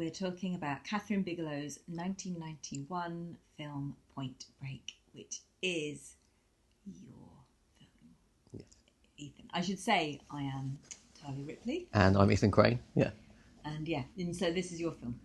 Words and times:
we're 0.00 0.08
talking 0.08 0.54
about 0.54 0.82
Kathryn 0.82 1.22
Bigelow's 1.22 1.78
1991 1.86 3.36
film 3.58 3.94
Point 4.14 4.46
Break, 4.58 4.94
which 5.12 5.40
is 5.60 6.14
your 6.86 7.18
film. 7.78 8.14
Yes. 8.52 8.62
Ethan. 9.18 9.44
I 9.52 9.60
should 9.60 9.78
say 9.78 10.18
I 10.30 10.44
am 10.44 10.78
Talia 11.22 11.44
Ripley, 11.44 11.86
And 11.92 12.16
I'm 12.16 12.32
Ethan 12.32 12.50
Crane. 12.50 12.78
Yeah. 12.94 13.10
and 13.66 13.86
yeah, 13.86 14.04
and 14.16 14.34
so 14.34 14.50
this 14.50 14.72
is 14.72 14.80
your 14.80 14.92
film. 14.92 15.20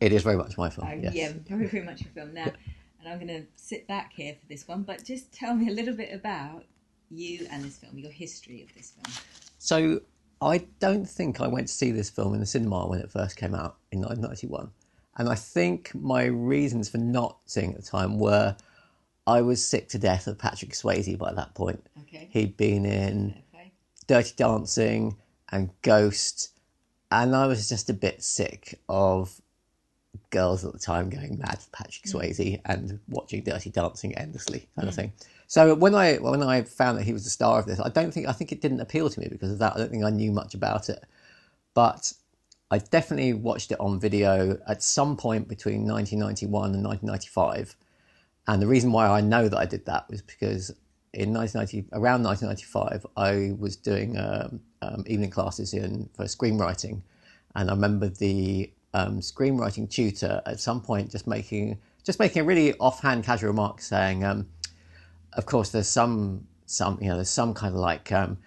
It 0.00 0.12
is 0.12 0.22
very 0.22 0.36
much 0.36 0.58
my 0.58 0.68
film. 0.68 0.86
Uh, 0.86 0.92
yes. 0.92 1.14
Yeah, 1.14 1.32
very, 1.48 1.66
very 1.66 1.84
much 1.86 2.02
your 2.02 2.12
film 2.12 2.34
now. 2.34 2.52
And 3.00 3.08
I'm 3.08 3.26
going 3.26 3.28
to 3.28 3.46
sit 3.56 3.88
back 3.88 4.12
here 4.12 4.36
for 4.38 4.46
this 4.48 4.68
one, 4.68 4.82
but 4.82 5.02
just 5.02 5.32
tell 5.32 5.54
me 5.54 5.68
a 5.68 5.72
little 5.72 5.94
bit 5.94 6.12
about 6.12 6.64
you 7.08 7.46
and 7.50 7.64
this 7.64 7.78
film, 7.78 7.96
your 7.96 8.12
history 8.12 8.62
of 8.62 8.74
this 8.74 8.90
film. 8.90 9.16
So 9.58 10.02
I 10.42 10.66
don't 10.78 11.08
think 11.08 11.40
I 11.40 11.48
went 11.48 11.68
to 11.68 11.74
see 11.74 11.90
this 11.90 12.10
film 12.10 12.34
in 12.34 12.40
the 12.40 12.46
cinema 12.46 12.86
when 12.86 13.00
it 13.00 13.10
first 13.10 13.36
came 13.36 13.54
out 13.54 13.76
in 13.92 14.00
1991. 14.00 14.70
And 15.16 15.28
I 15.28 15.34
think 15.34 15.94
my 15.94 16.24
reasons 16.24 16.88
for 16.88 16.98
not 16.98 17.38
seeing 17.44 17.72
it 17.72 17.78
at 17.78 17.84
the 17.84 17.90
time 17.90 18.18
were 18.18 18.56
I 19.26 19.42
was 19.42 19.64
sick 19.64 19.88
to 19.90 19.98
death 19.98 20.26
of 20.26 20.38
Patrick 20.38 20.72
Swayze 20.72 21.18
by 21.18 21.32
that 21.34 21.54
point. 21.54 21.84
Okay. 22.02 22.28
He'd 22.32 22.56
been 22.56 22.86
in 22.86 23.42
Okay. 23.54 23.72
Dirty 24.06 24.32
Dancing 24.36 25.16
and 25.52 25.70
Ghost, 25.82 26.50
and 27.10 27.36
I 27.36 27.46
was 27.46 27.68
just 27.68 27.90
a 27.90 27.94
bit 27.94 28.22
sick 28.22 28.80
of 28.88 29.40
girls 30.30 30.64
at 30.64 30.72
the 30.72 30.78
time 30.78 31.10
going 31.10 31.38
mad 31.38 31.60
for 31.60 31.70
Patrick 31.70 32.04
mm. 32.04 32.14
Swayze 32.14 32.60
and 32.64 32.98
watching 33.08 33.42
Dirty 33.42 33.70
Dancing 33.70 34.16
endlessly, 34.16 34.68
kind 34.74 34.88
of 34.88 34.94
mm. 34.94 34.96
thing. 34.96 35.12
So 35.50 35.74
when 35.74 35.96
I 35.96 36.14
when 36.18 36.44
I 36.44 36.62
found 36.62 36.96
that 36.96 37.02
he 37.02 37.12
was 37.12 37.24
the 37.24 37.30
star 37.30 37.58
of 37.58 37.66
this, 37.66 37.80
I 37.80 37.88
don't 37.88 38.14
think 38.14 38.28
I 38.28 38.32
think 38.32 38.52
it 38.52 38.60
didn't 38.60 38.78
appeal 38.78 39.10
to 39.10 39.18
me 39.18 39.26
because 39.28 39.50
of 39.50 39.58
that. 39.58 39.74
I 39.74 39.78
don't 39.78 39.90
think 39.90 40.04
I 40.04 40.10
knew 40.10 40.30
much 40.30 40.54
about 40.54 40.88
it, 40.88 41.02
but 41.74 42.12
I 42.70 42.78
definitely 42.78 43.32
watched 43.32 43.72
it 43.72 43.80
on 43.80 43.98
video 43.98 44.60
at 44.68 44.80
some 44.80 45.16
point 45.16 45.48
between 45.48 45.88
1991 45.88 46.74
and 46.76 46.84
1995. 46.84 47.74
And 48.46 48.62
the 48.62 48.68
reason 48.68 48.92
why 48.92 49.08
I 49.08 49.20
know 49.22 49.48
that 49.48 49.58
I 49.58 49.66
did 49.66 49.86
that 49.86 50.08
was 50.08 50.22
because 50.22 50.70
in 51.14 51.34
1990, 51.34 51.88
around 51.94 52.22
1995, 52.22 53.04
I 53.16 53.56
was 53.58 53.74
doing 53.74 54.16
um, 54.18 54.60
um, 54.82 55.02
evening 55.08 55.30
classes 55.30 55.74
in 55.74 56.08
for 56.14 56.26
screenwriting, 56.26 57.02
and 57.56 57.70
I 57.70 57.72
remember 57.72 58.08
the 58.08 58.72
um, 58.94 59.18
screenwriting 59.18 59.90
tutor 59.90 60.42
at 60.46 60.60
some 60.60 60.80
point 60.80 61.10
just 61.10 61.26
making 61.26 61.76
just 62.04 62.20
making 62.20 62.42
a 62.42 62.44
really 62.44 62.74
offhand, 62.74 63.24
casual 63.24 63.48
remark 63.48 63.80
saying, 63.80 64.22
um, 64.22 64.46
"Of 65.32 65.46
course, 65.46 65.70
there's 65.70 65.88
some 65.88 66.46
some 66.66 66.98
you 67.00 67.08
know 67.08 67.16
there's 67.16 67.30
some 67.30 67.54
kind 67.54 67.74
of 67.74 67.80
like 67.80 68.12
um, 68.12 68.38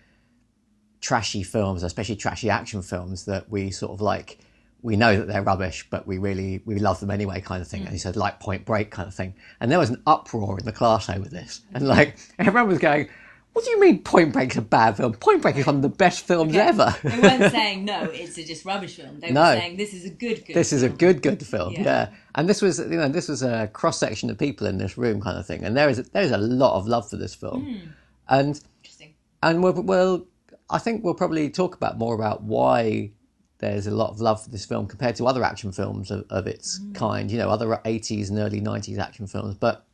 trashy 1.02 1.44
films, 1.44 1.84
especially 1.84 2.16
trashy 2.16 2.50
action 2.50 2.82
films, 2.82 3.26
that 3.26 3.50
we 3.50 3.72
sort 3.72 3.92
of 3.92 4.02
like." 4.02 4.40
We 4.86 4.98
know 4.98 5.16
that 5.16 5.30
they're 5.30 5.42
rubbish, 5.42 5.88
but 5.90 6.06
we 6.06 6.18
really 6.18 6.62
we 6.66 6.78
love 6.78 7.00
them 7.00 7.10
anyway, 7.10 7.40
kind 7.40 7.62
of 7.62 7.70
thing. 7.70 7.84
And 7.84 7.92
he 7.92 7.98
said 7.98 8.18
like 8.18 8.42
Point 8.42 8.66
Break, 8.66 8.92
kind 8.92 9.08
of 9.08 9.16
thing. 9.16 9.34
And 9.62 9.72
there 9.72 9.80
was 9.80 9.90
an 9.90 10.04
uproar 10.06 10.60
in 10.60 10.66
the 10.66 10.74
class 10.74 11.10
over 11.10 11.30
this, 11.30 11.62
and 11.74 11.88
like 11.88 12.18
everyone 12.38 12.68
was 12.68 12.80
going, 12.80 13.08
"What 13.54 13.64
do 13.66 13.72
you 13.72 13.80
mean 13.80 14.04
Point 14.04 14.34
Break's 14.34 14.58
a 14.58 14.62
bad 14.62 14.98
film? 14.98 15.14
Point 15.14 15.42
Break 15.42 15.56
is 15.58 15.66
one 15.66 15.78
of 15.78 15.82
the 15.82 15.90
best 15.90 16.26
films 16.26 16.56
ever." 16.56 16.94
They 17.04 17.20
weren't 17.20 17.52
saying, 17.52 17.86
no, 17.86 18.04
it's 18.06 18.38
a 18.38 18.44
just 18.44 18.66
rubbish 18.66 18.96
film. 18.96 19.20
They 19.20 19.32
No. 19.32 19.42
were 19.42 19.56
saying, 19.60 19.78
this 19.78 19.94
is 19.94 20.06
a 20.06 20.10
good, 20.10 20.46
good 20.46 20.56
this 20.56 20.74
is 20.74 20.84
a 20.84 20.90
good 20.90 21.22
good 21.22 21.46
film 21.46 21.74
yeah. 21.74 21.84
Yeah. 21.84 22.10
and 22.36 22.50
this 22.50 22.62
was 22.62 22.80
you 22.80 22.86
know 22.98 23.08
this 23.10 23.28
was 23.30 23.44
a 23.44 23.68
cross 23.72 23.98
section 24.00 24.30
of 24.30 24.38
people 24.38 24.68
in 24.68 24.78
this 24.78 24.98
room 24.98 25.22
kind 25.22 25.38
of 25.38 25.46
thing 25.46 25.64
and 25.64 25.78
there 25.78 25.88
is 25.90 25.98
there 26.10 26.24
is 26.24 26.32
a 26.32 26.38
lot 26.38 26.76
of 26.78 26.88
love 26.88 27.10
for 27.10 27.18
this 27.18 27.34
film 27.36 27.64
Hmm. 27.66 27.88
and 28.30 28.62
Interesting. 28.82 29.14
and 29.44 29.62
we'll, 29.64 29.74
we'll 29.74 30.26
i 30.70 30.80
think 30.80 31.04
we'll 31.04 31.14
probably 31.14 31.50
talk 31.50 31.76
about 31.76 31.98
more 31.98 32.16
about 32.16 32.44
why 32.44 33.12
there's 33.60 33.86
a 33.88 33.92
lot 33.92 34.10
of 34.10 34.20
love 34.20 34.44
for 34.44 34.50
this 34.50 34.66
film 34.66 34.88
compared 34.88 35.16
to 35.18 35.26
other 35.28 35.44
action 35.44 35.72
films 35.72 36.10
of, 36.12 36.26
of 36.30 36.48
its 36.48 36.80
kind 36.94 37.30
you 37.32 37.38
know 37.38 37.50
other 37.50 37.68
80s 37.86 38.30
and 38.30 38.40
early 38.40 38.60
90s 38.62 38.98
action 38.98 39.28
films 39.28 39.56
but 39.56 39.86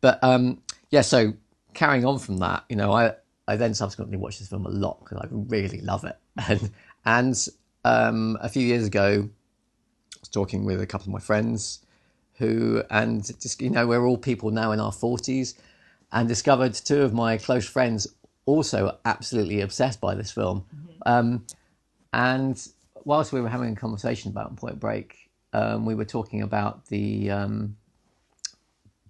but 0.00 0.18
um 0.22 0.62
yeah 0.90 1.02
so 1.02 1.34
carrying 1.78 2.04
on 2.04 2.18
from 2.18 2.38
that 2.38 2.64
you 2.68 2.74
know 2.74 2.92
i 2.92 3.14
i 3.46 3.54
then 3.54 3.72
subsequently 3.72 4.16
watched 4.16 4.40
this 4.40 4.48
film 4.48 4.66
a 4.66 4.68
lot 4.68 4.98
because 5.00 5.18
i 5.18 5.26
really 5.30 5.80
love 5.80 6.04
it 6.04 6.16
and 6.48 6.70
and 7.04 7.48
um 7.84 8.36
a 8.40 8.48
few 8.48 8.62
years 8.62 8.86
ago 8.86 9.28
I 10.18 10.20
was 10.20 10.28
talking 10.28 10.64
with 10.64 10.80
a 10.80 10.86
couple 10.86 11.06
of 11.06 11.12
my 11.12 11.20
friends 11.20 11.80
who, 12.38 12.82
and 12.90 13.24
just, 13.40 13.60
you 13.60 13.70
know, 13.70 13.86
we're 13.86 14.04
all 14.04 14.18
people 14.18 14.50
now 14.50 14.72
in 14.72 14.80
our 14.80 14.90
40s, 14.90 15.54
and 16.10 16.26
discovered 16.26 16.74
two 16.74 17.02
of 17.02 17.12
my 17.12 17.36
close 17.36 17.68
friends 17.68 18.08
also 18.46 18.98
absolutely 19.04 19.60
obsessed 19.60 20.00
by 20.00 20.14
this 20.14 20.30
film. 20.30 20.64
Um, 21.06 21.46
and 22.12 22.66
whilst 23.04 23.32
we 23.32 23.40
were 23.40 23.48
having 23.48 23.72
a 23.72 23.76
conversation 23.76 24.30
about 24.30 24.56
Point 24.56 24.80
Break, 24.80 25.30
um, 25.52 25.84
we 25.84 25.94
were 25.94 26.04
talking 26.04 26.42
about 26.42 26.86
the 26.86 27.30
um, 27.30 27.76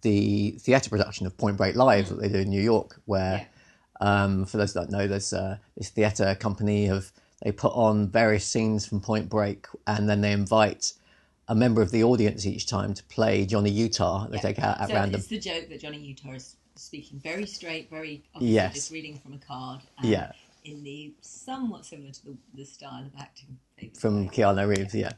the 0.02 0.52
theatre 0.60 0.90
production 0.90 1.26
of 1.26 1.36
Point 1.36 1.56
Break 1.56 1.76
Live 1.76 2.08
that 2.08 2.20
they 2.20 2.28
do 2.28 2.38
in 2.38 2.50
New 2.50 2.62
York, 2.62 3.00
where 3.06 3.46
um, 4.00 4.44
for 4.44 4.56
those 4.58 4.74
that 4.74 4.80
don't 4.80 4.90
know, 4.90 5.06
there's 5.06 5.32
uh, 5.32 5.58
this 5.76 5.90
theatre 5.90 6.34
company 6.34 6.88
of 6.88 7.12
they 7.42 7.52
put 7.52 7.72
on 7.72 8.08
various 8.08 8.44
scenes 8.44 8.86
from 8.86 9.00
Point 9.00 9.28
Break, 9.28 9.66
and 9.86 10.08
then 10.08 10.20
they 10.20 10.32
invite 10.32 10.92
a 11.48 11.54
member 11.54 11.80
of 11.80 11.90
the 11.90 12.04
audience 12.04 12.44
each 12.46 12.66
time 12.66 12.94
to 12.94 13.02
play 13.04 13.46
Johnny 13.46 13.70
Utah. 13.70 14.26
They 14.28 14.38
take 14.38 14.58
out 14.58 14.80
at 14.80 14.88
so 14.88 14.94
random. 14.94 15.18
it's 15.20 15.28
the 15.28 15.38
joke 15.38 15.68
that 15.68 15.80
Johnny 15.80 15.98
Utah 15.98 16.32
is 16.32 16.56
speaking 16.74 17.18
very 17.20 17.46
straight, 17.46 17.88
very 17.90 18.22
obviously 18.34 18.54
Yes. 18.54 18.74
just 18.74 18.92
reading 18.92 19.18
from 19.18 19.34
a 19.34 19.38
card. 19.38 19.80
and 19.98 20.08
Yeah. 20.08 20.32
In 20.64 20.82
the 20.84 21.14
somewhat 21.22 21.86
similar 21.86 22.10
to 22.10 22.24
the, 22.26 22.36
the 22.54 22.64
style 22.64 23.04
of 23.06 23.12
acting. 23.18 23.58
from. 23.98 24.28
Keanu 24.28 24.68
Reeves, 24.68 24.94
yeah. 24.94 25.12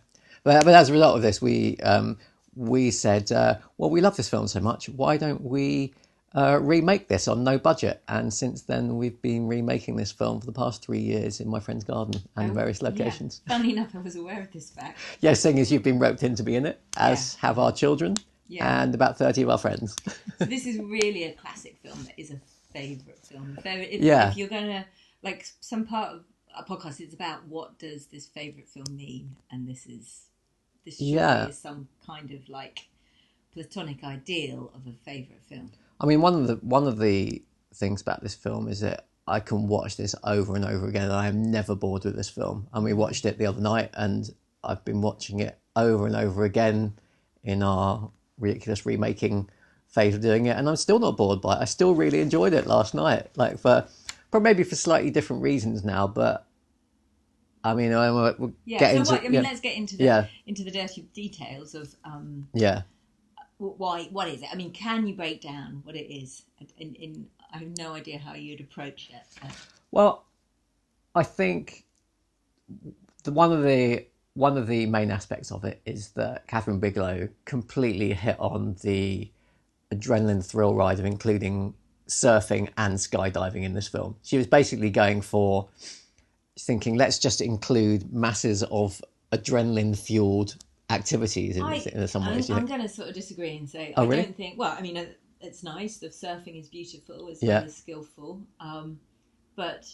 But 0.44 0.64
but 0.64 0.74
as 0.74 0.88
a 0.88 0.92
result 0.92 1.16
of 1.16 1.22
this, 1.22 1.42
we 1.42 1.76
um, 1.78 2.18
we 2.60 2.90
said, 2.90 3.32
uh, 3.32 3.56
well, 3.78 3.88
we 3.90 4.00
love 4.02 4.16
this 4.16 4.28
film 4.28 4.46
so 4.46 4.60
much. 4.60 4.88
Why 4.90 5.16
don't 5.16 5.40
we 5.42 5.94
uh, 6.34 6.58
remake 6.60 7.08
this 7.08 7.26
on 7.26 7.42
no 7.42 7.58
budget? 7.58 8.02
And 8.06 8.32
since 8.32 8.62
then, 8.62 8.98
we've 8.98 9.20
been 9.22 9.48
remaking 9.48 9.96
this 9.96 10.12
film 10.12 10.40
for 10.40 10.46
the 10.46 10.52
past 10.52 10.84
three 10.84 11.00
years 11.00 11.40
in 11.40 11.48
my 11.48 11.58
friend's 11.58 11.84
garden 11.84 12.20
and 12.36 12.52
various 12.52 12.82
locations. 12.82 13.40
Yeah. 13.46 13.56
Funnily 13.56 13.72
enough, 13.72 13.94
I 13.94 13.98
was 14.00 14.16
aware 14.16 14.40
of 14.42 14.52
this 14.52 14.68
fact. 14.70 14.98
Yeah, 15.20 15.32
seeing 15.32 15.58
as 15.58 15.72
you've 15.72 15.82
been 15.82 15.98
roped 15.98 16.22
in 16.22 16.34
to 16.34 16.42
be 16.42 16.54
in 16.54 16.66
it, 16.66 16.78
as 16.98 17.34
have 17.36 17.58
our 17.58 17.72
children 17.72 18.16
Yeah. 18.46 18.82
and 18.82 18.94
about 18.94 19.16
thirty 19.16 19.40
of 19.42 19.48
our 19.48 19.58
friends. 19.58 19.96
So 20.38 20.44
this 20.44 20.66
is 20.66 20.78
really 20.78 21.24
a 21.24 21.32
classic 21.32 21.78
film 21.82 22.02
that 22.04 22.18
is 22.18 22.30
a 22.30 22.40
favourite 22.74 23.18
film. 23.24 23.58
If, 23.64 24.02
Yeah. 24.02 24.30
if 24.30 24.36
you're 24.36 24.48
gonna 24.48 24.84
like 25.22 25.46
some 25.60 25.86
part 25.86 26.12
of 26.14 26.24
a 26.56 26.62
podcast, 26.62 27.00
it's 27.00 27.14
about 27.14 27.46
what 27.46 27.78
does 27.78 28.06
this 28.06 28.26
favourite 28.26 28.68
film 28.68 28.86
mean, 28.94 29.36
and 29.50 29.66
this 29.66 29.86
is 29.86 30.26
this 30.84 30.96
surely 30.98 31.12
Yeah. 31.12 31.48
is 31.48 31.58
some 31.58 31.88
kind 32.06 32.30
of 32.32 32.48
like 32.48 32.88
platonic 33.52 34.02
ideal 34.04 34.70
of 34.74 34.86
a 34.86 34.92
favourite 35.04 35.42
film. 35.42 35.70
I 36.00 36.06
mean, 36.06 36.20
one 36.20 36.34
of 36.34 36.46
the 36.46 36.54
one 36.56 36.86
of 36.86 36.98
the 36.98 37.42
things 37.74 38.00
about 38.00 38.22
this 38.22 38.34
film 38.34 38.68
is 38.68 38.80
that 38.80 39.06
I 39.26 39.40
can 39.40 39.68
watch 39.68 39.96
this 39.96 40.14
over 40.24 40.56
and 40.56 40.64
over 40.64 40.88
again. 40.88 41.04
and 41.04 41.12
I 41.12 41.28
am 41.28 41.50
never 41.50 41.74
bored 41.74 42.04
with 42.04 42.16
this 42.16 42.28
film. 42.28 42.66
And 42.72 42.82
we 42.84 42.92
watched 42.92 43.24
it 43.26 43.38
the 43.38 43.46
other 43.46 43.60
night, 43.60 43.90
and 43.94 44.28
I've 44.64 44.84
been 44.84 45.00
watching 45.02 45.40
it 45.40 45.58
over 45.76 46.06
and 46.06 46.16
over 46.16 46.44
again 46.44 46.94
in 47.44 47.62
our 47.62 48.10
ridiculous 48.38 48.84
remaking 48.86 49.48
phase 49.86 50.14
of 50.14 50.20
doing 50.20 50.46
it, 50.46 50.56
and 50.56 50.68
I'm 50.68 50.76
still 50.76 50.98
not 50.98 51.16
bored 51.16 51.40
by 51.40 51.56
it. 51.56 51.60
I 51.62 51.64
still 51.64 51.94
really 51.94 52.20
enjoyed 52.20 52.52
it 52.54 52.66
last 52.66 52.94
night, 52.94 53.28
like 53.36 53.58
for, 53.58 53.86
but 54.30 54.42
maybe 54.42 54.62
for 54.64 54.76
slightly 54.76 55.10
different 55.10 55.42
reasons 55.42 55.84
now. 55.84 56.06
But 56.06 56.46
I 57.62 57.74
mean, 57.74 57.92
I 57.92 58.10
we'll 58.10 58.52
Yeah. 58.64 58.78
get 58.78 58.92
so 58.92 58.96
into 58.98 59.10
what, 59.12 59.20
I 59.20 59.24
mean, 59.24 59.32
yeah, 59.34 59.40
let's 59.42 59.60
get 59.60 59.76
into 59.76 59.96
the 59.96 60.04
Yeah. 60.04 60.26
into 60.46 60.64
the 60.64 60.70
dirty 60.70 61.02
details 61.12 61.74
of 61.74 61.94
um, 62.04 62.48
yeah. 62.54 62.82
why 63.58 64.04
what 64.04 64.28
is 64.28 64.42
it? 64.42 64.48
I 64.52 64.56
mean, 64.56 64.72
can 64.72 65.06
you 65.06 65.14
break 65.14 65.42
down 65.42 65.80
what 65.84 65.94
it 65.96 66.10
is? 66.12 66.42
In, 66.78 66.94
in 66.94 67.26
I 67.52 67.58
have 67.58 67.76
no 67.78 67.94
idea 67.94 68.18
how 68.18 68.34
you'd 68.34 68.60
approach 68.60 69.10
it. 69.12 69.26
but- 69.42 69.56
Well, 69.90 70.24
I 71.14 71.22
think 71.22 71.84
the 73.24 73.32
one 73.32 73.52
of 73.52 73.62
the 73.62 74.06
one 74.34 74.56
of 74.56 74.66
the 74.68 74.86
main 74.86 75.10
aspects 75.10 75.50
of 75.50 75.64
it 75.64 75.82
is 75.84 76.10
that 76.10 76.46
Kathryn 76.46 76.80
Bigelow 76.80 77.28
completely 77.44 78.14
hit 78.14 78.36
on 78.38 78.76
the 78.82 79.30
adrenaline 79.92 80.44
thrill 80.44 80.74
ride 80.74 81.00
of 81.00 81.04
including 81.04 81.74
surfing 82.08 82.70
and 82.76 82.94
skydiving 82.94 83.64
in 83.64 83.74
this 83.74 83.88
film. 83.88 84.16
She 84.22 84.38
was 84.38 84.46
basically 84.46 84.90
going 84.90 85.20
for 85.20 85.68
thinking, 86.64 86.96
let's 86.96 87.18
just 87.18 87.40
include 87.40 88.12
masses 88.12 88.62
of 88.64 89.00
adrenaline 89.32 89.96
fueled 89.98 90.56
activities 90.90 91.56
in, 91.56 91.62
I, 91.62 91.76
in 91.76 92.08
some 92.08 92.22
I'm, 92.24 92.34
ways. 92.34 92.50
I'm 92.50 92.66
going 92.66 92.82
to 92.82 92.88
sort 92.88 93.08
of 93.08 93.14
disagree 93.14 93.56
and 93.56 93.68
say 93.68 93.94
Oh, 93.96 94.04
I 94.04 94.06
really? 94.06 94.22
don't 94.24 94.36
think. 94.36 94.58
Well, 94.58 94.74
I 94.76 94.80
mean, 94.80 94.96
uh, 94.96 95.06
it's 95.40 95.62
nice. 95.62 95.98
The 95.98 96.08
surfing 96.08 96.58
is 96.58 96.68
beautiful. 96.68 97.28
It's 97.28 97.42
Yeah. 97.42 97.62
yeah. 97.62 97.68
skillful. 97.68 98.42
Um, 98.58 99.00
but 99.56 99.86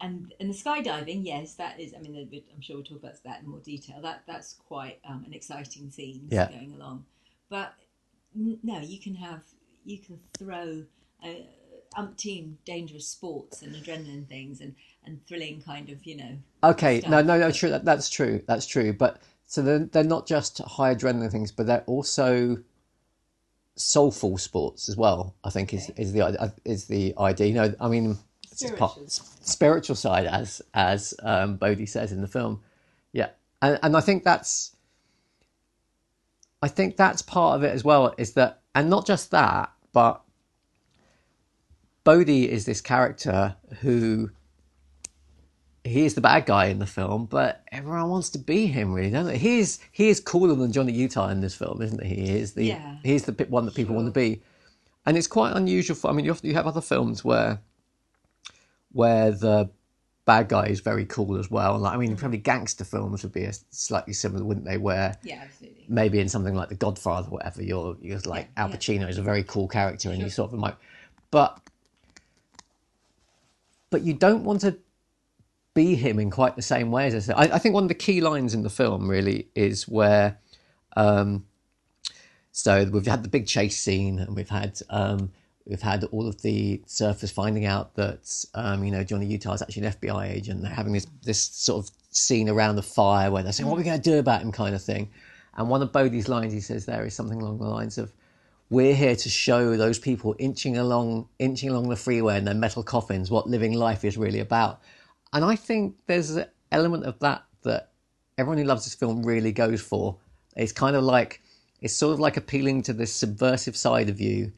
and 0.00 0.32
and 0.38 0.48
the 0.48 0.54
skydiving, 0.54 1.24
yes, 1.24 1.54
that 1.54 1.80
is. 1.80 1.92
I 1.94 1.98
mean, 1.98 2.28
I'm 2.54 2.60
sure 2.60 2.76
we'll 2.76 2.84
talk 2.84 2.98
about 2.98 3.22
that 3.24 3.42
in 3.42 3.48
more 3.48 3.60
detail. 3.60 4.00
That 4.00 4.22
that's 4.26 4.52
quite 4.54 5.00
um, 5.08 5.24
an 5.26 5.32
exciting 5.32 5.90
scene 5.90 6.28
Yeah. 6.30 6.48
going 6.50 6.72
along. 6.72 7.04
But 7.48 7.74
no, 8.34 8.78
you 8.80 9.00
can 9.00 9.14
have 9.16 9.42
you 9.84 9.98
can 9.98 10.20
throw 10.38 10.84
uh, 11.24 11.28
umpteen 11.96 12.54
dangerous 12.64 13.06
sports 13.08 13.62
and 13.62 13.74
adrenaline 13.74 14.26
things 14.28 14.60
and 14.60 14.74
and 15.04 15.24
thrilling 15.26 15.60
kind 15.60 15.88
of 15.90 16.04
you 16.04 16.16
know 16.16 16.36
Okay, 16.64 16.96
no, 16.96 17.00
stuff. 17.20 17.24
no, 17.26 17.38
no, 17.38 17.50
true. 17.50 17.70
That, 17.70 17.84
that's 17.84 18.08
true. 18.10 18.42
That's 18.46 18.66
true. 18.66 18.92
But 18.92 19.20
so 19.46 19.62
they're, 19.62 19.78
they're 19.86 20.04
not 20.04 20.26
just 20.26 20.58
high 20.58 20.94
adrenaline 20.94 21.30
things, 21.32 21.52
but 21.52 21.66
they're 21.66 21.84
also 21.86 22.58
soulful 23.76 24.36
sports 24.38 24.88
as 24.88 24.96
well. 24.96 25.34
I 25.44 25.50
think 25.50 25.72
is 25.72 25.88
Okay. 25.90 26.02
is 26.02 26.12
the 26.12 26.52
is 26.64 26.84
the 26.86 27.14
idea. 27.18 27.46
You 27.46 27.54
know, 27.54 27.74
I 27.80 27.88
mean, 27.88 28.18
it's 28.50 28.60
just 28.60 28.76
part- 28.76 28.92
Spiritual. 28.92 29.26
spiritual 29.40 29.96
side, 29.96 30.26
as 30.26 30.60
as 30.74 31.14
um, 31.22 31.56
Bodhi 31.56 31.86
says 31.86 32.12
in 32.12 32.20
the 32.20 32.28
film. 32.28 32.60
Yeah, 33.12 33.30
and 33.62 33.78
and 33.82 33.96
I 33.96 34.00
think 34.00 34.24
that's, 34.24 34.74
I 36.60 36.68
think 36.68 36.96
that's 36.96 37.22
part 37.22 37.56
of 37.56 37.62
it 37.62 37.72
as 37.72 37.84
well. 37.84 38.14
Is 38.18 38.32
that, 38.34 38.60
and 38.74 38.90
not 38.90 39.06
just 39.06 39.30
that, 39.30 39.72
but 39.92 40.22
Bodhi 42.08 42.50
is 42.50 42.64
this 42.64 42.80
character 42.80 43.54
who 43.80 44.30
he 45.84 46.06
is 46.06 46.14
the 46.14 46.22
bad 46.22 46.46
guy 46.46 46.64
in 46.68 46.78
the 46.78 46.86
film, 46.86 47.26
but 47.26 47.62
everyone 47.70 48.08
wants 48.08 48.30
to 48.30 48.38
be 48.38 48.64
him, 48.64 48.94
really, 48.94 49.10
don't 49.10 49.26
they? 49.26 49.36
He 49.36 49.58
is 49.58 49.78
he 49.92 50.08
is 50.08 50.18
cooler 50.18 50.54
than 50.54 50.72
Johnny 50.72 50.94
Utah 50.94 51.28
in 51.28 51.42
this 51.42 51.54
film, 51.54 51.82
isn't 51.82 52.02
he? 52.02 52.14
He 52.14 52.38
is 52.38 52.54
the 52.54 52.64
Yeah. 52.64 52.96
he's 53.04 53.24
the 53.24 53.34
one 53.50 53.66
that 53.66 53.74
people 53.74 53.94
want 53.94 54.06
to 54.06 54.10
be, 54.10 54.40
and 55.04 55.18
it's 55.18 55.26
quite 55.26 55.54
unusual. 55.54 55.96
For 55.96 56.08
I 56.08 56.14
mean, 56.14 56.24
you 56.24 56.30
have, 56.32 56.42
you 56.42 56.54
have 56.54 56.66
other 56.66 56.80
films 56.80 57.26
where 57.26 57.60
where 58.92 59.30
the 59.30 59.68
bad 60.24 60.48
guy 60.48 60.68
is 60.68 60.80
very 60.80 61.04
cool 61.04 61.36
as 61.36 61.50
well. 61.50 61.76
Like 61.76 61.92
I 61.92 61.98
mean, 61.98 62.12
mm-hmm. 62.12 62.20
probably 62.20 62.38
gangster 62.38 62.84
films 62.84 63.22
would 63.22 63.34
be 63.34 63.44
a 63.44 63.52
slightly 63.68 64.14
similar, 64.14 64.46
wouldn't 64.46 64.64
they? 64.64 64.78
Where 64.78 65.14
yeah 65.22 65.42
absolutely 65.44 65.84
maybe 65.88 66.20
in 66.20 66.30
something 66.30 66.54
like 66.54 66.70
The 66.70 66.74
Godfather, 66.74 67.28
or 67.28 67.32
whatever, 67.32 67.62
you're 67.62 67.98
you're 68.00 68.20
like 68.20 68.48
Yeah, 68.56 68.62
Al 68.62 68.70
yeah. 68.70 68.76
Pacino 68.76 69.10
is 69.10 69.18
a 69.18 69.22
very 69.22 69.42
cool 69.42 69.68
character, 69.68 70.08
and 70.08 70.22
you 70.22 70.30
sort 70.30 70.54
of 70.54 70.58
like, 70.58 70.76
but 71.30 71.60
but 73.90 74.02
you 74.02 74.14
don't 74.14 74.44
want 74.44 74.60
to 74.62 74.78
be 75.74 75.94
him 75.94 76.18
in 76.18 76.30
quite 76.30 76.56
the 76.56 76.62
same 76.62 76.90
way 76.90 77.06
as 77.06 77.14
I 77.14 77.18
said. 77.20 77.34
I, 77.36 77.54
I 77.54 77.58
think 77.58 77.74
one 77.74 77.84
of 77.84 77.88
the 77.88 77.94
key 77.94 78.20
lines 78.20 78.54
in 78.54 78.62
the 78.62 78.70
film 78.70 79.08
really 79.08 79.48
is 79.54 79.88
where, 79.88 80.38
um, 80.96 81.46
so 82.52 82.84
we've 82.84 83.06
had 83.06 83.22
the 83.22 83.28
big 83.28 83.46
chase 83.46 83.78
scene, 83.78 84.18
and 84.18 84.34
we've 84.34 84.48
had 84.48 84.80
um, 84.90 85.30
we've 85.66 85.82
had 85.82 86.04
all 86.04 86.26
of 86.26 86.42
the 86.42 86.82
surfers 86.86 87.30
finding 87.30 87.66
out 87.66 87.94
that 87.94 88.44
um, 88.54 88.82
you 88.82 88.90
know 88.90 89.04
Johnny 89.04 89.26
Utah 89.26 89.52
is 89.52 89.62
actually 89.62 89.86
an 89.86 89.92
FBI 89.92 90.30
agent. 90.30 90.62
They're 90.62 90.70
having 90.70 90.92
this 90.92 91.06
this 91.22 91.40
sort 91.40 91.84
of 91.84 91.90
scene 92.10 92.48
around 92.48 92.76
the 92.76 92.82
fire 92.82 93.30
where 93.30 93.42
they're 93.42 93.52
saying, 93.52 93.68
"What 93.68 93.76
are 93.76 93.78
we 93.78 93.84
going 93.84 94.00
to 94.00 94.10
do 94.10 94.18
about 94.18 94.42
him?" 94.42 94.50
kind 94.50 94.74
of 94.74 94.82
thing. 94.82 95.10
And 95.56 95.68
one 95.68 95.82
of 95.82 95.92
Bodhi's 95.92 96.28
lines 96.28 96.52
he 96.52 96.60
says 96.60 96.86
there 96.86 97.04
is 97.04 97.14
something 97.14 97.40
along 97.40 97.58
the 97.58 97.66
lines 97.66 97.98
of, 97.98 98.12
"We're 98.70 98.94
here 98.94 99.16
to 99.16 99.28
show 99.28 99.76
those 99.76 99.98
people 99.98 100.36
inching 100.38 100.76
along 100.76 101.28
inching 101.38 101.70
along 101.70 101.88
the 101.88 101.96
freeway 101.96 102.38
in 102.38 102.44
their 102.44 102.54
metal 102.54 102.82
coffins 102.82 103.30
what 103.30 103.48
living 103.48 103.72
life 103.72 104.04
is 104.04 104.16
really 104.16 104.40
about." 104.40 104.80
And 105.32 105.44
I 105.44 105.56
think 105.56 105.96
there's 106.06 106.30
an 106.30 106.46
element 106.72 107.04
of 107.04 107.18
that 107.20 107.44
that 107.62 107.92
everyone 108.36 108.58
who 108.58 108.64
loves 108.64 108.84
this 108.84 108.94
film 108.94 109.22
really 109.22 109.52
goes 109.52 109.80
for. 109.80 110.16
It's 110.56 110.72
kind 110.72 110.96
of 110.96 111.02
like 111.02 111.42
it's 111.80 111.94
sort 111.94 112.14
of 112.14 112.20
like 112.20 112.36
appealing 112.36 112.82
to 112.82 112.92
this 112.92 113.12
subversive 113.12 113.76
side 113.76 114.08
of 114.08 114.20
you, 114.20 114.52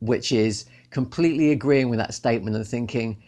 which 0.00 0.32
is 0.32 0.66
completely 0.90 1.50
agreeing 1.50 1.88
with 1.88 1.98
that 1.98 2.14
statement 2.14 2.56
and 2.56 2.66
thinking, 2.66 3.22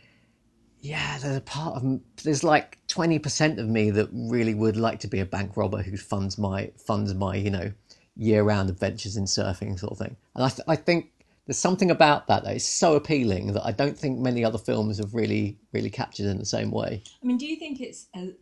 yeah, 0.81 1.19
there's 1.19 1.37
a 1.37 1.41
part 1.41 1.77
of 1.77 2.01
there's 2.25 2.45
like 2.45 2.79
twenty 2.89 3.19
percent 3.19 3.59
of 3.59 3.69
me 3.69 3.91
that 3.91 4.09
really 4.13 4.55
would 4.55 4.77
like 4.77 5.01
to 5.01 5.09
be 5.09 5.21
a 5.21 5.27
bank 5.27 5.57
robber 5.57 5.83
who 5.83 5.97
funds 5.97 6.39
my 6.39 6.73
funds 6.77 7.15
my 7.15 7.37
you 7.37 7.51
know 7.51 7.73
year 8.17 8.43
round 8.43 8.69
adventures 8.69 9.17
in 9.17 9.25
surfing 9.25 9.79
sort 9.79 9.93
of 9.93 9.99
thing. 9.99 10.17
And 10.35 10.45
I 10.45 10.49
th- 10.49 10.67
I 10.69 10.77
think 10.77 11.11
there's 11.47 11.59
something 11.59 11.91
about 11.91 12.29
that 12.29 12.45
that 12.45 12.57
is 12.57 12.67
so 12.67 12.95
appealing 12.95 13.53
that 13.55 13.65
I 13.65 13.73
don't 13.73 13.99
think 13.99 14.19
many 14.19 14.45
other 14.45 14.59
films 14.59 14.99
have 14.99 15.15
really 15.15 15.59
really 15.73 15.91
captured 15.91 16.27
in 16.27 16.39
the 16.39 16.47
same 16.47 16.71
way. 16.71 17.03
I 17.23 17.27
mean, 17.27 17.39
do 17.39 17.47
you 17.47 17.57
think 17.57 17.81
it's? 17.81 18.07
A, 18.15 18.35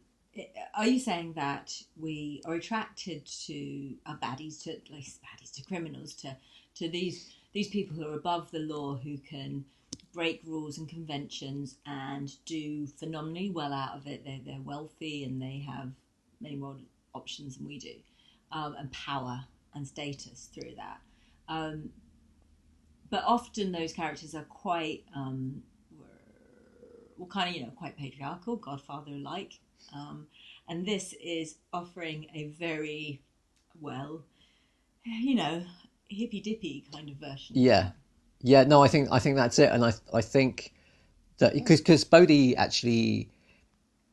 are 0.75 0.87
you 0.87 1.01
saying 1.01 1.33
that 1.35 1.75
we 1.99 2.43
are 2.45 2.55
attracted 2.55 3.27
to 3.47 3.95
uh, 4.07 4.17
baddies, 4.23 4.63
to 4.65 4.71
like 4.93 5.05
baddies, 5.05 5.53
to 5.55 5.65
criminals, 5.65 6.15
to 6.15 6.37
to 6.77 6.89
these 6.89 7.33
these 7.53 7.69
people 7.69 7.97
who 7.97 8.09
are 8.09 8.15
above 8.15 8.51
the 8.51 8.61
law, 8.61 8.97
who 8.97 9.19
can 9.19 9.65
break 10.13 10.41
rules 10.45 10.79
and 10.79 10.89
conventions 10.89 11.77
and 11.87 12.33
do 12.45 12.87
phenomenally 12.87 13.51
well 13.51 13.73
out 13.73 13.97
of 13.97 14.07
it? 14.07 14.25
They're 14.25 14.41
they're 14.45 14.61
wealthy 14.63 15.25
and 15.25 15.41
they 15.41 15.65
have 15.69 15.91
many 16.41 16.57
more 16.57 16.77
options 17.15 17.57
than 17.57 17.67
we 17.67 17.79
do, 17.79 17.95
um, 18.53 18.77
and 18.79 18.91
power 18.93 19.45
and 19.75 19.87
status 19.87 20.49
through 20.53 20.75
that. 20.77 21.01
Um, 21.49 21.91
but 23.11 23.25
often 23.27 23.73
those 23.73 23.93
characters 23.93 24.35
are 24.35 24.45
quite 24.45 25.05
um, 25.15 25.63
well, 27.17 27.29
kind 27.29 27.51
of 27.51 27.57
you 27.57 27.63
know 27.63 27.73
quite 27.77 27.97
patriarchal, 27.97 28.57
Godfather 28.57 29.13
like, 29.13 29.59
um, 29.95 30.27
and 30.69 30.87
this 30.87 31.15
is 31.23 31.57
offering 31.73 32.27
a 32.35 32.49
very 32.49 33.21
well, 33.81 34.23
you 35.05 35.35
know, 35.35 35.63
hippy 36.09 36.41
dippy 36.41 36.85
kind 36.93 37.09
of 37.11 37.17
version. 37.17 37.57
Yeah, 37.57 37.91
yeah. 38.41 38.65
No, 38.65 38.83
I 38.83 38.89
think 38.89 39.09
I 39.11 39.19
think 39.19 39.37
that's 39.37 39.59
it, 39.59 39.71
and 39.71 39.85
I 39.85 39.93
I 40.15 40.21
think 40.21 40.73
that 41.39 41.55
because 41.55 41.81
because 41.81 42.05
Bodhi 42.05 42.57
actually. 42.57 43.31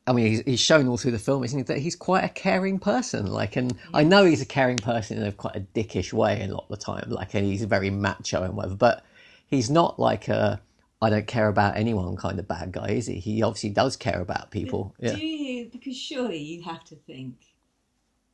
I 0.08 0.12
mean, 0.12 0.26
he's, 0.26 0.40
he's 0.40 0.60
shown 0.60 0.88
all 0.88 0.96
through 0.96 1.12
the 1.12 1.18
film, 1.18 1.44
isn't 1.44 1.58
he, 1.58 1.62
that 1.64 1.78
he's 1.78 1.94
quite 1.94 2.24
a 2.24 2.28
caring 2.28 2.78
person. 2.78 3.26
Like, 3.26 3.56
and 3.56 3.76
I 3.92 4.04
know 4.04 4.24
he's 4.24 4.40
a 4.40 4.46
caring 4.46 4.78
person 4.78 5.18
in 5.18 5.24
a 5.24 5.32
quite 5.32 5.56
a 5.56 5.60
dickish 5.60 6.12
way 6.12 6.42
a 6.42 6.48
lot 6.48 6.64
of 6.64 6.70
the 6.70 6.82
time. 6.82 7.10
Like, 7.10 7.34
and 7.34 7.44
he's 7.44 7.62
very 7.64 7.90
macho 7.90 8.42
and 8.42 8.56
whatever. 8.56 8.74
But 8.74 9.04
he's 9.46 9.68
not 9.68 9.98
like 9.98 10.28
a 10.28 10.60
I 11.00 11.10
don't 11.10 11.26
care 11.26 11.48
about 11.48 11.76
anyone 11.76 12.16
kind 12.16 12.38
of 12.38 12.48
bad 12.48 12.72
guy, 12.72 12.88
is 12.88 13.06
he? 13.06 13.20
He 13.20 13.42
obviously 13.42 13.70
does 13.70 13.96
care 13.96 14.20
about 14.20 14.50
people. 14.50 14.94
Yeah, 14.98 15.14
Do 15.14 15.24
you? 15.24 15.66
Because 15.70 15.96
surely 15.96 16.38
you 16.38 16.62
have 16.62 16.84
to 16.84 16.96
think. 16.96 17.36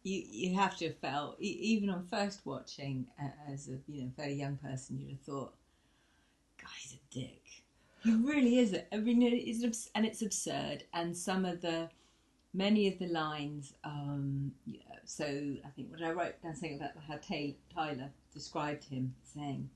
You 0.03 0.23
you 0.31 0.55
have 0.57 0.77
to 0.79 0.87
have 0.87 0.99
felt 0.99 1.41
even 1.41 1.91
on 1.91 2.07
first 2.07 2.41
watching 2.45 3.07
uh, 3.21 3.29
as 3.51 3.69
a 3.69 3.79
you 3.91 4.05
know 4.05 4.11
very 4.17 4.35
young 4.35 4.57
person 4.59 4.99
you'd 4.99 5.11
have 5.11 5.21
thought, 5.21 5.55
guy's 6.59 6.95
a 6.95 7.15
dick. 7.15 7.64
He 8.11 8.15
really 8.15 8.59
is. 8.59 8.77
I 8.93 8.97
mean, 8.99 9.23
it's 9.23 9.65
abs- 9.65 9.91
and 9.95 10.05
it's 10.05 10.21
absurd. 10.23 10.85
And 10.93 11.17
some 11.17 11.45
of 11.45 11.61
the 11.63 11.89
many 12.53 12.87
of 12.89 12.99
the 12.99 13.07
lines. 13.07 13.75
Um, 13.83 14.53
yeah, 14.67 14.81
so 15.05 15.25
I 15.25 15.69
think 15.75 15.91
what 15.91 16.03
I 16.03 16.13
wrote 16.13 16.41
down 16.43 16.55
saying 16.55 16.77
about 16.77 16.91
how 17.09 17.19
Tyler 17.75 18.11
described 18.33 18.85
him, 18.85 19.15
saying, 19.23 19.71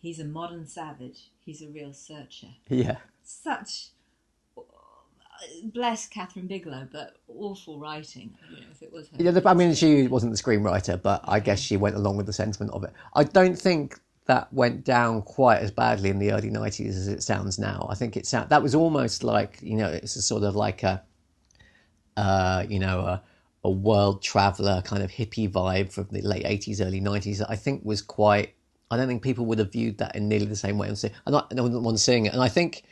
"He's 0.00 0.20
a 0.20 0.24
modern 0.24 0.66
savage. 0.66 1.30
He's 1.44 1.62
a 1.62 1.68
real 1.68 1.92
searcher." 1.92 2.48
yeah, 2.68 2.96
such 3.22 3.90
bless 5.72 6.08
Kathryn 6.08 6.48
Bigelow, 6.48 6.88
but 6.90 7.16
awful 7.28 7.78
writing. 7.78 8.34
You 8.50 8.56
know, 8.60 8.66
if 8.72 8.82
it 8.82 8.92
was 8.92 9.08
her. 9.08 9.16
yeah. 9.18 9.30
the- 9.30 9.48
I 9.48 9.54
mean, 9.54 9.74
she 9.74 10.08
wasn't 10.08 10.32
the 10.36 10.42
screenwriter, 10.42 11.00
but 11.00 11.20
I 11.24 11.40
guess 11.40 11.60
she 11.60 11.76
went 11.76 11.96
along 11.96 12.16
with 12.16 12.26
the 12.26 12.32
sentiment 12.32 12.72
of 12.72 12.84
it. 12.84 12.92
I 13.14 13.24
don't 13.24 13.58
think 13.58 14.00
that 14.28 14.52
went 14.52 14.84
down 14.84 15.22
quite 15.22 15.58
as 15.58 15.70
badly 15.70 16.10
in 16.10 16.18
the 16.18 16.32
early 16.32 16.50
'90s 16.50 16.88
as 16.90 17.08
it 17.08 17.22
sounds 17.22 17.58
now. 17.58 17.86
I 17.90 17.94
think 17.94 18.16
it 18.16 18.26
sound 18.26 18.50
that 18.50 18.62
was 18.62 18.74
almost 18.74 19.24
like 19.24 19.58
you 19.62 19.76
know, 19.76 19.88
it's 19.88 20.16
a 20.16 20.22
sort 20.22 20.42
of 20.42 20.54
like 20.54 20.82
a, 20.82 21.02
uh, 22.16 22.64
you 22.68 22.78
know, 22.78 23.00
a, 23.00 23.22
a 23.64 23.70
world 23.70 24.22
traveler 24.22 24.82
kind 24.82 25.02
of 25.02 25.10
hippie 25.10 25.50
vibe 25.50 25.90
from 25.90 26.08
the 26.10 26.20
late 26.20 26.44
'80s, 26.44 26.84
early 26.84 27.00
'90s. 27.00 27.38
That 27.38 27.50
I 27.50 27.56
think 27.56 27.84
was 27.84 28.02
quite. 28.02 28.54
I 28.90 28.96
don't 28.96 29.08
think 29.08 29.22
people 29.22 29.46
would 29.46 29.58
have 29.58 29.72
viewed 29.72 29.98
that 29.98 30.14
in 30.14 30.28
nearly 30.28 30.46
the 30.46 30.56
same 30.56 30.78
way. 30.78 30.88
And 30.88 30.98
see, 30.98 31.10
and 31.26 31.34
I, 31.34 31.42
I 31.56 31.60
wasn't 31.60 31.82
one 31.82 31.96
seeing 31.96 32.26
it, 32.26 32.34
and 32.34 32.42
I 32.42 32.48
think 32.48 32.84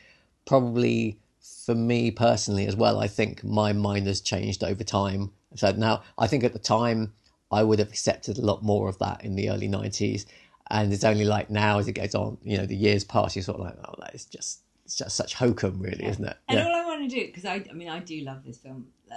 probably 0.46 1.18
for 1.66 1.74
me 1.74 2.10
personally 2.10 2.66
as 2.66 2.76
well, 2.76 2.98
I 2.98 3.08
think 3.08 3.44
my 3.44 3.74
mind 3.74 4.06
has 4.06 4.22
changed 4.22 4.64
over 4.64 4.84
time. 4.84 5.32
So 5.54 5.70
now 5.72 6.02
I 6.16 6.26
think 6.28 6.44
at 6.44 6.54
the 6.54 6.58
time 6.58 7.12
I 7.52 7.62
would 7.62 7.78
have 7.78 7.88
accepted 7.88 8.38
a 8.38 8.42
lot 8.42 8.62
more 8.62 8.88
of 8.88 8.98
that 8.98 9.24
in 9.24 9.36
the 9.36 9.50
early 9.50 9.68
nineties. 9.68 10.24
And 10.70 10.92
it's 10.92 11.04
only 11.04 11.24
like 11.24 11.48
now 11.50 11.78
as 11.78 11.86
it 11.88 11.92
goes 11.92 12.14
on, 12.14 12.38
you 12.42 12.58
know, 12.58 12.66
the 12.66 12.76
years 12.76 13.04
pass, 13.04 13.36
you're 13.36 13.42
sort 13.42 13.60
of 13.60 13.66
like, 13.66 13.76
oh, 13.88 13.94
that 14.00 14.14
is 14.14 14.24
just 14.24 14.60
it's 14.84 14.96
just 14.96 15.16
such 15.16 15.34
hokum, 15.34 15.80
really, 15.80 16.04
isn't 16.06 16.24
it? 16.24 16.36
And 16.48 16.58
Yeah. 16.58 16.66
all 16.66 16.74
I 16.74 16.84
want 16.84 17.08
to 17.10 17.14
do, 17.20 17.26
because 17.26 17.44
I, 17.44 17.64
I 17.68 17.72
mean, 17.72 17.88
I 17.88 17.98
do 17.98 18.20
love 18.20 18.44
this 18.44 18.58
film 18.58 18.86
uh, 19.10 19.14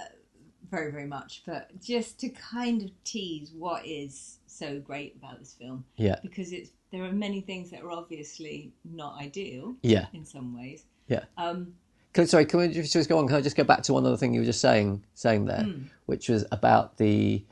very, 0.70 0.90
very 0.90 1.06
much, 1.06 1.42
but 1.46 1.70
just 1.80 2.18
to 2.20 2.28
kind 2.30 2.82
of 2.82 2.90
tease 3.04 3.52
what 3.56 3.86
is 3.86 4.38
so 4.46 4.80
great 4.80 5.14
about 5.16 5.38
this 5.38 5.54
film, 5.54 5.84
Yeah. 5.96 6.16
because 6.22 6.52
it's 6.52 6.70
there 6.90 7.04
are 7.04 7.12
many 7.12 7.40
things 7.40 7.70
that 7.70 7.82
are 7.82 7.90
obviously 7.92 8.72
not 8.84 9.20
ideal 9.20 9.76
Yeah. 9.82 10.06
in 10.12 10.24
some 10.24 10.56
ways. 10.56 10.84
Yeah. 11.06 11.24
Um, 11.36 11.74
Can, 12.12 12.26
sorry, 12.26 12.46
can 12.46 12.58
we 12.58 12.68
just 12.68 13.08
go 13.08 13.18
on? 13.18 13.28
Can 13.28 13.36
I 13.36 13.40
just 13.40 13.56
go 13.56 13.62
back 13.62 13.82
to 13.84 13.92
one 13.92 14.04
other 14.04 14.16
thing 14.16 14.34
you 14.34 14.40
were 14.40 14.46
just 14.46 14.60
saying 14.60 15.04
saying 15.14 15.44
there, 15.44 15.62
Hmm. 15.62 15.82
which 16.06 16.28
was 16.28 16.44
about 16.50 16.96
the 16.96 17.44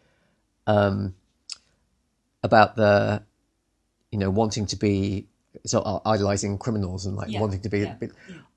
um 0.66 1.14
about 2.42 2.74
the 2.76 3.22
you 4.10 4.18
know 4.18 4.30
wanting 4.30 4.66
to 4.66 4.76
be 4.76 5.26
so 5.66 6.02
idolizing 6.04 6.58
criminals 6.58 7.06
and 7.06 7.16
like 7.16 7.30
Yeah, 7.30 7.40
wanting 7.40 7.60
to 7.62 7.68
be. 7.68 7.80
yeah, 7.80 7.94
be- 7.94 8.10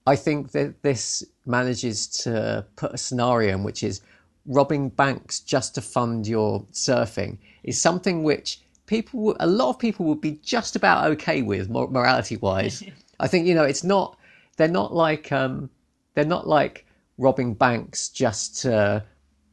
I 0.07 0.15
think 0.15 0.51
that 0.51 0.81
this 0.81 1.23
manages 1.45 2.07
to 2.23 2.65
put 2.75 2.93
a 2.93 2.97
scenario 2.97 3.55
in 3.55 3.63
which 3.63 3.83
is 3.83 4.01
robbing 4.45 4.89
banks 4.89 5.39
just 5.39 5.75
to 5.75 5.81
fund 5.81 6.27
your 6.27 6.61
surfing 6.71 7.37
is 7.63 7.79
something 7.79 8.23
which 8.23 8.59
people, 8.87 9.35
a 9.39 9.47
lot 9.47 9.69
of 9.69 9.79
people 9.79 10.05
would 10.07 10.21
be 10.21 10.39
just 10.43 10.75
about 10.75 11.09
okay 11.11 11.41
with 11.41 11.69
morality 11.69 12.37
wise. 12.37 12.83
I 13.19 13.27
think 13.27 13.45
you 13.47 13.53
know 13.53 13.63
it's 13.63 13.83
not. 13.83 14.17
They're 14.57 14.67
not 14.67 14.93
like 14.93 15.31
um, 15.31 15.69
they're 16.15 16.25
not 16.25 16.47
like 16.47 16.85
robbing 17.17 17.53
banks 17.53 18.09
just 18.09 18.59
to 18.61 19.03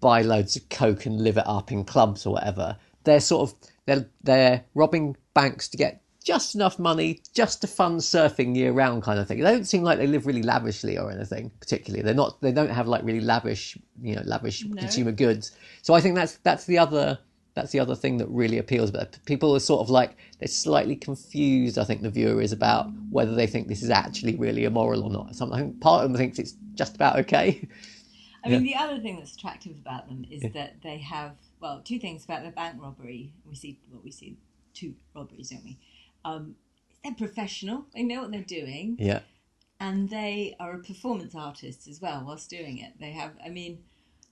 buy 0.00 0.22
loads 0.22 0.56
of 0.56 0.68
coke 0.70 1.04
and 1.06 1.20
live 1.20 1.36
it 1.36 1.46
up 1.46 1.70
in 1.70 1.84
clubs 1.84 2.24
or 2.24 2.32
whatever. 2.32 2.76
They're 3.04 3.20
sort 3.20 3.50
of 3.50 3.58
they're 3.88 4.06
they're 4.22 4.64
robbing 4.74 5.16
banks 5.34 5.68
to 5.68 5.76
get 5.76 6.02
just 6.22 6.54
enough 6.54 6.78
money 6.78 7.22
just 7.34 7.62
to 7.62 7.66
fund 7.66 8.00
surfing 8.00 8.54
year 8.54 8.70
round 8.70 9.02
kind 9.02 9.18
of 9.18 9.26
thing. 9.26 9.38
They 9.40 9.50
don't 9.50 9.64
seem 9.64 9.82
like 9.82 9.98
they 9.98 10.06
live 10.06 10.26
really 10.26 10.42
lavishly 10.42 10.98
or 10.98 11.10
anything 11.10 11.50
particularly. 11.58 12.02
They're 12.02 12.12
not. 12.12 12.38
They 12.42 12.52
don't 12.52 12.68
have 12.68 12.86
like 12.86 13.02
really 13.02 13.22
lavish, 13.22 13.78
you 14.02 14.14
know, 14.14 14.22
lavish 14.26 14.64
No. 14.66 14.76
consumer 14.78 15.12
goods. 15.12 15.52
So 15.80 15.94
I 15.94 16.00
think 16.02 16.16
that's 16.16 16.36
that's 16.38 16.66
the 16.66 16.78
other 16.78 17.18
that's 17.54 17.72
the 17.72 17.80
other 17.80 17.94
thing 17.94 18.18
that 18.18 18.28
really 18.28 18.58
appeals. 18.58 18.90
But 18.90 19.18
people 19.24 19.56
are 19.56 19.60
sort 19.60 19.80
of 19.80 19.88
like 19.88 20.16
they're 20.38 20.48
slightly 20.48 20.94
confused. 20.94 21.78
I 21.78 21.84
think 21.84 22.02
the 22.02 22.10
viewer 22.10 22.42
is 22.42 22.52
about 22.52 22.88
whether 23.10 23.34
they 23.34 23.46
think 23.46 23.68
this 23.68 23.82
is 23.82 23.90
actually 23.90 24.36
really 24.36 24.64
immoral 24.64 25.02
or 25.04 25.10
not. 25.10 25.34
Some 25.34 25.50
I 25.54 25.60
think 25.60 25.80
part 25.80 26.04
of 26.04 26.10
them 26.10 26.18
thinks 26.18 26.38
it's 26.38 26.54
just 26.74 26.94
about 26.94 27.18
okay. 27.20 27.66
I 28.44 28.50
mean, 28.50 28.64
the 28.64 28.76
other 28.76 29.00
thing 29.00 29.16
that's 29.16 29.34
attractive 29.34 29.76
about 29.78 30.08
them 30.08 30.24
is 30.30 30.42
that 30.52 30.82
they 30.82 30.98
have 30.98 31.32
well, 31.60 31.80
two 31.84 31.98
things 31.98 32.24
about 32.24 32.44
the 32.44 32.50
bank 32.50 32.80
robbery. 32.80 33.32
We 33.48 33.54
see 33.54 33.78
well, 33.90 34.00
we 34.04 34.10
see 34.10 34.36
two 34.74 34.94
robberies, 35.14 35.50
don't 35.50 35.64
we? 35.64 35.78
Um, 36.24 36.56
they're 37.04 37.14
professional. 37.14 37.86
They 37.94 38.02
know 38.02 38.22
what 38.22 38.30
they're 38.32 38.42
doing, 38.42 38.96
Yeah, 38.98 39.20
and 39.80 40.08
they 40.10 40.56
are 40.58 40.72
a 40.74 40.78
performance 40.78 41.34
artist 41.34 41.86
as 41.88 42.00
well 42.00 42.24
whilst 42.26 42.50
doing 42.50 42.78
it. 42.78 42.92
They 43.00 43.12
have, 43.12 43.32
I 43.44 43.48
mean, 43.48 43.78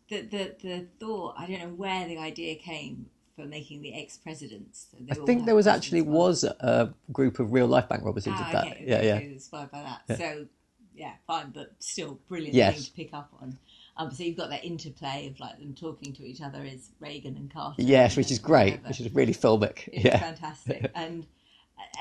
the 0.09 0.23
the 0.23 0.55
the 0.63 0.87
thought. 1.01 1.35
I 1.39 1.47
don't 1.47 1.61
know 1.61 1.75
where 1.75 2.07
the 2.07 2.19
idea 2.19 2.57
came 2.57 3.07
for 3.37 3.45
making 3.45 3.83
the 3.83 3.95
ex 3.95 4.17
presidents. 4.17 4.87
So 4.91 4.99
I 5.11 5.15
think 5.27 5.45
there 5.45 5.55
was 5.55 5.67
actually 5.67 6.03
was 6.03 6.43
a 6.45 6.95
group 7.13 7.39
of 7.39 7.53
real 7.53 7.67
life 7.67 7.89
bank 7.89 8.03
robbers 8.05 8.25
who 8.25 8.31
did 8.31 8.41
Ah, 8.41 8.51
that. 8.53 8.67
okay, 8.67 8.85
yeah, 8.87 8.97
okay, 8.97 9.07
yeah. 9.07 9.19
Inspired 9.19 9.71
by 9.71 9.83
that. 9.83 10.17
So, 10.19 10.47
yeah, 10.95 11.13
fine, 11.27 11.51
but 11.51 11.75
still 11.79 12.19
brilliant 12.29 12.55
Yes. 12.55 12.75
thing 12.75 12.85
to 12.85 12.93
pick 12.93 13.15
up 13.15 13.31
on. 13.41 13.59
Um, 13.99 14.11
so 14.11 14.23
you've 14.25 14.37
got 14.37 14.51
that 14.51 14.65
interplay 14.65 15.29
of 15.29 15.41
like 15.41 15.59
them 15.59 15.75
talking 15.75 16.13
to 16.15 16.25
each 16.25 16.43
other 16.43 16.63
as 16.65 16.91
Reagan 17.01 17.37
and 17.37 17.53
Carter. 17.53 17.81
Yes, 17.83 18.17
which 18.17 18.31
is 18.31 18.39
great, 18.39 18.73
whatever. 18.73 18.89
which 18.89 19.01
is 19.01 19.15
really 19.15 19.33
filmic. 19.35 19.89
It's 19.93 20.05
yeah, 20.05 20.19
fantastic, 20.19 20.91
and 20.95 21.27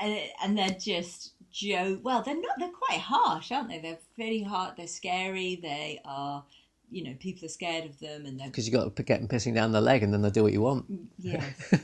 and 0.02 0.20
and 0.42 0.58
they're 0.58 0.70
just 0.78 1.32
Joe. 1.50 1.98
Well, 2.02 2.22
they're 2.22 2.40
not. 2.40 2.58
They're 2.58 2.68
quite 2.68 3.00
harsh, 3.00 3.50
aren't 3.50 3.68
they? 3.70 3.78
They're 3.78 3.98
very 4.16 4.42
hard. 4.42 4.76
They're 4.76 4.86
scary. 4.86 5.58
They 5.60 6.00
are. 6.04 6.44
You 6.88 7.02
know, 7.02 7.14
people 7.18 7.46
are 7.46 7.48
scared 7.48 7.84
of 7.84 7.98
them, 7.98 8.26
and 8.26 8.38
because 8.44 8.66
you 8.68 8.72
got 8.72 8.94
to 8.94 9.02
get 9.02 9.18
them 9.20 9.28
pissing 9.28 9.54
down 9.54 9.72
the 9.72 9.80
leg, 9.80 10.02
and 10.02 10.12
then 10.12 10.22
they'll 10.22 10.30
do 10.30 10.42
what 10.44 10.52
you 10.52 10.60
want. 10.60 10.84
yes, 11.18 11.74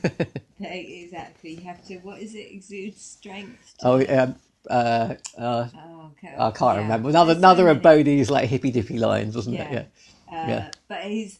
they, 0.59 1.01
exactly. 1.03 1.55
You 1.55 1.61
have 1.63 1.83
to. 1.87 1.97
What 1.97 2.19
is 2.21 2.35
it? 2.35 2.51
Exude 2.53 2.97
strength. 2.97 3.75
to- 3.79 3.87
Oh, 3.87 4.05
um, 4.17 4.35
uh, 4.69 5.15
uh, 5.37 5.67
Oh, 5.75 6.11
okay. 6.11 6.35
I 6.37 6.51
can't 6.51 6.77
Yeah. 6.77 6.81
remember. 6.83 7.09
Another 7.09 7.33
There's 7.33 7.37
so 7.37 7.39
another 7.47 7.69
of. 7.69 7.81
Bodhi's 7.81 8.29
like 8.29 8.49
hippy 8.49 8.71
dippy 8.71 8.97
lines, 8.99 9.35
wasn't 9.35 9.57
Yeah. 9.57 9.63
it? 9.71 9.91
Yeah. 10.31 10.37
Uh, 10.37 10.47
Yeah. 10.47 10.71
But 10.87 11.03
he's, 11.05 11.39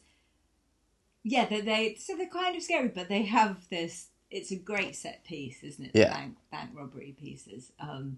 yeah, 1.24 1.46
they, 1.46 1.62
they 1.62 1.96
so 1.96 2.16
they're 2.18 2.28
kind 2.28 2.56
of 2.56 2.64
scary, 2.64 2.90
but 2.90 3.10
they 3.10 3.24
have 3.24 3.68
this. 3.70 4.08
It's 4.30 4.52
a 4.52 4.56
great 4.56 4.96
set 4.96 5.24
piece, 5.24 5.64
isn't 5.64 5.86
it? 5.86 5.94
The 5.94 6.00
Yeah. 6.00 6.14
bank 6.14 6.38
bank 6.52 6.72
robbery 6.74 7.16
pieces. 7.20 7.72
Um, 7.80 8.18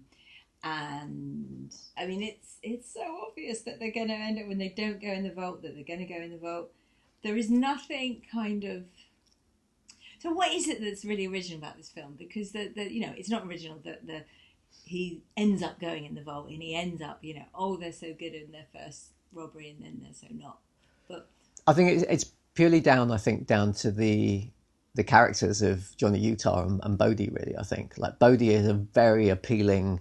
and 0.64 1.72
I 1.96 2.06
mean, 2.06 2.22
it's 2.22 2.56
it's 2.62 2.92
so 2.92 3.26
obvious 3.28 3.62
that 3.62 3.78
they're 3.78 3.92
going 3.92 4.08
to 4.08 4.14
end 4.14 4.38
up 4.38 4.48
when 4.48 4.58
they 4.58 4.70
don't 4.70 5.00
go 5.00 5.08
in 5.08 5.22
the 5.24 5.30
vault 5.32 5.62
that 5.62 5.74
they're 5.74 5.84
going 5.84 6.06
to 6.06 6.12
go 6.12 6.20
in 6.20 6.30
the 6.30 6.38
vault. 6.38 6.72
There 7.22 7.36
is 7.36 7.50
nothing 7.50 8.22
kind 8.32 8.64
of. 8.64 8.84
So 10.18 10.32
what 10.32 10.52
is 10.52 10.66
it 10.66 10.80
that's 10.80 11.04
really 11.04 11.26
original 11.26 11.58
about 11.58 11.76
this 11.76 11.90
film? 11.90 12.14
Because 12.18 12.50
the, 12.52 12.72
the 12.74 12.90
you 12.92 13.00
know 13.00 13.12
it's 13.16 13.28
not 13.28 13.46
original 13.46 13.78
that 13.84 14.06
the 14.06 14.24
he 14.84 15.22
ends 15.36 15.62
up 15.62 15.80
going 15.80 16.04
in 16.04 16.14
the 16.14 16.22
vault 16.22 16.48
and 16.48 16.62
he 16.62 16.74
ends 16.74 17.02
up 17.02 17.18
you 17.22 17.34
know 17.34 17.44
oh 17.54 17.76
they're 17.76 17.92
so 17.92 18.14
good 18.18 18.34
in 18.34 18.52
their 18.52 18.66
first 18.72 19.10
robbery 19.36 19.70
and 19.70 19.84
then 19.84 20.00
they're 20.02 20.12
so 20.12 20.26
not. 20.34 20.58
But 21.08 21.28
I 21.66 21.72
think 21.72 22.04
it's, 22.08 22.32
purely 22.54 22.80
down. 22.80 23.12
I 23.12 23.18
think 23.18 23.46
down 23.46 23.74
to 23.74 23.90
the 23.90 24.48
the 24.94 25.04
characters 25.04 25.60
of 25.60 25.94
Johnny 25.98 26.18
Utah 26.18 26.64
and, 26.64 26.80
and 26.82 26.96
Bodhi. 26.96 27.28
Really, 27.28 27.54
I 27.56 27.62
think 27.62 27.98
like 27.98 28.18
Bodhi 28.18 28.50
is 28.50 28.66
a 28.66 28.72
very 28.72 29.28
appealing, 29.28 30.00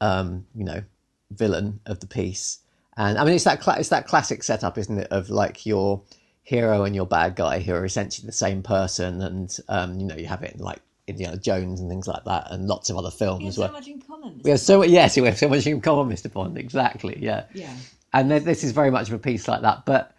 um, 0.00 0.46
you 0.54 0.64
know, 0.64 0.84
villain 1.32 1.80
of 1.86 1.98
the 1.98 2.06
piece. 2.06 2.60
And 2.96 3.18
I 3.18 3.24
mean, 3.24 3.34
it's 3.34 3.44
that 3.44 3.60
cla- 3.60 3.78
it's 3.80 3.88
that 3.88 4.06
classic 4.06 4.44
setup, 4.44 4.78
isn't 4.78 4.96
it, 4.96 5.08
of 5.10 5.28
like 5.28 5.66
your 5.66 6.02
hero 6.44 6.84
and 6.84 6.94
your 6.94 7.06
bad 7.06 7.34
guy 7.34 7.58
who 7.58 7.72
are 7.72 7.84
essentially 7.84 8.26
the 8.26 8.32
same 8.32 8.62
person, 8.62 9.20
and 9.20 9.58
um, 9.68 9.98
you 9.98 10.06
know, 10.06 10.16
you 10.16 10.26
have 10.26 10.44
it 10.44 10.54
in 10.54 10.60
like 10.60 10.80
Indiana 11.06 11.36
Jones 11.36 11.80
and 11.80 11.90
things 11.90 12.06
like 12.06 12.24
that, 12.24 12.48
and 12.50 12.66
lots 12.68 12.88
of 12.90 12.96
other 12.96 13.10
films 13.10 13.38
we 13.40 13.44
have 13.46 13.48
as 13.50 13.54
so 13.56 13.62
well. 13.62 13.72
much 13.72 13.88
in 13.88 14.00
common. 14.00 14.40
We 14.44 14.50
have 14.50 14.60
so 14.60 14.78
much, 14.78 14.88
yes, 14.88 15.16
we 15.16 15.26
have 15.26 15.38
so 15.38 15.48
much 15.48 15.66
in 15.66 15.80
common, 15.80 16.14
Mr. 16.14 16.32
Bond. 16.32 16.56
Exactly, 16.58 17.18
yeah. 17.20 17.44
yeah, 17.54 17.74
and 18.12 18.30
th- 18.30 18.44
this 18.44 18.62
is 18.64 18.72
very 18.72 18.90
much 18.90 19.08
of 19.08 19.14
a 19.14 19.18
piece 19.18 19.48
like 19.48 19.62
that. 19.62 19.84
But 19.86 20.14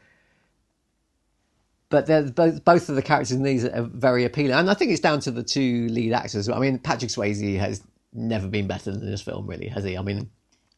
but 1.90 2.08
both 2.36 2.64
both 2.66 2.90
of 2.90 2.96
the 2.96 3.02
characters 3.02 3.32
in 3.32 3.44
these 3.44 3.66
are 3.66 3.84
very 3.84 4.26
appealing, 4.26 4.54
and 4.54 4.70
I 4.70 4.74
think 4.74 4.92
it's 4.92 5.02
down 5.02 5.20
to 5.22 5.32
the 5.32 5.44
two 5.44 5.88
lead 5.90 6.14
actors. 6.14 6.50
I 6.50 6.60
mean, 6.60 6.80
Patrick 6.80 7.12
Swayze 7.12 7.58
has 7.60 7.84
never 8.14 8.48
been 8.48 8.68
better 8.68 8.92
than 8.92 9.06
this 9.10 9.22
film, 9.22 9.48
really, 9.48 9.68
has 9.68 9.84
he? 9.84 9.98
I 9.98 10.02
mean, 10.02 10.30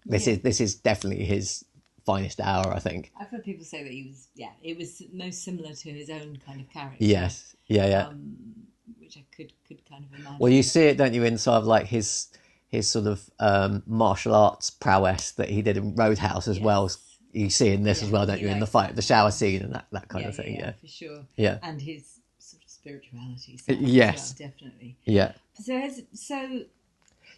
this 0.05 0.27
Yeah. 0.27 0.33
is 0.33 0.39
this 0.41 0.61
is 0.61 0.75
definitely 0.75 1.25
his 1.25 1.63
finest 2.05 2.39
hour, 2.41 2.71
I 2.71 2.79
think. 2.79 3.11
I've 3.19 3.29
heard 3.29 3.43
people 3.43 3.65
say 3.65 3.81
that 3.83 3.91
he 3.91 4.03
was 4.07 4.27
yeah 4.35 4.51
it 4.61 4.77
was 4.77 5.01
most 5.13 5.43
similar 5.43 5.73
to 5.73 5.89
his 5.91 6.09
own 6.09 6.37
kind 6.45 6.59
of 6.61 6.69
character. 6.69 6.97
Yes, 6.99 7.55
yeah, 7.67 7.87
yeah. 7.87 8.07
um, 8.07 8.35
which 8.99 9.17
I 9.17 9.23
could 9.35 9.51
could 9.67 9.85
kind 9.89 10.05
of 10.05 10.19
imagine. 10.19 10.37
well, 10.39 10.51
you 10.51 10.63
see 10.63 10.83
it, 10.83 10.97
don't 10.97 11.13
you, 11.13 11.23
in 11.23 11.37
sort 11.37 11.57
of 11.57 11.65
like 11.65 11.85
his 11.87 12.27
his 12.67 12.87
sort 12.87 13.07
of 13.07 13.29
um, 13.39 13.83
martial 13.85 14.33
arts 14.35 14.69
prowess 14.69 15.31
that 15.31 15.49
he 15.49 15.61
did 15.61 15.77
in 15.77 15.95
Roadhouse 15.95 16.47
as 16.47 16.57
Yes. 16.57 16.65
well. 16.65 16.91
You 17.31 17.49
see 17.49 17.69
in 17.71 17.83
this 17.83 18.01
as 18.01 18.09
well, 18.09 18.25
don't 18.25 18.39
you, 18.39 18.47
in 18.47 18.59
the 18.61 18.67
fight, 18.67 18.95
the 18.95 19.01
shower 19.01 19.29
scene 19.29 19.61
and 19.61 19.73
that, 19.75 19.87
that 19.91 20.07
kind 20.07 20.23
yeah, 20.23 20.29
of 20.29 20.35
thing. 20.37 20.55
yeah, 20.55 20.59
Yeah, 20.67 20.71
for 20.79 20.87
sure. 20.87 21.25
yeah, 21.35 21.57
And 21.63 21.81
his 21.81 22.19
sort 22.39 22.63
of 22.63 22.69
spirituality. 22.69 23.59
yes. 23.67 24.33
well, 24.39 24.49
definitely. 24.49 24.95
yeah. 25.03 25.33
So 25.61 25.89
so 26.13 26.61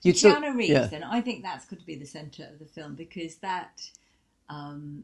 You 0.04 0.13
Keanu 0.13 0.56
Reeves, 0.56 0.70
yeah. 0.70 0.86
then 0.86 1.04
I 1.04 1.22
think 1.22 1.42
that's 1.42 1.66
got 1.66 1.80
to 1.80 1.86
be 1.86 1.96
the 1.96 2.06
centre 2.06 2.48
of 2.51 2.60
the 2.60 2.66
film 2.66 2.94
because 2.94 3.38
that 3.38 3.89
um, 4.50 5.04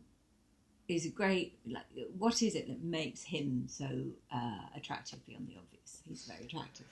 is 0.87 1.07
a 1.07 1.09
great. 1.09 1.57
Like, 1.65 1.85
what 2.19 2.41
is 2.43 2.53
it 2.53 2.67
that 2.67 2.83
makes 2.83 3.23
him 3.23 3.65
so 3.67 3.87
uh, 4.31 4.59
attractive 4.75 5.25
beyond 5.25 5.47
the 5.47 5.55
obvious? 5.57 5.72
He's 6.07 6.25
very 6.25 6.45
attractive, 6.45 6.85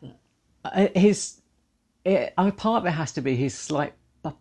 but 0.00 0.16
Uh, 0.64 0.88
his 0.94 1.40
it, 2.04 2.32
I 2.36 2.44
mean, 2.44 2.52
part 2.52 2.82
of 2.82 2.86
it 2.86 2.92
has 2.92 3.12
to 3.12 3.20
be 3.20 3.36
his 3.36 3.56
slight 3.56 3.94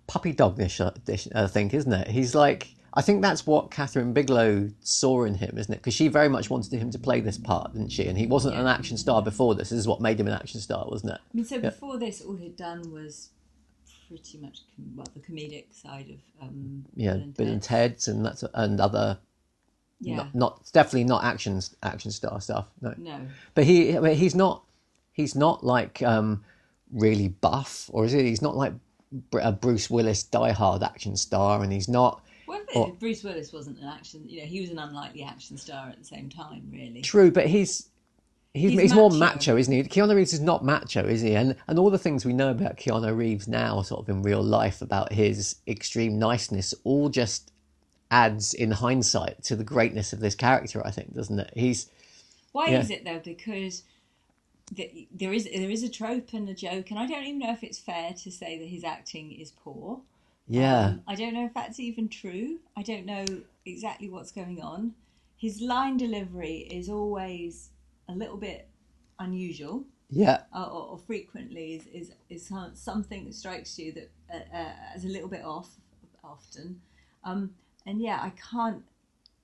puppy 0.08 0.34
dognish, 0.34 0.80
uh, 0.80 0.92
I 1.36 1.48
think, 1.48 1.74
isn't 1.74 1.94
it? 1.94 2.08
He's 2.08 2.34
like, 2.36 2.74
I 2.94 3.02
think 3.02 3.22
that's 3.22 3.48
what 3.48 3.72
Kathryn 3.72 4.14
Bigelow 4.14 4.70
saw 4.82 5.24
in 5.24 5.36
him, 5.36 5.58
isn't 5.58 5.74
it? 5.74 5.78
Because 5.78 5.94
she 5.94 6.08
very 6.08 6.28
much 6.28 6.50
wanted 6.50 6.74
him 6.74 6.92
to 6.92 7.00
play 7.00 7.22
this 7.22 7.38
part, 7.38 7.74
didn't 7.74 7.92
she? 7.92 8.08
And 8.08 8.18
he 8.18 8.28
wasn't 8.28 8.56
an 8.58 8.68
action 8.68 8.98
star 8.98 9.22
before 9.22 9.56
this. 9.56 9.70
This 9.70 9.80
is 9.80 9.88
what 9.88 10.02
made 10.02 10.20
him 10.20 10.28
an 10.28 10.34
action 10.34 10.60
star, 10.60 10.86
wasn't 10.88 11.14
it? 11.14 11.20
I 11.22 11.36
mean, 11.36 11.46
so 11.46 11.60
before 11.60 11.98
this, 11.98 12.22
all 12.22 12.36
he'd 12.36 12.58
done 12.58 12.92
was 12.92 13.30
pretty 14.08 14.40
much 14.40 14.60
com- 14.76 14.94
well 14.98 15.08
the 15.14 15.22
comedic 15.22 15.74
side 15.74 16.10
of 16.10 16.48
um, 16.48 16.86
Yeah, 16.96 17.14
Bill 17.14 17.22
and 17.22 17.38
Bill 17.38 17.48
and 17.48 17.64
Ted's 17.64 18.08
and 18.08 18.26
that's 18.26 18.44
and 18.54 18.82
other. 18.82 19.20
Yeah, 20.02 20.16
Not, 20.18 20.36
not 20.36 20.72
definitely 20.74 21.04
not 21.04 21.24
action 21.24 21.62
action 21.84 22.10
star 22.12 22.42
stuff. 22.42 22.68
No, 22.82 22.94
no, 22.98 23.22
but 23.54 23.64
he 23.66 23.96
I 23.96 24.00
mean, 24.00 24.16
he's 24.16 24.34
not 24.36 24.64
he's 25.14 25.36
not 25.36 25.64
like 25.64 26.02
um, 26.02 26.44
really 26.92 27.28
buff, 27.30 27.90
or 27.94 28.06
is 28.06 28.12
he? 28.12 28.24
He's 28.24 28.42
not 28.42 28.56
like 28.58 28.74
a 29.40 29.52
Bruce 29.52 29.90
Willis 29.90 30.24
diehard 30.24 30.82
action 30.84 31.16
star, 31.16 31.62
and 31.64 31.72
he's 31.72 31.88
not. 31.88 32.24
well, 32.48 32.62
Or- 32.76 32.94
Bruce 32.94 33.24
Willis 33.24 33.54
wasn't 33.54 33.78
an 33.80 33.88
action. 33.88 34.24
You 34.28 34.40
know, 34.42 34.46
he 34.48 34.60
was 34.62 34.72
an 34.72 34.80
unlikely 34.80 35.22
action 35.24 35.58
star 35.58 35.90
at 35.90 36.00
the 36.00 36.06
same 36.06 36.30
time, 36.30 36.68
really. 36.72 37.02
True, 37.02 37.30
but 37.30 37.46
he's 37.48 37.90
he's, 38.54 38.72
He's 38.72 38.80
he's, 38.82 38.94
more 38.96 39.10
macho. 39.12 39.20
macho, 39.20 39.58
isn't 39.58 39.74
he? 39.74 39.84
Keanu 39.84 40.16
Reeves 40.16 40.34
is 40.34 40.40
not 40.40 40.66
macho, 40.66 41.06
is 41.06 41.22
he? 41.22 41.36
And 41.36 41.56
and 41.68 41.78
all 41.78 41.90
the 41.92 42.00
things 42.00 42.26
we 42.26 42.34
know 42.34 42.50
about 42.50 42.78
Keanu 42.78 43.16
Reeves 43.16 43.48
now, 43.48 43.82
sort 43.84 44.02
of 44.02 44.10
in 44.10 44.24
real 44.24 44.42
life, 44.42 44.82
about 44.82 45.14
his 45.14 45.58
extreme 45.68 46.18
niceness, 46.18 46.74
all 46.86 47.10
just 47.10 47.51
adds 48.12 48.54
in 48.54 48.72
hindsight 48.72 49.44
to 49.44 49.56
the 49.56 49.64
greatness 49.64 50.14
of 50.14 50.20
this 50.20 50.36
character. 50.36 50.86
I 50.86 50.92
think, 50.92 51.16
doesn't 51.16 51.40
it? 51.40 51.52
He's 51.56 51.90
Why 52.52 52.70
Yeah. 52.70 52.80
is 52.82 52.90
it 52.92 53.06
though? 53.06 53.20
Because 53.20 53.84
th- 54.76 55.08
there 55.12 55.34
is 55.34 55.46
there 55.46 55.70
is 55.70 55.84
a 55.84 55.90
trope 55.90 56.34
and 56.34 56.50
a 56.50 56.54
joke, 56.54 56.92
and 56.92 57.00
I 57.00 57.08
don't 57.08 57.24
even 57.24 57.40
know 57.40 57.52
if 57.52 57.64
it's 57.64 57.80
fair 57.80 58.14
to 58.14 58.32
say 58.32 58.58
that 58.60 58.68
his 58.68 58.84
acting 58.84 59.32
is 59.32 59.52
poor. 59.52 60.02
yeah, 60.48 60.86
Um, 60.86 61.04
I 61.08 61.16
don't 61.16 61.34
know 61.34 61.46
if 61.46 61.54
that's 61.54 61.80
even 61.80 62.10
true. 62.10 62.60
I 62.76 62.84
don't 62.84 63.06
know 63.06 63.26
exactly 63.66 64.10
what's 64.10 64.32
going 64.32 64.62
on. 64.62 64.94
His 65.38 65.62
line 65.62 65.98
delivery 65.98 66.68
is 66.72 66.90
always 66.90 67.70
a 68.08 68.14
little 68.14 68.38
bit 68.38 68.68
unusual, 69.20 69.86
yeah, 70.10 70.44
uh, 70.54 70.66
or, 70.66 70.84
or 70.92 70.98
frequently 71.00 71.76
is, 71.76 71.88
is, 71.88 72.12
is 72.30 72.52
something 72.76 73.26
that 73.26 73.34
strikes 73.34 73.80
you 73.80 73.92
that 73.94 74.10
uh, 74.34 74.56
uh, 74.58 74.74
as 74.96 75.06
a 75.06 75.08
little 75.08 75.30
bit 75.30 75.44
off 75.44 75.70
often. 76.24 76.82
Um, 77.24 77.56
and 77.86 78.02
yeah, 78.02 78.20
I 78.22 78.32
can't, 78.52 78.84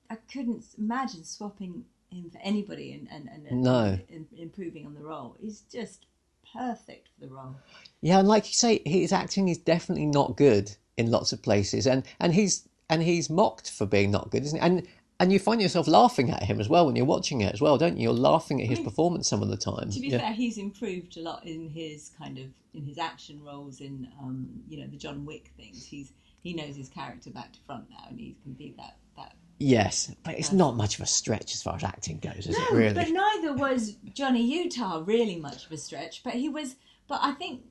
I 0.09 0.15
couldn't 0.31 0.65
imagine 0.77 1.23
swapping 1.23 1.85
him 2.11 2.29
for 2.29 2.39
anybody 2.41 2.93
and, 2.93 3.07
and, 3.11 3.45
and, 3.47 3.61
No. 3.63 3.99
im- 4.09 4.27
improving 4.37 4.85
on 4.85 4.93
the 4.93 5.01
role. 5.01 5.35
He's 5.39 5.61
just 5.71 6.05
perfect 6.53 7.09
for 7.13 7.25
the 7.25 7.33
role. 7.33 7.55
Yeah, 8.01 8.19
and 8.19 8.27
like 8.27 8.47
you 8.47 8.53
say, 8.53 8.81
his 8.85 9.11
acting 9.11 9.49
is 9.49 9.57
definitely 9.57 10.05
not 10.05 10.37
good 10.37 10.75
in 10.97 11.11
lots 11.11 11.33
of 11.33 11.41
places, 11.41 11.85
and 11.85 12.03
and 12.19 12.33
he's 12.33 12.67
and 12.89 13.03
he's 13.03 13.29
mocked 13.29 13.69
for 13.69 13.85
being 13.85 14.11
not 14.11 14.31
good, 14.31 14.43
isn't 14.43 14.59
he? 14.59 14.65
And 14.65 14.87
and 15.19 15.33
you 15.33 15.39
find 15.39 15.61
yourself 15.61 15.87
laughing 15.87 16.29
at 16.29 16.43
him 16.43 16.59
as 16.59 16.69
well 16.69 16.85
when 16.85 16.95
you're 16.95 17.05
watching 17.05 17.41
it 17.41 17.51
as 17.53 17.59
well, 17.59 17.77
don't 17.77 17.97
you? 17.97 18.03
You're 18.03 18.13
laughing 18.13 18.61
at 18.61 18.67
his 18.67 18.79
performance 18.79 19.27
some 19.27 19.41
of 19.41 19.49
the 19.49 19.57
time. 19.57 19.89
To 19.89 19.99
be 19.99 20.09
yeah. 20.09 20.19
fair, 20.19 20.33
he's 20.33 20.57
improved 20.57 21.17
a 21.17 21.21
lot 21.21 21.45
in 21.45 21.69
his 21.69 22.11
kind 22.17 22.37
of 22.37 22.45
in 22.73 22.85
his 22.85 22.97
action 22.99 23.43
roles 23.43 23.81
in 23.81 24.07
um, 24.21 24.47
you 24.69 24.79
know 24.79 24.87
the 24.87 24.97
John 24.97 25.25
Wick 25.25 25.51
things. 25.57 25.85
He's 25.85 26.11
he 26.41 26.53
knows 26.53 26.75
his 26.75 26.89
character 26.89 27.29
back 27.29 27.53
to 27.53 27.59
front 27.65 27.89
now, 27.89 28.05
and 28.09 28.19
he 28.19 28.35
can 28.43 28.53
be 28.53 28.73
that 28.77 28.97
that. 29.15 29.35
Yes, 29.59 30.13
but 30.23 30.37
it's 30.37 30.51
not 30.51 30.75
much 30.75 30.95
of 30.95 31.01
a 31.01 31.07
stretch 31.07 31.55
as 31.55 31.63
far 31.63 31.75
as 31.75 31.83
acting 31.83 32.19
goes, 32.19 32.45
is 32.45 32.55
it? 32.57 32.71
Really? 32.71 32.93
But 32.93 33.09
neither 33.09 33.53
was 33.53 33.97
Johnny 34.13 34.43
Utah 34.43 35.01
really 35.03 35.37
much 35.37 35.65
of 35.65 35.71
a 35.71 35.77
stretch. 35.77 36.21
But 36.23 36.33
he 36.33 36.49
was. 36.49 36.75
But 37.07 37.19
I 37.23 37.31
think. 37.33 37.61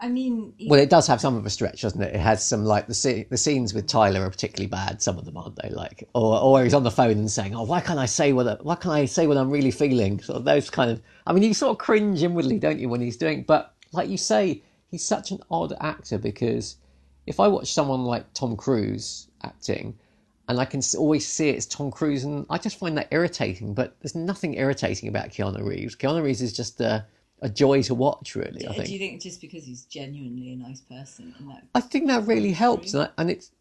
I 0.00 0.08
mean, 0.08 0.52
Well, 0.66 0.80
it 0.80 0.90
does 0.90 1.06
have 1.06 1.20
some 1.20 1.36
of 1.36 1.46
a 1.46 1.50
stretch, 1.50 1.82
doesn't 1.82 2.02
it? 2.02 2.12
It 2.12 2.20
has 2.20 2.44
some 2.44 2.64
like 2.64 2.88
the 2.88 3.26
the 3.30 3.36
scenes 3.36 3.72
with 3.72 3.86
Tyler 3.86 4.24
are 4.24 4.30
particularly 4.30 4.66
bad. 4.66 5.00
Some 5.00 5.16
of 5.16 5.24
them 5.24 5.36
aren't 5.36 5.54
they? 5.62 5.68
Like, 5.68 6.08
or 6.12 6.40
or 6.40 6.64
he's 6.64 6.74
on 6.74 6.82
the 6.82 6.90
phone 6.90 7.12
and 7.12 7.30
saying, 7.30 7.54
"Oh, 7.54 7.62
why 7.62 7.80
can't 7.80 8.00
I 8.00 8.06
say 8.06 8.32
what 8.32 8.48
I, 8.48 8.54
why 8.54 8.74
can't 8.74 8.96
I 8.96 9.04
say 9.04 9.28
what 9.28 9.36
I'm 9.36 9.48
really 9.48 9.70
feeling?" 9.70 10.18
Sort 10.20 10.38
of 10.38 10.44
those 10.44 10.70
kind 10.70 10.90
of. 10.90 11.00
I 11.24 11.32
mean, 11.32 11.44
you 11.44 11.54
sort 11.54 11.70
of 11.70 11.78
cringe 11.78 12.20
inwardly, 12.20 12.58
don't 12.58 12.80
you, 12.80 12.88
when 12.88 13.00
he's 13.00 13.16
doing? 13.16 13.44
But 13.44 13.76
like 13.92 14.08
you 14.08 14.16
say, 14.16 14.64
he's 14.90 15.04
such 15.04 15.30
an 15.30 15.38
odd 15.52 15.72
actor 15.80 16.18
because 16.18 16.78
if 17.26 17.40
I 17.40 17.48
watch 17.48 17.72
someone 17.72 18.04
like 18.04 18.32
Tom 18.34 18.56
Cruise 18.56 19.28
acting, 19.42 19.96
and 20.48 20.60
I 20.60 20.64
can 20.64 20.82
always 20.98 21.26
see 21.26 21.50
it's 21.50 21.66
Tom 21.66 21.90
Cruise, 21.90 22.24
and 22.24 22.46
I 22.50 22.58
just 22.58 22.78
find 22.78 22.96
that 22.98 23.08
irritating. 23.10 23.74
But 23.74 23.96
there's 24.00 24.14
nothing 24.14 24.54
irritating 24.54 25.08
about 25.08 25.28
Keanu 25.30 25.64
Reeves. 25.64 25.96
Keanu 25.96 26.22
Reeves 26.22 26.42
is 26.42 26.52
just 26.52 26.80
a, 26.80 27.06
a 27.40 27.48
joy 27.48 27.82
to 27.82 27.94
watch, 27.94 28.34
really. 28.34 28.66
I 28.66 28.72
think. 28.74 28.86
do 28.86 28.92
you 28.92 28.98
think 28.98 29.22
just 29.22 29.40
because 29.40 29.64
he's 29.64 29.84
genuinely 29.84 30.52
a 30.52 30.56
nice 30.56 30.80
person 30.80 31.34
and 31.38 31.48
that 31.50 31.64
I 31.74 31.80
think 31.80 32.08
that 32.08 32.26
really 32.26 32.52
helps, 32.52 32.92
and, 32.94 33.04
I, 33.04 33.08
and 33.18 33.30
it's, 33.30 33.52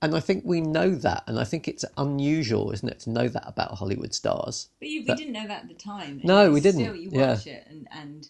and 0.00 0.14
I 0.14 0.20
think 0.20 0.44
we 0.44 0.60
know 0.60 0.94
that, 0.94 1.24
and 1.26 1.38
I 1.38 1.44
think 1.44 1.66
it's 1.68 1.84
unusual, 1.98 2.70
isn't 2.72 2.88
it, 2.88 3.00
to 3.00 3.10
know 3.10 3.28
that 3.28 3.44
about 3.46 3.72
Hollywood 3.74 4.14
stars? 4.14 4.68
But 4.78 4.88
you, 4.88 5.04
we 5.06 5.14
didn't 5.14 5.32
know 5.32 5.46
that 5.48 5.62
at 5.62 5.68
the 5.68 5.74
time. 5.74 6.20
No, 6.22 6.52
we 6.52 6.60
didn't. 6.60 6.82
Still, 6.82 6.96
you 6.96 7.10
Yeah. 7.12 7.34
watch 7.34 7.46
it, 7.48 7.66
and 7.68 7.88
and 7.92 8.28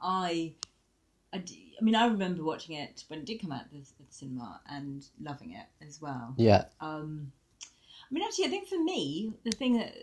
I, 0.00 0.52
I, 1.32 1.42
I 1.80 1.84
mean, 1.84 1.94
I 1.94 2.06
remember 2.06 2.42
watching 2.42 2.76
it 2.76 3.04
when 3.08 3.20
it 3.20 3.26
did 3.26 3.40
come 3.40 3.52
out 3.52 3.62
at 3.62 3.70
the, 3.70 3.78
at 3.78 4.08
the 4.08 4.12
cinema 4.12 4.60
and 4.68 5.06
loving 5.20 5.52
it 5.52 5.66
as 5.86 6.00
well. 6.00 6.34
Yeah, 6.36 6.64
Um, 6.80 7.32
I 8.10 8.14
mean, 8.14 8.24
actually, 8.24 8.46
I 8.46 8.48
think 8.48 8.68
for 8.68 8.82
me, 8.82 9.32
the 9.44 9.50
thing 9.50 9.76
that 9.78 9.94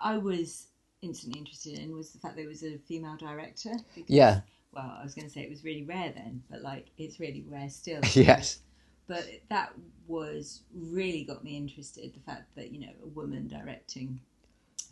I 0.00 0.18
was 0.18 0.66
instantly 1.02 1.38
interested 1.38 1.78
in 1.78 1.94
was 1.94 2.10
the 2.10 2.18
fact 2.18 2.34
that 2.36 2.42
there 2.42 2.48
was 2.48 2.64
a 2.64 2.78
female 2.78 3.16
director. 3.16 3.72
Because, 3.94 4.10
yeah, 4.10 4.40
Well, 4.72 4.96
I 4.98 5.02
was 5.04 5.14
going 5.14 5.26
to 5.26 5.32
say 5.32 5.42
it 5.42 5.50
was 5.50 5.64
really 5.64 5.84
rare 5.84 6.12
then, 6.14 6.42
but 6.50 6.62
like 6.62 6.88
it's 6.98 7.20
really 7.20 7.44
rare 7.48 7.70
still. 7.70 8.00
yes, 8.14 8.58
But 9.06 9.24
that 9.50 9.72
was 10.08 10.62
really 10.74 11.24
got 11.24 11.44
me 11.44 11.56
interested. 11.56 12.12
The 12.12 12.20
fact 12.20 12.54
that 12.56 12.72
you 12.72 12.80
know 12.80 12.92
a 13.02 13.08
woman 13.08 13.46
directing 13.46 14.18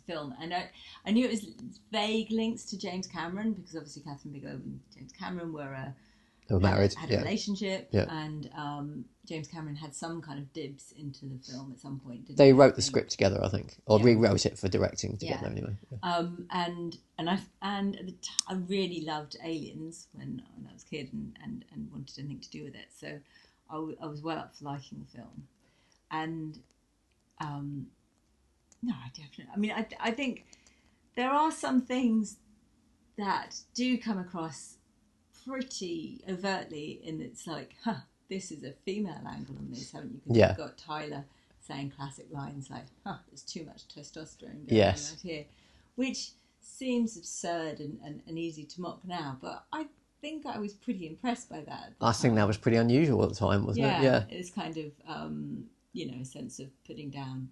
film, 0.07 0.33
and 0.41 0.53
I, 0.53 0.69
I 1.05 1.11
knew 1.11 1.25
it 1.25 1.31
was 1.31 1.47
vague 1.91 2.31
links 2.31 2.63
to 2.65 2.77
James 2.77 3.07
Cameron 3.07 3.53
because 3.53 3.75
obviously 3.75 4.03
Kathryn 4.03 4.33
Bigelow 4.33 4.53
and 4.53 4.79
James 4.95 5.11
Cameron 5.11 5.51
were 5.53 5.75
uh, 5.75 5.91
they 6.47 6.55
were 6.55 6.61
married. 6.61 6.93
had 6.93 7.09
a 7.09 7.13
Yeah, 7.13 7.19
relationship, 7.21 7.89
Yeah. 7.91 8.05
and 8.09 8.49
um, 8.55 9.05
James 9.25 9.47
Cameron 9.47 9.75
had 9.77 9.95
some 9.95 10.21
kind 10.21 10.39
of 10.39 10.51
dibs 10.53 10.91
into 10.97 11.25
the 11.25 11.37
film 11.37 11.71
at 11.71 11.79
some 11.79 11.99
point. 11.99 12.35
They 12.35 12.47
he? 12.47 12.51
wrote 12.53 12.75
the 12.75 12.81
script 12.81 13.11
together, 13.11 13.39
I 13.43 13.49
think, 13.49 13.77
or 13.85 13.99
Yeah. 13.99 14.05
rewrote 14.05 14.45
it 14.45 14.57
for 14.59 14.67
directing 14.67 15.17
together. 15.17 15.47
Anyway. 15.47 15.77
Um, 16.01 16.47
and 16.51 16.97
and 17.17 17.29
I 17.29 17.39
and 17.61 17.95
at 17.97 18.05
the 18.05 18.11
t- 18.11 18.29
I 18.47 18.55
really 18.55 19.01
loved 19.01 19.37
Aliens 19.43 20.07
when, 20.13 20.41
when 20.57 20.67
I 20.69 20.73
was 20.73 20.83
a 20.83 20.85
kid 20.87 21.11
and, 21.13 21.37
and, 21.43 21.65
and 21.71 21.91
wanted 21.91 22.19
anything 22.19 22.41
to 22.41 22.49
do 22.49 22.63
with 22.65 22.75
it. 22.75 22.87
So 22.97 23.19
I, 23.69 23.73
w- 23.75 23.97
I 24.01 24.07
was 24.07 24.21
well 24.21 24.37
up 24.37 24.55
for 24.55 24.65
liking 24.65 24.99
the 24.99 25.17
film, 25.17 25.47
and 26.11 26.59
um, 27.39 27.87
no, 28.81 28.93
I 28.93 29.07
definitely. 29.09 29.53
I 29.55 29.57
mean, 29.57 29.71
I 29.71 29.87
I 29.99 30.11
think 30.11 30.45
there 31.15 31.31
are 31.31 31.51
some 31.51 31.81
things 31.81 32.37
that 33.17 33.55
do 33.73 33.97
come 33.97 34.17
across 34.17 34.77
pretty 35.45 36.23
overtly, 36.29 37.01
and 37.05 37.21
it's 37.21 37.47
like, 37.47 37.75
huh, 37.83 38.01
this 38.29 38.51
is 38.51 38.63
a 38.63 38.71
female 38.85 39.21
angle 39.27 39.55
on 39.57 39.69
this, 39.69 39.91
haven't 39.91 40.13
you? 40.13 40.21
'Cause 40.27 40.37
Yeah. 40.37 40.49
You've 40.49 40.57
got 40.57 40.77
Tyler 40.77 41.25
saying 41.61 41.91
classic 41.91 42.27
lines 42.31 42.69
like, 42.69 42.85
huh, 43.05 43.17
there's 43.27 43.41
too 43.43 43.63
much 43.65 43.87
testosterone 43.87 44.65
going 44.65 44.75
Yes. 44.77 45.09
on 45.11 45.15
out 45.15 45.21
here, 45.21 45.45
which 45.95 46.31
seems 46.59 47.17
absurd 47.17 47.79
and, 47.79 47.99
and, 48.03 48.21
and 48.27 48.37
easy 48.39 48.63
to 48.65 48.81
mock 48.81 49.03
now, 49.05 49.37
but 49.41 49.65
I 49.71 49.87
think 50.21 50.45
I 50.45 50.57
was 50.57 50.73
pretty 50.73 51.05
impressed 51.07 51.49
by 51.49 51.61
that. 51.61 51.93
I 52.01 52.11
think 52.13 52.35
that 52.35 52.47
was 52.47 52.57
pretty 52.57 52.77
unusual 52.77 53.23
at 53.23 53.29
the 53.29 53.35
time, 53.35 53.65
wasn't 53.65 53.85
yeah, 53.85 53.99
it? 53.99 54.03
Yeah, 54.03 54.37
it's 54.37 54.49
kind 54.49 54.77
of, 54.77 54.91
um, 55.05 55.69
you 55.93 56.09
know, 56.11 56.17
a 56.21 56.25
sense 56.25 56.59
of 56.59 56.67
putting 56.85 57.09
down, 57.09 57.49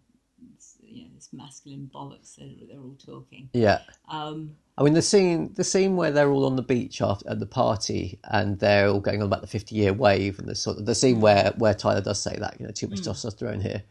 you 0.84 1.04
know, 1.04 1.10
this 1.16 1.30
masculine 1.32 1.90
bollocks 1.94 2.36
that 2.36 2.68
they're 2.68 2.80
all 2.80 2.98
talking. 3.04 3.50
yeah. 3.54 3.82
Um, 4.10 4.56
I 4.78 4.84
mean, 4.84 4.94
the 4.94 5.02
scene, 5.02 5.54
the 5.54 5.64
scene 5.64 5.96
where 5.96 6.12
they're 6.12 6.32
all 6.32 6.46
on 6.46 6.56
the 6.56 6.62
beach 6.62 7.02
after 7.02 7.30
at 7.30 7.40
the 7.40 7.46
party, 7.46 8.20
and 8.26 8.58
they're 8.60 8.88
all 8.88 9.00
going 9.00 9.22
on 9.22 9.28
about 9.28 9.42
the 9.42 9.48
fifty-year 9.48 9.94
wave, 9.94 10.40
and 10.40 10.48
the 10.48 10.56
sort 10.56 10.78
of 10.78 10.86
the 10.86 10.96
scene 10.96 11.22
where 11.22 11.54
where 11.58 11.74
Tyler 11.74 12.02
does 12.02 12.22
say 12.22 12.36
that, 12.40 12.58
you 12.60 12.66
know, 12.66 12.72
too 12.72 12.88
much 12.88 13.02
testosterone 13.02 13.62
here. 13.62 13.84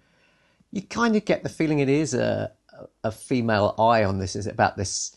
You 0.72 0.82
kind 0.82 1.16
of 1.16 1.24
get 1.24 1.42
the 1.42 1.48
feeling 1.48 1.78
it 1.78 1.88
is 1.88 2.14
a 2.14 2.52
a 3.04 3.12
female 3.12 3.74
eye 3.78 4.04
on 4.04 4.18
this. 4.18 4.34
Is 4.34 4.46
it 4.46 4.54
about 4.54 4.76
this 4.76 5.16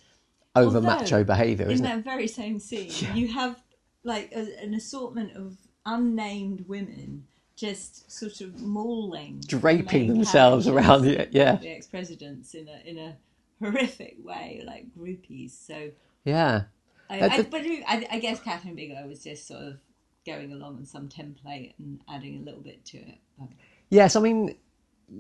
over 0.56 0.82
macho 0.82 1.24
behaviour, 1.24 1.66
in 1.66 1.72
isn't 1.72 1.86
it? 1.86 1.90
that 1.90 2.04
very 2.04 2.28
same 2.28 2.60
scene, 2.60 2.92
you 3.16 3.34
have 3.34 3.62
like 4.04 4.32
a, 4.36 4.62
an 4.62 4.74
assortment 4.74 5.36
of 5.36 5.58
unnamed 5.86 6.66
women 6.68 7.26
just 7.64 8.12
sort 8.12 8.42
of 8.42 8.60
mauling, 8.62 9.42
Draping 9.48 10.08
themselves 10.08 10.68
around 10.68 11.04
the 11.04 11.28
yeah, 11.32 11.56
the 11.56 11.70
ex-presidents 11.70 12.54
in 12.56 12.68
a 12.68 12.90
in 12.90 12.98
a 12.98 13.16
horrific 13.60 14.18
way, 14.24 14.62
like 14.66 14.88
groupies. 14.98 15.52
So, 15.52 15.92
yeah. 16.26 16.64
I, 17.10 17.20
I, 17.20 17.36
a- 17.38 17.44
but 17.44 17.62
I, 17.62 18.08
I 18.12 18.20
guess 18.20 18.40
Kathryn 18.42 18.76
Bigelow 18.76 19.08
was 19.08 19.24
just 19.24 19.48
sort 19.48 19.62
of 19.62 19.80
going 20.26 20.52
along 20.52 20.78
on 20.78 20.86
some 20.86 21.08
template 21.08 21.74
and 21.80 22.00
adding 22.10 22.38
a 22.42 22.44
little 22.44 22.62
bit 22.62 22.84
to 22.86 22.98
it. 22.98 23.18
But, 23.40 23.50
Yes, 23.90 24.16
I 24.16 24.20
mean, 24.20 24.56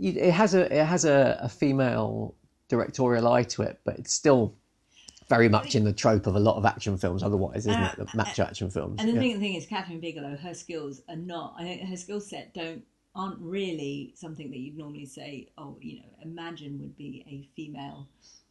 it 0.01 0.31
has 0.31 0.53
a 0.53 0.61
it 0.81 0.85
has 0.85 1.05
a, 1.05 1.39
a 1.41 1.49
female 1.49 2.35
directorial 2.67 3.27
eye 3.27 3.43
to 3.43 3.61
it, 3.61 3.79
but 3.85 3.97
it's 3.99 4.13
still 4.13 4.55
very 5.29 5.49
much 5.49 5.75
in 5.75 5.83
the 5.83 5.93
trope 5.93 6.27
of 6.27 6.35
a 6.35 6.39
lot 6.39 6.57
of 6.57 6.65
action 6.65 6.97
films. 6.97 7.23
Otherwise, 7.23 7.67
isn't 7.67 7.81
it? 7.81 7.99
Uh, 7.99 8.03
the 8.03 8.17
macho 8.17 8.43
uh, 8.43 8.47
action 8.47 8.69
films. 8.69 8.99
And 8.99 9.09
the 9.09 9.13
yeah. 9.13 9.19
thing, 9.19 9.33
the 9.33 9.39
thing 9.39 9.53
is, 9.55 9.65
Kathryn 9.65 10.01
Bigelow, 10.01 10.37
her 10.37 10.53
skills 10.53 11.01
are 11.09 11.15
not. 11.15 11.55
I 11.57 11.63
think 11.63 11.81
her 11.89 11.97
skill 11.97 12.19
set 12.19 12.53
don't 12.53 12.83
aren't 13.15 13.39
really 13.39 14.11
something 14.15 14.49
that 14.49 14.57
you'd 14.57 14.77
normally 14.77 15.05
say. 15.05 15.49
Oh, 15.57 15.77
you 15.81 15.97
know, 15.97 16.09
imagine 16.23 16.79
would 16.79 16.97
be 16.97 17.23
a 17.27 17.47
female 17.55 18.07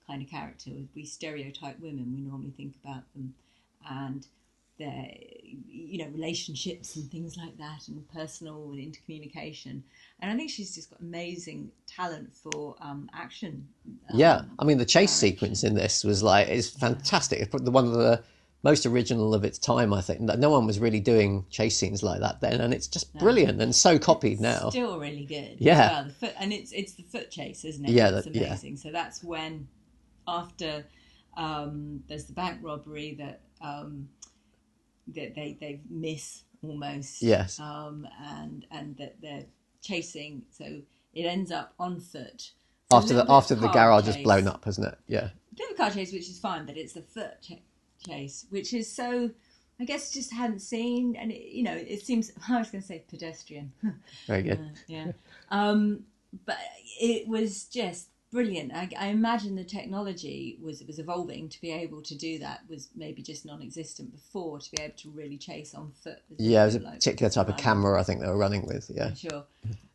kind 0.06 0.22
of 0.22 0.28
character. 0.28 0.70
We 0.94 1.04
stereotype 1.04 1.80
women. 1.80 2.12
We 2.14 2.20
normally 2.20 2.52
think 2.56 2.74
about 2.84 3.02
them 3.14 3.34
and 3.88 4.26
their, 4.82 5.06
you 5.68 5.98
know, 5.98 6.08
relationships 6.18 6.96
and 6.96 7.10
things 7.10 7.36
like 7.36 7.56
that, 7.58 7.88
and 7.88 8.06
personal 8.12 8.70
and 8.72 8.78
intercommunication. 8.78 9.82
And 10.20 10.30
I 10.30 10.36
think 10.36 10.50
she's 10.50 10.74
just 10.74 10.90
got 10.90 11.00
amazing 11.00 11.70
talent 11.86 12.34
for 12.34 12.76
um, 12.80 13.08
action. 13.14 13.66
um, 14.10 14.18
Yeah, 14.18 14.42
I 14.58 14.64
mean 14.64 14.78
the 14.78 14.84
chase 14.96 15.12
sequence 15.12 15.64
in 15.64 15.74
this 15.74 16.04
was 16.04 16.22
like 16.22 16.48
it's 16.48 16.70
fantastic. 16.70 17.40
It's 17.40 17.50
probably 17.50 17.70
one 17.70 17.86
of 17.86 17.92
the 17.94 18.22
most 18.64 18.86
original 18.86 19.34
of 19.34 19.44
its 19.44 19.58
time. 19.58 19.92
I 19.92 20.00
think 20.00 20.20
no 20.20 20.50
one 20.50 20.66
was 20.66 20.78
really 20.78 21.00
doing 21.00 21.44
chase 21.50 21.76
scenes 21.76 22.02
like 22.02 22.20
that 22.20 22.40
then, 22.40 22.60
and 22.60 22.72
it's 22.72 22.86
just 22.86 23.12
brilliant 23.18 23.60
and 23.60 23.74
so 23.74 23.98
copied 23.98 24.40
now. 24.40 24.70
Still 24.70 24.98
really 25.00 25.24
good. 25.24 25.56
Yeah. 25.58 25.90
well. 25.92 26.04
The 26.04 26.12
foot, 26.12 26.34
and 26.38 26.52
it's 26.52 26.72
it's 26.72 26.92
the 26.92 27.02
foot 27.02 27.30
chase, 27.30 27.64
isn't 27.64 27.84
it? 27.84 27.90
Yeah, 27.90 28.10
it's 28.16 28.26
that- 28.26 28.34
yeah. 28.34 28.46
amazing. 28.46 28.76
So 28.76 28.90
that's 28.90 29.22
when, 29.24 29.66
after 30.26 30.84
um, 31.36 32.02
there's 32.08 32.26
the 32.26 32.34
bank 32.34 32.60
robbery 32.62 33.14
that 33.18 33.40
um, 33.60 34.08
that 35.08 35.34
they 35.34 35.56
they 35.60 35.80
miss 35.88 36.44
almost. 36.62 37.22
Yes. 37.22 37.58
Um, 37.60 38.06
and 38.20 38.66
and 38.70 38.96
that 38.98 39.16
they're 39.20 39.46
chasing, 39.82 40.42
so 40.50 40.80
it 41.14 41.22
ends 41.22 41.50
up 41.50 41.74
on 41.78 42.00
foot. 42.00 42.52
After 42.92 43.14
the 43.14 43.26
after 43.28 43.54
the 43.54 43.68
garage 43.68 44.06
has 44.06 44.16
chase. 44.16 44.24
blown 44.24 44.46
up, 44.46 44.64
hasn't 44.64 44.86
it? 44.86 44.98
Yeah, 45.06 45.30
bit 45.56 45.70
of 45.70 45.74
a 45.74 45.76
car 45.76 45.90
chase, 45.90 46.12
which 46.12 46.28
is 46.28 46.38
fine, 46.38 46.66
but 46.66 46.76
it's 46.76 46.92
the 46.92 47.02
foot 47.02 47.40
ch- 47.42 47.62
chase, 48.06 48.46
which 48.50 48.72
is 48.72 48.90
so. 48.90 49.30
I 49.80 49.84
guess 49.84 50.12
just 50.12 50.32
hadn't 50.32 50.60
seen, 50.60 51.16
and 51.16 51.32
it, 51.32 51.52
you 51.52 51.62
know, 51.62 51.74
it 51.74 52.02
seems. 52.02 52.32
I 52.48 52.58
was 52.58 52.70
going 52.70 52.82
to 52.82 52.86
say 52.86 53.04
pedestrian. 53.08 53.72
very 54.26 54.42
good. 54.42 54.60
Uh, 54.60 54.78
yeah. 54.86 55.12
Um, 55.50 56.04
but 56.46 56.58
it 57.00 57.26
was 57.26 57.64
just 57.64 58.08
brilliant. 58.32 58.72
I, 58.72 58.88
I 58.98 59.06
imagine 59.08 59.54
the 59.54 59.64
technology 59.64 60.58
was 60.62 60.82
was 60.84 60.98
evolving 60.98 61.48
to 61.50 61.60
be 61.60 61.70
able 61.70 62.02
to 62.02 62.14
do 62.16 62.38
that. 62.40 62.60
Was 62.68 62.88
maybe 62.96 63.22
just 63.22 63.44
non-existent 63.44 64.12
before 64.12 64.58
to 64.58 64.70
be 64.70 64.82
able 64.82 64.96
to 64.96 65.10
really 65.10 65.36
chase 65.38 65.74
on 65.74 65.92
foot. 66.02 66.18
Yeah, 66.38 66.62
it 66.62 66.66
was 66.66 66.74
a 66.76 66.80
like, 66.80 66.94
particular 66.94 67.30
type 67.30 67.48
of 67.48 67.56
camera 67.56 68.00
I 68.00 68.02
think 68.02 68.20
they 68.20 68.28
were 68.28 68.36
running 68.38 68.66
with. 68.66 68.90
Yeah, 68.94 69.14
Sure. 69.14 69.44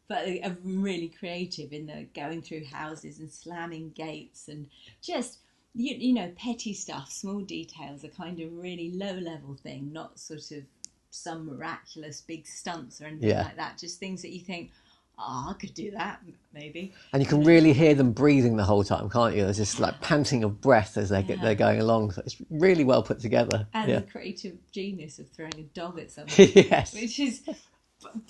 But 0.08 0.26
really 0.63 1.10
creative 1.10 1.73
in 1.73 1.88
the 1.88 2.08
going 2.15 2.41
through 2.41 2.63
houses 2.63 3.19
and 3.19 3.30
slamming 3.30 3.89
gates 3.89 4.47
and 4.47 4.67
just 5.02 5.39
you, 5.76 5.95
you 5.95 6.13
know, 6.13 6.32
petty 6.38 6.73
stuff, 6.73 7.12
small 7.12 7.41
details, 7.41 8.04
a 8.04 8.10
kind 8.10 8.39
of 8.39 8.52
really 8.58 8.91
low 8.91 9.13
level 9.13 9.56
thing, 9.62 9.91
not 9.93 10.17
sort 10.17 10.52
of 10.52 10.63
some 11.12 11.45
miraculous 11.45 12.21
big 12.21 12.47
stunts 12.47 13.02
or 13.02 13.06
anything 13.06 13.30
Yeah. 13.30 13.43
like 13.43 13.58
that. 13.58 13.78
Just 13.78 14.00
things 14.00 14.21
that 14.23 14.32
you 14.32 14.39
think, 14.39 14.71
oh, 15.19 15.47
I 15.49 15.53
could 15.53 15.73
do 15.73 15.91
that, 15.91 16.21
maybe. 16.53 16.93
And 17.13 17.21
you 17.21 17.27
can 17.27 17.43
really 17.43 17.73
hear 17.73 17.95
them 17.95 18.12
breathing 18.12 18.56
the 18.58 18.63
whole 18.63 18.84
time, 18.84 19.10
can't 19.10 19.36
you? 19.36 19.43
There's 19.43 19.58
this 19.58 19.80
like 19.80 19.99
panting 20.01 20.43
of 20.43 20.62
breath 20.62 20.97
as 20.97 21.10
they 21.10 21.23
get 21.23 21.38
Yeah. 21.38 21.43
they're 21.45 21.56
going 21.56 21.80
along. 21.82 22.12
So 22.12 22.21
it's 22.25 22.36
really 22.49 22.84
well 22.84 23.01
put 23.03 23.19
together. 23.19 23.67
And 23.73 23.89
yeah. 23.89 23.99
the 23.99 24.06
creative 24.12 24.58
genius 24.71 25.19
of 25.19 25.30
throwing 25.30 25.53
a 25.58 25.63
dog 25.63 25.99
at 25.99 26.12
someone. 26.15 26.34
yes. 26.38 26.93
which 26.93 27.19
is 27.19 27.41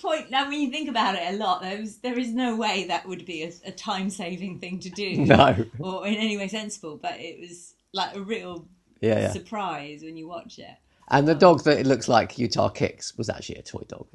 point 0.01 0.31
now 0.31 0.47
when 0.49 0.61
you 0.61 0.71
think 0.71 0.87
about 0.89 1.13
it 1.15 1.21
a 1.33 1.35
lot 1.35 1.61
there 1.61 1.77
is 1.77 1.97
there 1.97 2.17
is 2.17 2.33
no 2.33 2.55
way 2.55 2.85
that 2.87 3.05
would 3.05 3.25
be 3.25 3.43
a, 3.43 3.51
a 3.65 3.71
time 3.71 4.09
saving 4.09 4.57
thing 4.59 4.79
to 4.79 4.89
do 4.89 5.17
No. 5.25 5.65
or 5.79 6.07
in 6.07 6.15
any 6.15 6.37
way 6.37 6.47
sensible 6.47 6.95
but 6.95 7.19
it 7.19 7.37
was 7.41 7.73
like 7.93 8.15
a 8.15 8.21
real 8.21 8.65
Yeah, 9.01 9.19
yeah. 9.19 9.31
surprise 9.33 10.03
when 10.03 10.15
you 10.15 10.25
watch 10.25 10.57
it 10.57 10.71
And 11.09 11.27
the 11.27 11.33
um, 11.33 11.39
dog 11.39 11.63
that 11.65 11.79
it 11.79 11.85
looks 11.85 12.07
like 12.07 12.37
Utah 12.39 12.69
kicks 12.69 13.17
was 13.17 13.29
actually 13.29 13.57
a 13.57 13.61
toy 13.61 13.83
dog. 13.89 14.07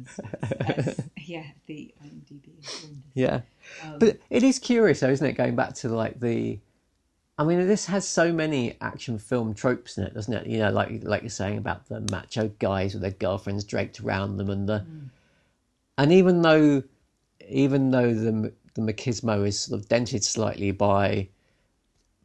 It's 0.00 0.14
fine. 0.14 0.58
That's- 0.58 1.00
yeah 1.26 1.44
the 1.66 1.94
IMDb. 2.04 2.50
Yeah. 3.14 3.40
Um, 3.82 3.98
But 3.98 4.18
it 4.30 4.42
is 4.42 4.58
curious, 4.58 5.00
though, 5.00 5.10
isn't 5.10 5.26
it? 5.26 5.32
Going 5.34 5.56
back 5.56 5.74
to 5.76 5.88
like 5.88 6.20
the, 6.20 6.58
I 7.38 7.44
mean, 7.44 7.66
this 7.66 7.86
has 7.86 8.06
so 8.06 8.32
many 8.32 8.76
action 8.80 9.18
film 9.18 9.54
tropes 9.54 9.96
in 9.98 10.04
it, 10.04 10.14
doesn't 10.14 10.32
it? 10.32 10.46
You 10.46 10.58
know, 10.58 10.70
like 10.70 11.02
like 11.02 11.22
you're 11.22 11.30
saying 11.30 11.58
about 11.58 11.88
the 11.88 12.00
macho 12.10 12.48
guys 12.58 12.92
with 12.94 13.02
their 13.02 13.10
girlfriends 13.12 13.64
draped 13.64 14.00
around 14.00 14.36
them, 14.36 14.50
and 14.50 14.68
the, 14.68 14.80
Mm. 14.80 15.08
and 15.98 16.12
even 16.12 16.42
though, 16.42 16.82
even 17.48 17.90
though 17.90 18.12
the 18.14 18.52
the 18.74 18.82
machismo 18.82 19.46
is 19.46 19.58
sort 19.60 19.80
of 19.80 19.88
dented 19.88 20.22
slightly 20.24 20.72
by, 20.72 21.28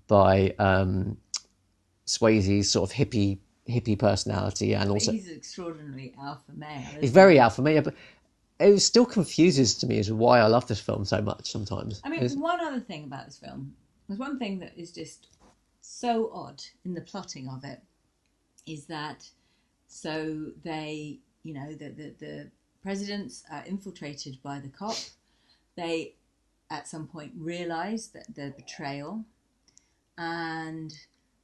by 0.08 0.50
um, 0.60 1.16
Swayze's 2.08 2.72
sort 2.72 2.90
of 2.90 2.96
hippie 2.98 3.38
hippie 3.70 3.98
personality, 3.98 4.74
and 4.74 4.90
also 4.90 5.12
he's 5.12 5.30
extraordinarily 5.30 6.14
alpha 6.20 6.52
male 6.56 6.88
isn't 7.02 7.14
very 7.14 7.40
alpha 7.40 7.62
male, 7.62 7.82
but 7.82 7.96
it 8.60 8.80
still 8.80 9.06
confuses 9.06 9.76
to 9.76 9.88
me 9.88 10.00
as 10.00 10.08
to 10.08 10.16
why 10.16 10.40
I 10.40 10.48
love 10.48 10.68
this 10.68 10.80
film 10.82 11.06
so 11.06 11.22
much 11.22 11.50
sometimes. 11.52 12.02
I 12.04 12.10
mean, 12.10 12.20
It's- 12.20 12.36
one 12.36 12.60
other 12.60 12.80
thing 12.80 13.06
about 13.06 13.26
this 13.28 13.38
film, 13.38 13.76
there's 14.08 14.20
one 14.20 14.38
thing 14.40 14.60
that 14.60 14.78
is 14.78 14.92
just 14.92 15.28
so 15.82 16.30
odd 16.34 16.62
in 16.84 16.94
the 16.94 17.02
plotting 17.02 17.48
of 17.48 17.64
it, 17.64 17.82
is 18.66 18.86
that 18.88 19.30
so 19.88 20.52
they, 20.64 21.20
you 21.44 21.54
know, 21.54 21.74
the 21.74 21.90
the, 21.90 22.10
the 22.20 22.52
presidents 22.82 23.44
are 23.52 23.64
infiltrated 23.66 24.42
by 24.44 24.60
the 24.60 24.70
cop. 24.70 24.96
They, 25.76 26.16
at 26.70 26.88
some 26.88 27.08
point, 27.08 27.34
realise 27.38 28.08
that 28.08 28.36
the 28.36 28.54
betrayal, 28.58 29.24
and 30.18 30.94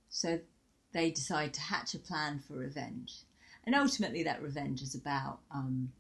so 0.10 0.40
they 0.96 1.12
decide 1.12 1.54
to 1.54 1.60
hatch 1.60 1.94
a 1.94 2.00
plan 2.00 2.40
for 2.40 2.54
revenge. 2.54 3.18
And 3.66 3.76
ultimately, 3.76 4.24
that 4.24 4.42
revenge 4.42 4.82
is 4.82 4.96
about 4.96 5.40
um, 5.52 5.92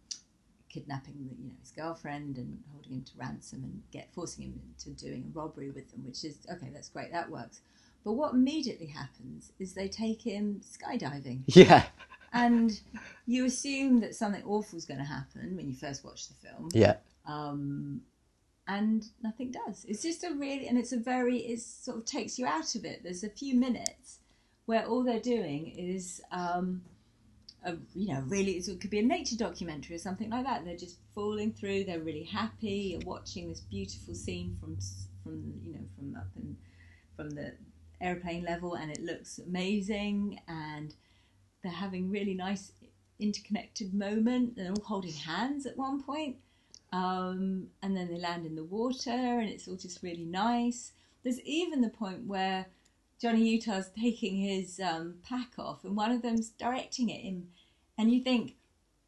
kidnapping 0.69 1.15
the, 1.17 1.35
you 1.35 1.49
know 1.49 1.55
his 1.59 1.71
girlfriend 1.71 2.37
and 2.37 2.63
holding 2.71 2.93
him 2.93 3.03
to 3.03 3.11
ransom 3.17 3.63
and 3.65 3.83
get 3.91 4.07
forcing 4.13 4.45
him 4.45 4.61
into 4.65 4.91
doing 4.91 5.25
a 5.29 5.37
robbery 5.37 5.69
with 5.69 5.91
them, 5.91 6.05
which 6.05 6.23
is 6.23 6.37
okay. 6.49 6.69
That's 6.73 6.87
great. 6.87 7.11
That 7.11 7.29
works. 7.29 7.59
But 8.05 8.13
what 8.13 8.33
immediately 8.33 8.85
happens 8.85 9.51
is 9.59 9.73
they 9.73 9.89
take 9.89 10.21
him 10.21 10.61
skydiving, 10.63 11.41
yeah, 11.47 11.83
and 12.31 12.79
you 13.25 13.45
assume 13.45 13.99
that 13.99 14.15
something 14.15 14.43
awful 14.45 14.77
is 14.77 14.85
going 14.85 14.99
to 14.99 15.05
happen 15.05 15.57
when 15.57 15.67
you 15.67 15.75
first 15.75 16.05
watch 16.05 16.29
the 16.29 16.35
film, 16.47 16.69
yeah, 16.71 16.97
um, 17.27 17.99
and 18.69 19.09
nothing 19.21 19.51
does. 19.51 19.85
It's 19.89 20.03
just 20.03 20.23
a 20.23 20.33
really, 20.33 20.69
and 20.69 20.77
it's 20.77 20.93
a 20.93 20.99
very, 20.99 21.39
it 21.39 21.59
sort 21.59 21.97
of 21.97 22.05
takes 22.05 22.39
you 22.39 22.45
out 22.45 22.75
of 22.75 22.85
it. 22.85 23.01
There's 23.03 23.25
a 23.25 23.29
few 23.29 23.55
minutes 23.55 24.19
where 24.65 24.85
all 24.85 25.03
they're 25.03 25.19
doing 25.19 25.67
is, 25.77 26.21
um, 26.31 26.81
a, 27.63 27.75
you 27.93 28.13
know, 28.13 28.23
really, 28.27 28.53
it 28.53 28.81
could 28.81 28.89
be 28.89 28.99
a 28.99 29.03
nature 29.03 29.35
documentary 29.35 29.95
or 29.95 29.99
something 29.99 30.29
like 30.29 30.45
that. 30.45 30.65
They're 30.65 30.77
just 30.77 30.97
falling 31.13 31.51
through. 31.53 31.83
They're 31.83 31.99
really 31.99 32.23
happy. 32.23 32.99
Watching 33.05 33.49
this 33.49 33.61
beautiful 33.61 34.13
scene 34.13 34.57
from, 34.59 34.77
from 35.23 35.53
you 35.63 35.73
know, 35.73 35.85
from 35.95 36.15
up 36.15 36.27
in, 36.35 36.57
from 37.15 37.29
the 37.31 37.53
airplane 38.01 38.43
level, 38.43 38.75
and 38.75 38.91
it 38.91 39.01
looks 39.01 39.39
amazing. 39.39 40.39
And 40.47 40.93
they're 41.63 41.71
having 41.71 42.11
really 42.11 42.33
nice 42.33 42.71
interconnected 43.19 43.93
moment. 43.93 44.55
They're 44.55 44.71
all 44.71 44.83
holding 44.83 45.13
hands 45.13 45.65
at 45.65 45.77
one 45.77 46.03
point. 46.03 46.37
Um, 46.93 47.67
and 47.81 47.97
then 47.97 48.07
they 48.07 48.19
land 48.19 48.45
in 48.45 48.55
the 48.55 48.63
water, 48.63 49.09
and 49.09 49.49
it's 49.49 49.67
all 49.67 49.75
just 49.75 50.03
really 50.03 50.25
nice. 50.25 50.91
There's 51.23 51.41
even 51.41 51.81
the 51.81 51.89
point 51.89 52.25
where 52.27 52.67
Johnny 53.21 53.49
Utah's 53.49 53.89
taking 53.99 54.37
his 54.37 54.79
um, 54.79 55.15
pack 55.27 55.53
off, 55.57 55.83
and 55.83 55.95
one 55.95 56.11
of 56.11 56.21
them's 56.21 56.49
directing 56.49 57.11
at 57.11 57.21
him, 57.21 57.49
and 57.97 58.11
you 58.11 58.21
think 58.21 58.55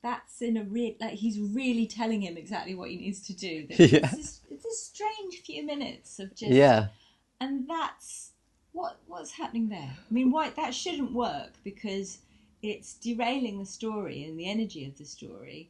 that's 0.01 0.41
in 0.41 0.57
a 0.57 0.63
real 0.63 0.93
like 1.01 1.13
he's 1.13 1.39
really 1.39 1.85
telling 1.87 2.21
him 2.21 2.37
exactly 2.37 2.75
what 2.75 2.89
he 2.89 2.97
needs 2.97 3.25
to 3.27 3.33
do. 3.33 3.67
Yeah. 3.77 4.09
It's, 4.13 4.41
a 4.65 4.71
strange 4.71 5.41
few 5.45 5.65
minutes 5.65 6.19
of 6.19 6.35
just 6.35 6.51
yeah, 6.51 6.87
and 7.39 7.69
that's 7.69 8.31
what 8.73 8.97
what's 9.07 9.31
happening 9.31 9.69
there. 9.69 9.91
I 9.97 10.13
mean, 10.13 10.31
why 10.31 10.49
that 10.51 10.73
shouldn't 10.73 11.13
work 11.13 11.51
because 11.63 12.19
it's 12.61 12.95
derailing 12.95 13.59
the 13.59 13.65
story 13.65 14.23
and 14.25 14.37
the 14.37 14.49
energy 14.49 14.85
of 14.85 14.97
the 14.97 15.05
story. 15.05 15.69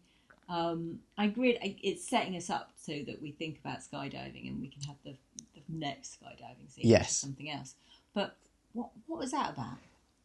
Um, 0.50 1.00
I 1.18 1.26
agree. 1.26 1.78
It's 1.84 2.08
setting 2.08 2.36
us 2.36 2.50
up 2.50 2.72
so 2.78 2.94
that 3.06 3.22
we 3.22 3.32
think 3.32 3.60
about 3.60 3.80
skydiving 3.80 4.48
and 4.48 4.62
we 4.62 4.70
can 4.70 4.82
have 4.84 4.96
the, 5.04 5.16
the 5.54 5.62
next 5.68 6.18
skydiving 6.20 6.72
scene, 6.72 6.88
Yes. 6.88 7.16
something 7.16 7.52
else. 7.52 7.76
But 8.18 8.36
what 8.74 8.90
what 9.06 9.20
was 9.20 9.30
that 9.30 9.52
about? 9.52 9.78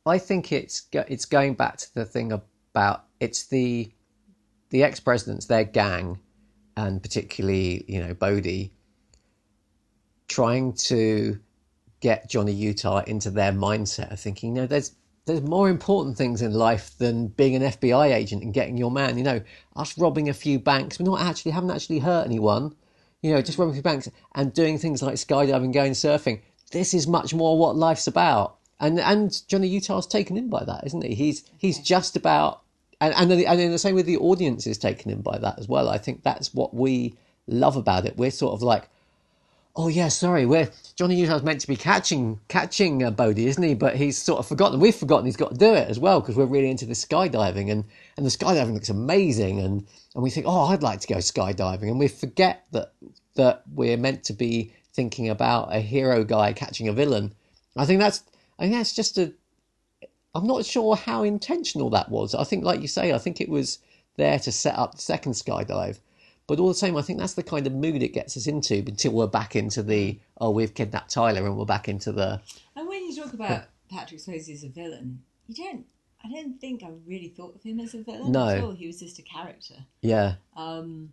I 0.07 0.17
think 0.17 0.51
it's 0.51 0.87
it's 0.95 1.27
going 1.27 1.53
back 1.53 1.77
to 1.77 1.95
the 1.95 2.07
thing 2.07 2.33
about 2.33 3.05
it's 3.21 3.49
the 3.49 3.93
the 4.71 4.83
ex 4.83 4.99
presidents, 4.99 5.45
their 5.45 5.65
gang, 5.65 6.19
and 6.75 7.03
particularly 7.03 7.85
you 7.87 8.03
know 8.03 8.15
Bodhi, 8.15 8.73
trying 10.27 10.73
to 10.89 11.39
get 12.01 12.31
Johnny 12.31 12.53
Utah 12.53 13.03
into 13.07 13.31
their 13.31 13.53
mindset 13.53 14.11
of 14.11 14.19
thinking, 14.19 14.57
you 14.57 14.63
know, 14.63 14.67
there's 14.67 14.93
there's 15.27 15.43
more 15.43 15.69
important 15.69 16.17
things 16.17 16.41
in 16.41 16.55
life 16.55 16.97
than 16.97 17.27
being 17.27 17.57
an 17.57 17.63
FBI 17.63 18.11
agent 18.15 18.43
and 18.43 18.55
getting 18.55 18.79
your 18.79 18.91
man. 18.91 19.19
You 19.19 19.25
know, 19.25 19.43
us 19.77 19.99
robbing 19.99 20.31
a 20.31 20.35
few 20.35 20.59
banks, 20.59 20.99
we're 20.99 21.05
not 21.05 21.21
actually 21.21 21.51
haven't 21.51 21.71
actually 21.73 21.99
hurt 21.99 22.25
anyone. 22.25 22.75
You 23.21 23.35
know, 23.35 23.43
just 23.43 23.59
robbing 23.59 23.73
a 23.73 23.75
few 23.75 23.83
banks 23.83 24.09
and 24.35 24.51
doing 24.55 24.79
things 24.79 25.03
like 25.03 25.17
skydiving, 25.17 25.75
going 25.75 25.93
surfing. 25.93 26.41
This 26.73 26.93
is 26.95 27.07
much 27.07 27.33
more 27.33 27.57
what 27.59 27.77
life's 27.77 28.07
about. 28.07 28.57
And 28.81 28.99
and 28.99 29.47
Johnny 29.47 29.69
Utah's 29.69 30.07
taken 30.07 30.37
in 30.37 30.49
by 30.49 30.65
that, 30.65 30.85
isn't 30.87 31.05
he? 31.05 31.15
He's 31.15 31.45
he's 31.57 31.79
just 31.79 32.17
about 32.17 32.63
and 33.03 33.15
and, 33.17 33.31
the, 33.31 33.47
and 33.47 33.61
in 33.61 33.73
the 33.73 33.79
same 33.79 33.97
way 33.97 34.03
the 34.03 34.17
audience 34.19 34.67
is 34.67 34.79
taken 34.79 35.11
in 35.11 35.23
by 35.23 35.39
that 35.39 35.59
as 35.59 35.69
well. 35.69 35.89
I 35.89 35.99
think 35.99 36.23
that's 36.23 36.55
what 36.55 36.73
we 36.73 37.15
love 37.49 37.77
about 37.77 38.07
it. 38.07 38.17
We're 38.17 38.31
sort 38.31 38.55
of 38.55 38.63
like, 38.63 38.89
oh 39.75 39.89
yeah, 39.89 40.07
sorry, 40.07 40.47
we're 40.47 40.71
Johnny 40.95 41.17
Utah's 41.17 41.43
meant 41.43 41.61
to 41.63 41.67
be 41.67 41.77
catching 41.77 42.41
catching 42.47 43.03
uh, 43.03 43.11
Bodhi, 43.11 43.49
isn't 43.49 43.63
he? 43.63 43.75
But 43.75 43.97
he's 43.97 44.17
sort 44.17 44.39
of 44.39 44.47
forgotten. 44.47 44.79
We've 44.79 44.95
forgotten 44.95 45.27
he's 45.27 45.37
got 45.37 45.51
to 45.51 45.59
do 45.59 45.75
it 45.75 45.89
as 45.89 45.99
well 45.99 46.21
because 46.21 46.37
we're 46.37 46.47
really 46.47 46.71
into 46.71 46.87
the 46.87 46.95
skydiving 46.95 47.73
and 47.73 47.85
and 48.17 48.25
the 48.25 48.31
skydiving 48.31 48.75
looks 48.75 48.89
amazing 48.89 49.59
and 49.59 49.85
and 50.15 50.23
we 50.23 50.31
think, 50.31 50.47
oh, 50.49 50.67
I'd 50.67 50.83
like 50.83 51.01
to 51.01 51.09
go 51.09 51.17
skydiving, 51.17 51.89
and 51.89 51.99
we 51.99 52.09
forget 52.09 52.65
that 52.71 52.93
that 53.35 53.63
we're 53.75 53.97
meant 53.97 54.25
to 54.25 54.33
be 54.33 54.75
thinking 54.95 55.29
about 55.29 55.75
a 55.75 55.81
hero 55.81 56.25
guy 56.25 56.53
catching 56.53 56.89
a 56.89 56.93
villain. 56.93 57.33
I 57.77 57.87
think 57.87 58.01
that's 58.01 58.23
I 58.59 58.65
think 58.65 58.75
that's 58.75 58.95
just 58.95 59.19
a 59.19 59.33
I'm 60.35 60.47
not 60.47 60.65
sure 60.65 60.97
how 60.97 61.23
intentional 61.25 61.91
that 61.91 62.09
was. 62.09 62.35
I 62.35 62.45
think, 62.45 62.65
like 62.65 62.81
you 62.81 62.89
say, 62.89 63.13
I 63.13 63.19
think 63.19 63.41
it 63.41 63.51
was 63.51 63.79
there 64.17 64.39
to 64.39 64.51
set 64.53 64.79
up 64.79 64.95
the 64.95 65.03
second 65.03 65.33
skydive. 65.33 65.99
But 66.47 66.59
all 66.59 66.69
the 66.69 66.75
same, 66.75 66.97
I 66.97 67.03
think 67.03 67.19
that's 67.19 67.35
the 67.35 67.43
kind 67.43 67.67
of 67.67 67.75
mood 67.75 68.03
it 68.03 68.15
gets 68.15 68.37
us 68.37 68.47
into 68.47 68.77
until 68.77 69.13
we're 69.13 69.27
back 69.27 69.55
into 69.57 69.83
the 69.83 70.19
oh, 70.39 70.51
we've 70.51 70.75
kidnapped 70.75 71.11
Tyler 71.11 71.45
and 71.47 71.57
we're 71.57 71.65
back 71.67 71.89
into 71.89 72.13
the 72.13 72.41
And 72.77 72.89
when 72.89 73.05
you 73.05 73.15
talk 73.15 73.33
about 73.35 73.65
Patrick 73.91 74.21
Swayze 74.21 74.53
as 74.53 74.65
a 74.65 74.69
villain, 74.69 75.23
you 75.47 75.55
don't. 75.55 75.85
I 76.25 76.29
don't 76.31 76.59
think 76.61 76.83
I 76.83 76.91
really 77.07 77.29
thought 77.29 77.57
of 77.57 77.63
him 77.63 77.81
as 77.81 77.95
a 77.95 78.03
villain 78.03 78.33
No. 78.33 78.49
at 78.49 78.63
all. 78.63 78.71
He 78.71 78.87
was 78.87 79.01
just 79.01 79.19
a 79.19 79.23
character. 79.23 79.75
yeah, 80.03 80.35
um, 80.57 81.13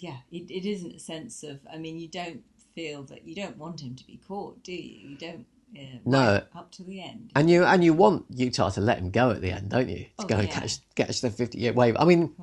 yeah, 0.00 0.18
it, 0.32 0.50
it 0.50 0.66
isn't 0.68 0.94
a 0.94 0.98
sense 0.98 1.42
of. 1.42 1.60
I 1.72 1.78
mean, 1.78 1.98
you 1.98 2.08
don't 2.08 2.42
feel 2.74 3.02
that 3.04 3.26
you 3.26 3.34
don't 3.34 3.56
want 3.58 3.80
him 3.80 3.94
to 3.96 4.06
be 4.06 4.18
caught, 4.28 4.62
do 4.62 4.72
you? 4.72 5.10
You 5.10 5.16
don't. 5.16 5.46
Uh, 5.76 5.98
No. 6.04 6.42
up 6.56 6.72
to 6.72 6.82
the 6.82 7.00
end. 7.00 7.30
and 7.36 7.48
you 7.48 7.64
and 7.64 7.84
you 7.84 7.92
want 7.94 8.26
Utah 8.34 8.70
to 8.70 8.80
let 8.80 8.98
him 8.98 9.10
go 9.10 9.30
at 9.30 9.40
the 9.40 9.52
end, 9.52 9.70
don't 9.70 9.88
you? 9.88 10.06
To 10.18 10.24
Oh, 10.24 10.26
go 10.26 10.36
and 10.38 10.50
catch 10.50 10.78
catch 10.96 11.20
the 11.20 11.30
fifty 11.30 11.58
year 11.60 11.72
wave. 11.72 11.96
I 11.98 12.04
mean, 12.04 12.34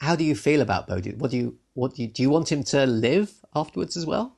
how 0.00 0.14
do 0.14 0.22
you 0.24 0.36
feel 0.36 0.60
about 0.60 0.86
Bodhi? 0.86 1.14
What 1.14 1.30
do 1.32 1.36
you 1.38 1.58
what 1.74 1.94
do 1.94 2.02
you 2.02 2.08
do? 2.08 2.22
You 2.22 2.30
want 2.30 2.52
him 2.52 2.62
to 2.64 2.86
live 2.86 3.32
afterwards 3.56 3.96
as 3.96 4.06
well? 4.06 4.36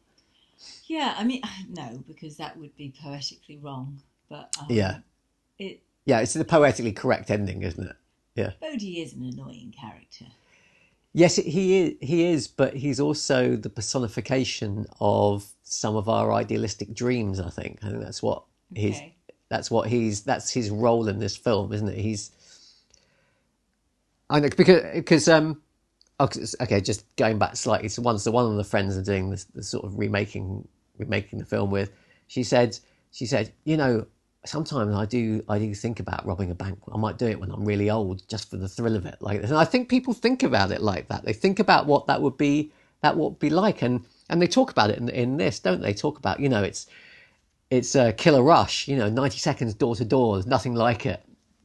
Yeah, 0.87 1.15
I 1.19 1.25
mean, 1.25 1.43
no, 1.69 2.03
because 2.07 2.37
that 2.39 2.57
would 2.57 2.75
be 2.77 2.95
poetically 3.03 3.59
wrong. 3.59 4.01
But 4.31 4.55
um, 4.59 4.67
Yeah. 4.71 4.99
it 5.59 5.83
Yeah, 6.07 6.21
it's 6.21 6.33
the 6.33 6.45
poetically 6.47 6.93
correct 6.93 7.31
ending, 7.31 7.63
isn't 7.63 7.87
it? 7.91 7.97
Yeah. 8.35 8.53
Bodhi 8.61 9.03
is 9.03 9.13
an 9.13 9.23
annoying 9.25 9.75
character. 9.79 10.27
Yes, 11.17 11.37
he 11.37 11.79
is. 11.79 11.95
He 12.01 12.25
is, 12.25 12.49
but 12.49 12.75
he's 12.75 12.99
also 12.99 13.55
the 13.55 13.71
personification 13.71 14.87
of 15.01 15.47
some 15.63 15.95
of 15.95 16.09
our 16.09 16.33
idealistic 16.33 16.93
dreams. 16.93 17.39
I 17.39 17.51
think. 17.51 17.79
I 17.85 17.91
think 17.91 18.03
that's 18.03 18.23
what 18.23 18.43
he's. 18.75 18.97
Okay. 18.97 19.15
That's 19.49 19.71
what 19.71 19.89
he's. 19.89 20.25
That's 20.25 20.51
his 20.51 20.71
role 20.71 21.07
in 21.07 21.21
this 21.21 21.37
film, 21.37 21.73
isn't 21.73 21.89
it? 21.89 21.99
He's. 21.99 22.33
I 24.29 24.41
know 24.41 24.49
because 24.49 24.83
because 24.93 25.29
um. 25.29 25.63
oh, 26.19 26.29
Okay, 26.61 26.81
just 26.81 27.05
going 27.15 27.39
back 27.39 27.55
slightly. 27.55 27.89
So 27.89 28.03
once 28.03 28.25
the 28.25 28.33
one 28.33 28.51
of 28.51 28.57
the 28.57 28.65
friends 28.65 28.97
are 28.97 29.03
doing 29.03 29.31
this, 29.31 29.45
the 29.45 29.63
sort 29.63 29.85
of 29.85 29.97
remaking 29.97 30.67
remaking 30.99 31.39
the 31.39 31.45
film 31.45 31.71
with, 31.71 31.93
she 32.27 32.43
said 32.43 32.77
she 33.13 33.27
said 33.27 33.53
you 33.63 33.77
know 33.77 34.05
sometimes 34.47 34.95
I 34.95 35.07
do 35.07 35.45
I 35.49 35.59
do 35.59 35.75
think 35.75 36.01
about 36.01 36.27
robbing 36.27 36.51
a 36.51 36.55
bank. 36.55 36.79
I 36.93 36.99
might 36.99 37.19
do 37.19 37.27
it 37.27 37.41
when 37.41 37.51
I'm 37.51 37.65
really 37.65 37.91
old, 37.91 38.27
just 38.29 38.51
for 38.51 38.57
the 38.57 38.69
thrill 38.69 38.97
of 38.97 39.07
it. 39.07 39.17
Like, 39.21 39.43
and 39.43 39.55
I 39.55 39.65
think 39.65 39.89
people 39.89 40.15
think 40.15 40.43
about 40.43 40.71
it 40.71 40.81
like 40.81 41.09
that. 41.09 41.25
They 41.25 41.33
think 41.33 41.59
about 41.59 41.87
what 41.87 42.07
that 42.07 42.23
would 42.23 42.37
be 42.37 42.73
that 43.03 43.17
would 43.17 43.39
be 43.39 43.51
like, 43.51 43.83
and 43.83 44.05
and 44.31 44.41
they 44.41 44.47
talk 44.47 44.71
about 44.71 44.91
it 44.91 44.99
in, 44.99 45.09
in 45.09 45.37
this, 45.37 45.61
don't 45.61 45.81
they? 45.81 45.95
Talk 45.95 46.19
about 46.19 46.41
you 46.41 46.49
know 46.49 46.63
it's 46.63 46.87
it's 47.71 47.95
a 47.95 48.13
killer 48.13 48.43
rush. 48.43 48.89
You 48.89 48.97
know, 48.97 49.09
ninety 49.09 49.39
seconds 49.39 49.75
door 49.75 49.97
to 49.97 50.05
door. 50.05 50.37
There's 50.37 50.47
nothing 50.47 50.75
like 50.75 51.07
it. 51.07 51.23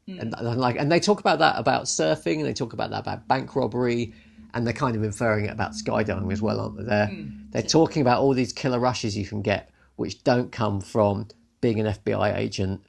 Hmm. 0.07 0.19
And, 0.19 0.35
and 0.37 0.59
like, 0.59 0.77
and 0.77 0.91
they 0.91 0.99
talk 0.99 1.19
about 1.19 1.39
that 1.39 1.57
about 1.57 1.83
surfing, 1.83 2.37
and 2.37 2.45
they 2.45 2.53
talk 2.53 2.73
about 2.73 2.89
that 2.91 2.99
about 2.99 3.27
bank 3.27 3.55
robbery, 3.55 4.13
and 4.53 4.65
they're 4.65 4.73
kind 4.73 4.95
of 4.95 5.03
inferring 5.03 5.45
it 5.45 5.51
about 5.51 5.71
skydiving 5.71 6.31
as 6.31 6.41
well, 6.41 6.59
aren't 6.59 6.77
they? 6.77 6.83
They're 6.83 7.07
hmm. 7.07 7.29
they're 7.51 7.61
talking 7.61 8.01
about 8.01 8.21
all 8.21 8.33
these 8.33 8.53
killer 8.53 8.79
rushes 8.79 9.17
you 9.17 9.25
can 9.25 9.41
get, 9.41 9.69
which 9.97 10.23
don't 10.23 10.51
come 10.51 10.81
from 10.81 11.27
being 11.61 11.79
an 11.79 11.87
FBI 11.87 12.37
agent 12.37 12.81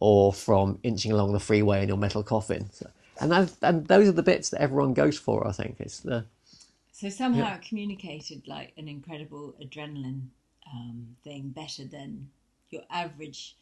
or 0.00 0.32
from 0.32 0.78
inching 0.82 1.12
along 1.12 1.32
the 1.32 1.40
freeway 1.40 1.82
in 1.82 1.88
your 1.88 1.96
metal 1.96 2.22
coffin. 2.22 2.68
So, 2.72 2.90
and 3.20 3.30
that, 3.30 3.52
and 3.62 3.86
those 3.86 4.08
are 4.08 4.12
the 4.12 4.22
bits 4.22 4.50
that 4.50 4.60
everyone 4.60 4.94
goes 4.94 5.18
for. 5.18 5.46
I 5.46 5.52
think 5.52 5.76
it's 5.78 6.00
the 6.00 6.24
So 6.92 7.08
somehow 7.08 7.54
it 7.54 7.62
communicated 7.62 8.46
like 8.46 8.72
an 8.76 8.88
incredible 8.88 9.54
adrenaline 9.62 10.28
um, 10.72 11.16
thing 11.22 11.50
better 11.54 11.84
than 11.84 12.28
your 12.70 12.82
average 12.90 13.56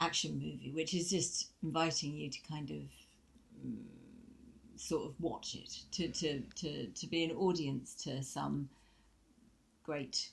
action 0.00 0.34
movie, 0.34 0.72
which 0.74 0.94
is 0.94 1.10
just 1.10 1.48
inviting 1.62 2.14
you 2.14 2.30
to 2.30 2.38
kind 2.48 2.70
of 2.70 2.76
mm, 3.66 3.82
sort 4.76 5.06
of 5.06 5.14
watch 5.20 5.56
it, 5.56 5.80
to, 5.92 6.08
to, 6.08 6.40
to, 6.54 6.86
to 6.86 7.06
be 7.06 7.24
an 7.24 7.32
audience 7.32 7.94
to 7.94 8.22
some 8.22 8.68
great 9.84 10.30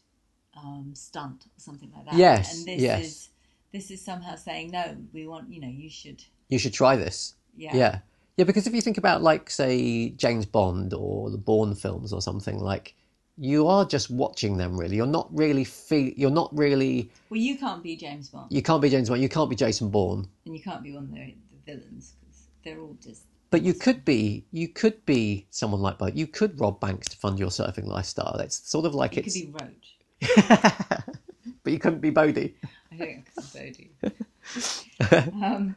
um, 0.57 0.91
stunt 0.93 1.45
or 1.45 1.59
something 1.59 1.91
like 1.95 2.05
that. 2.05 2.15
Yes, 2.15 2.57
and 2.57 2.67
this 2.67 2.81
yes. 2.81 3.03
is 3.03 3.29
this 3.71 3.91
is 3.91 4.01
somehow 4.01 4.35
saying 4.35 4.71
no. 4.71 4.97
We 5.13 5.27
want 5.27 5.51
you 5.51 5.61
know 5.61 5.67
you 5.67 5.89
should 5.89 6.23
you 6.49 6.59
should 6.59 6.73
try 6.73 6.95
this. 6.95 7.35
yeah 7.55 7.75
Yeah. 7.75 7.99
Yeah, 8.37 8.43
because 8.43 8.67
if 8.67 8.73
you 8.73 8.81
think 8.81 8.97
about 8.97 9.21
like 9.21 9.49
say 9.49 10.09
James 10.09 10.45
Bond 10.45 10.93
or 10.93 11.29
the 11.29 11.37
Bourne 11.37 11.73
films 11.73 12.11
or 12.11 12.21
something 12.21 12.59
like 12.59 12.93
you 13.37 13.67
are 13.67 13.85
just 13.85 14.09
watching 14.09 14.57
them 14.57 14.77
really. 14.77 14.95
You're 14.95 15.07
not 15.07 15.27
really 15.35 15.63
feel 15.63 16.11
you're 16.15 16.31
not 16.31 16.55
really 16.57 17.09
Well, 17.29 17.39
you 17.39 17.57
can't 17.57 17.83
be 17.83 17.95
James 17.95 18.29
Bond, 18.29 18.51
you 18.51 18.61
can't 18.61 18.81
be 18.81 18.89
James 18.89 19.09
Bond, 19.09 19.21
you 19.21 19.29
can't 19.29 19.49
be 19.49 19.55
Jason 19.55 19.89
Bourne, 19.89 20.27
and 20.45 20.55
you 20.55 20.61
can't 20.61 20.83
be 20.83 20.93
one 20.93 21.05
of 21.05 21.11
the, 21.11 21.33
the 21.51 21.73
villains 21.73 22.13
because 22.19 22.47
they're 22.63 22.79
all 22.79 22.97
just 23.01 23.23
but 23.51 23.61
you 23.61 23.73
could 23.73 24.03
be 24.03 24.45
you 24.51 24.67
could 24.67 25.05
be 25.05 25.45
someone 25.49 25.81
like 25.81 25.97
Bond. 25.97 26.17
You 26.17 26.27
could 26.27 26.59
rob 26.59 26.79
banks 26.79 27.07
to 27.09 27.17
fund 27.17 27.39
your 27.39 27.49
surfing 27.49 27.85
lifestyle. 27.85 28.35
It's 28.39 28.69
sort 28.69 28.85
of 28.85 28.95
like 28.95 29.15
you 29.15 29.23
could 29.23 29.27
it's 29.27 29.39
be 29.39 29.51
Roach. 29.51 29.94
but 31.63 31.73
you 31.73 31.79
couldn't 31.79 31.99
be 31.99 32.09
Bodhi. 32.09 32.55
I 32.91 32.95
think 32.95 33.27
I 33.37 33.41
could 33.41 33.53
be 33.53 33.91
Bodhi. 34.01 35.33
um, 35.43 35.75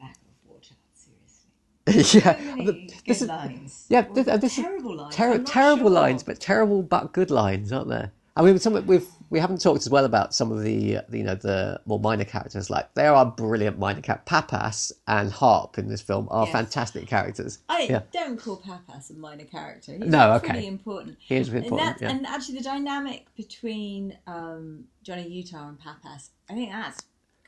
back 0.00 0.16
of 0.16 0.48
water, 0.48 0.74
seriously. 0.94 2.20
yeah. 2.20 2.36
So 2.36 2.44
many 2.56 2.64
The- 2.66 2.72
good 2.72 2.92
this 3.06 3.22
is- 3.22 3.28
lines. 3.28 3.86
yeah, 3.88 4.02
this- 4.02 4.28
uh, 4.28 4.36
this 4.36 4.58
is 4.58 4.64
terrible 4.64 4.96
lines. 4.96 5.14
Ter- 5.16 5.38
terrible 5.42 5.82
sure. 5.84 5.90
lines, 5.90 6.22
but 6.22 6.40
terrible 6.40 6.82
but 6.82 7.12
good 7.12 7.30
lines, 7.30 7.72
aren't 7.72 7.88
there? 7.88 8.12
I 8.34 8.42
mean, 8.42 8.58
some 8.58 8.86
we've 8.86 9.06
we 9.28 9.38
haven't 9.38 9.60
talked 9.60 9.80
as 9.82 9.90
well 9.90 10.04
about 10.06 10.34
some 10.34 10.50
of 10.52 10.62
the, 10.62 10.98
the 11.10 11.18
you 11.18 11.24
know 11.24 11.34
the 11.34 11.80
more 11.84 11.98
minor 12.00 12.24
characters. 12.24 12.70
Like 12.70 12.92
there 12.94 13.12
are 13.14 13.26
brilliant 13.26 13.78
minor 13.78 14.00
characters. 14.00 14.24
Pappas 14.26 14.92
and 15.06 15.30
Harp 15.30 15.76
in 15.78 15.88
this 15.88 16.00
film 16.00 16.28
are 16.30 16.44
Yes. 16.46 16.52
fantastic 16.52 17.06
characters. 17.06 17.58
I 17.68 17.82
Yeah. 17.90 18.02
don't 18.10 18.38
call 18.40 18.56
Pappas 18.56 19.10
a 19.10 19.14
minor 19.14 19.44
character. 19.44 19.92
He's 19.92 20.06
No, 20.08 20.32
okay. 20.34 20.66
important. 20.66 21.18
He 21.20 21.36
is 21.36 21.48
And, 21.48 21.58
important. 21.64 21.98
that, 21.98 22.02
Yeah. 22.04 22.10
and 22.10 22.26
actually, 22.26 22.58
the 22.58 22.64
dynamic 22.64 23.26
between 23.36 24.16
um, 24.26 24.84
Johnny 25.02 25.28
Utah 25.28 25.68
and 25.68 25.78
Pappas, 25.78 26.30
I 26.48 26.54
think 26.54 26.70
that's 26.70 27.02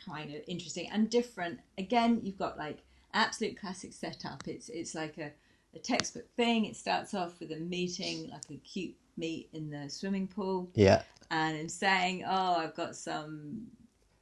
kind 0.04 0.34
of 0.34 0.42
interesting 0.46 0.90
and 0.90 1.08
different. 1.08 1.60
Again, 1.78 2.20
you've 2.22 2.38
got 2.38 2.58
like 2.58 2.82
absolute 3.14 3.58
classic 3.58 3.94
setup. 3.94 4.46
It's 4.46 4.68
it's 4.68 4.94
like 4.94 5.16
a, 5.16 5.32
a 5.74 5.78
textbook 5.78 6.28
thing. 6.36 6.66
It 6.66 6.76
starts 6.76 7.14
off 7.14 7.40
with 7.40 7.52
a 7.52 7.56
meeting, 7.56 8.28
like 8.30 8.50
a 8.50 8.56
cute 8.56 8.96
meet 9.16 9.48
in 9.52 9.70
the 9.70 9.88
swimming 9.88 10.28
pool, 10.28 10.70
yeah, 10.74 11.02
and 11.30 11.56
him 11.56 11.68
saying, 11.68 12.24
"Oh, 12.26 12.56
I've 12.56 12.74
got 12.74 12.96
some." 12.96 13.66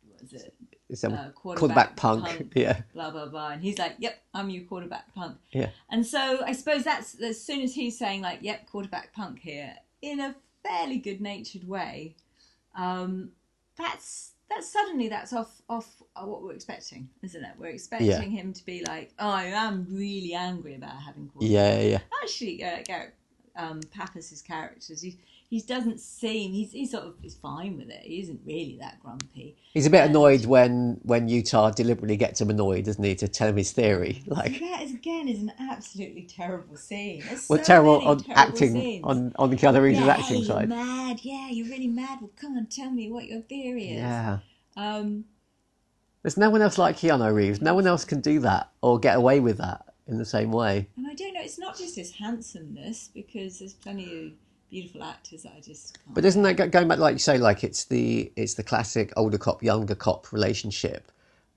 What 0.07 0.23
is 0.23 0.33
it? 0.33 0.55
a 1.05 1.09
uh, 1.09 1.31
quarterback 1.31 1.97
punk. 1.97 2.53
Yeah, 2.55 2.83
blah 2.93 3.11
blah 3.11 3.27
blah 3.27 3.51
and 3.51 3.63
he's 3.63 3.79
like 3.79 3.95
yep 3.99 4.23
i'm 4.35 4.51
your 4.51 4.65
quarterback 4.65 5.15
punk 5.15 5.39
Yeah. 5.53 5.71
and 5.91 6.05
so 6.05 6.43
i 6.45 6.53
suppose 6.53 6.85
that's 6.85 7.21
as 7.21 7.43
soon 7.43 7.63
as 7.63 7.75
he's 7.75 7.99
saying 7.99 8.21
like 8.21 8.41
yep 8.43 8.69
quarterback 8.71 9.13
punk 9.15 9.41
here 9.41 9.75
in 10.03 10.21
a 10.21 10.35
fairly 10.63 10.99
good 10.99 11.21
natured 11.21 11.67
way 11.67 12.15
um 12.77 13.31
that's 13.77 14.33
that's 14.51 14.71
suddenly 14.71 15.09
that's 15.09 15.33
off 15.33 15.63
off 15.69 16.03
uh, 16.15 16.27
what 16.27 16.43
we're 16.43 16.53
expecting 16.53 17.09
isn't 17.23 17.43
it 17.43 17.53
we're 17.59 17.69
expecting 17.69 18.31
him 18.31 18.53
to 18.53 18.65
be 18.67 18.85
like 18.85 19.13
oh 19.19 19.31
i 19.31 19.45
am 19.45 19.87
really 19.91 20.35
angry 20.35 20.75
about 20.75 21.01
having 21.01 21.29
quarterback 21.29 21.51
yeah, 21.51 21.81
yeah. 21.81 21.99
actually 22.23 22.63
uh, 22.63 22.83
Garrett 22.85 23.15
um, 23.57 23.81
Pappas's 23.93 24.43
characters 24.43 25.01
he, 25.01 25.19
he 25.51 25.61
doesn't 25.61 26.01
seem 26.01 26.53
he's, 26.53 26.73
he's 26.73 26.91
sort 26.91 27.05
of 27.05 27.15
he's 27.21 27.35
fine 27.35 27.77
with 27.77 27.91
it 27.91 28.03
he 28.03 28.21
isn't 28.21 28.41
really 28.47 28.79
that 28.81 29.01
grumpy 29.01 29.57
He's 29.75 29.87
a 29.87 29.91
bit 29.91 30.05
annoyed 30.05 30.45
when 30.45 31.01
when 31.03 31.29
Utah 31.29 31.71
deliberately 31.71 32.19
gets 32.19 32.41
him 32.41 32.51
annoyed, 32.51 32.85
doesn't 32.85 33.03
he, 33.03 33.15
to 33.15 33.29
tell 33.29 33.49
him 33.49 33.57
his 33.57 33.73
theory? 33.73 34.23
Like, 34.33 34.61
that 34.61 34.83
is 34.83 34.93
again 34.95 35.29
is 35.29 35.41
an 35.41 35.53
absolutely 35.59 36.23
terrible 36.23 36.77
scene. 36.77 37.23
There's 37.27 37.49
well, 37.49 37.59
so 37.59 37.65
terrible 37.65 38.07
on 38.07 38.19
terrible 38.21 38.35
acting 38.35 38.73
scenes. 38.73 39.05
on 39.05 39.33
on 39.37 39.57
Keanu 39.57 39.83
Reeves' 39.83 40.01
yeah, 40.01 40.07
acting 40.07 40.39
hey, 40.39 40.45
side. 40.45 40.69
You're 40.69 40.77
mad, 40.77 41.21
yeah, 41.23 41.49
you're 41.51 41.69
really 41.69 41.87
mad. 41.87 42.19
Well, 42.21 42.31
come 42.37 42.57
on, 42.57 42.67
tell 42.67 42.91
me 42.91 43.11
what 43.11 43.27
your 43.27 43.41
theory 43.43 43.91
is. 43.91 43.99
Yeah. 43.99 44.39
Um, 44.77 45.25
There's 46.23 46.37
no 46.37 46.51
one 46.51 46.63
else 46.63 46.79
like 46.79 46.97
Keanu 46.97 47.33
Reeves. 47.33 47.61
No 47.61 47.75
one 47.75 47.87
else 47.87 48.05
can 48.05 48.21
do 48.21 48.41
that 48.41 48.71
or 48.81 48.99
get 48.99 49.17
away 49.17 49.41
with 49.41 49.59
that 49.59 49.87
in 50.13 50.19
the 50.19 50.25
same 50.25 50.53
way. 50.53 50.87
and 50.97 51.07
I 51.09 51.15
don't 51.15 51.35
know. 51.35 51.41
It's 51.43 51.59
not 51.59 51.77
just 51.77 51.97
his 51.97 52.13
handsomeness 52.13 53.11
because 53.13 53.59
there's 53.59 53.73
plenty 53.73 54.27
of 54.27 54.33
beautiful 54.71 55.03
actors 55.03 55.43
that 55.43 55.53
I 55.57 55.61
just 55.61 55.99
can't. 56.03 56.15
But 56.15 56.25
isn't 56.25 56.43
that 56.43 56.71
going 56.71 56.89
back, 56.89 56.99
like 56.99 57.15
you 57.15 57.19
say, 57.19 57.39
like 57.39 57.65
it's 57.65 57.85
the 57.85 58.33
it's 58.37 58.55
the 58.55 58.63
classic 58.63 59.13
older 59.17 59.39
cop 59.39 59.63
younger 59.63 59.95
cop 59.95 60.33
relationship? 60.33 61.11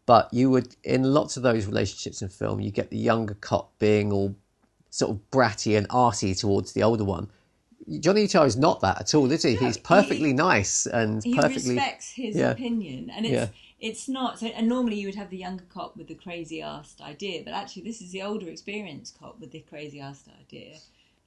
But 0.05 0.33
you 0.33 0.49
would 0.49 0.75
in 0.83 1.03
lots 1.03 1.37
of 1.37 1.43
those 1.43 1.65
relationships 1.65 2.21
in 2.21 2.29
film, 2.29 2.59
you 2.59 2.71
get 2.71 2.89
the 2.89 2.97
younger 2.97 3.35
cop 3.35 3.77
being 3.79 4.11
all 4.11 4.35
sort 4.89 5.11
of 5.11 5.19
bratty 5.31 5.77
and 5.77 5.85
arty 5.89 6.33
towards 6.33 6.73
the 6.73 6.83
older 6.83 7.03
one. 7.03 7.29
Johnny 7.99 8.21
Utah 8.21 8.43
is 8.43 8.57
not 8.57 8.81
that 8.81 8.99
at 8.99 9.13
all, 9.13 9.31
is 9.31 9.43
he? 9.43 9.55
He's 9.55 9.77
perfectly 9.77 10.33
nice 10.33 10.87
and 10.87 11.23
he 11.23 11.35
perfectly. 11.35 11.75
respects 11.75 12.11
his 12.11 12.35
yeah. 12.35 12.51
opinion, 12.51 13.11
and 13.11 13.25
it's 13.25 13.33
Yeah. 13.33 13.47
It's 13.79 14.07
not. 14.07 14.39
So, 14.39 14.47
and 14.47 14.67
normally 14.67 14.95
you 14.95 15.07
would 15.07 15.15
have 15.15 15.29
the 15.29 15.37
younger 15.37 15.65
cop 15.65 15.97
with 15.97 16.07
the 16.07 16.15
crazy 16.15 16.61
ass 16.61 16.95
idea, 17.01 17.41
but 17.43 17.53
actually 17.53 17.83
this 17.83 18.01
is 18.01 18.11
the 18.11 18.21
older, 18.21 18.49
experienced 18.49 19.19
cop 19.19 19.39
with 19.39 19.51
the 19.51 19.59
crazy 19.59 19.99
ass 19.99 20.23
idea, 20.39 20.77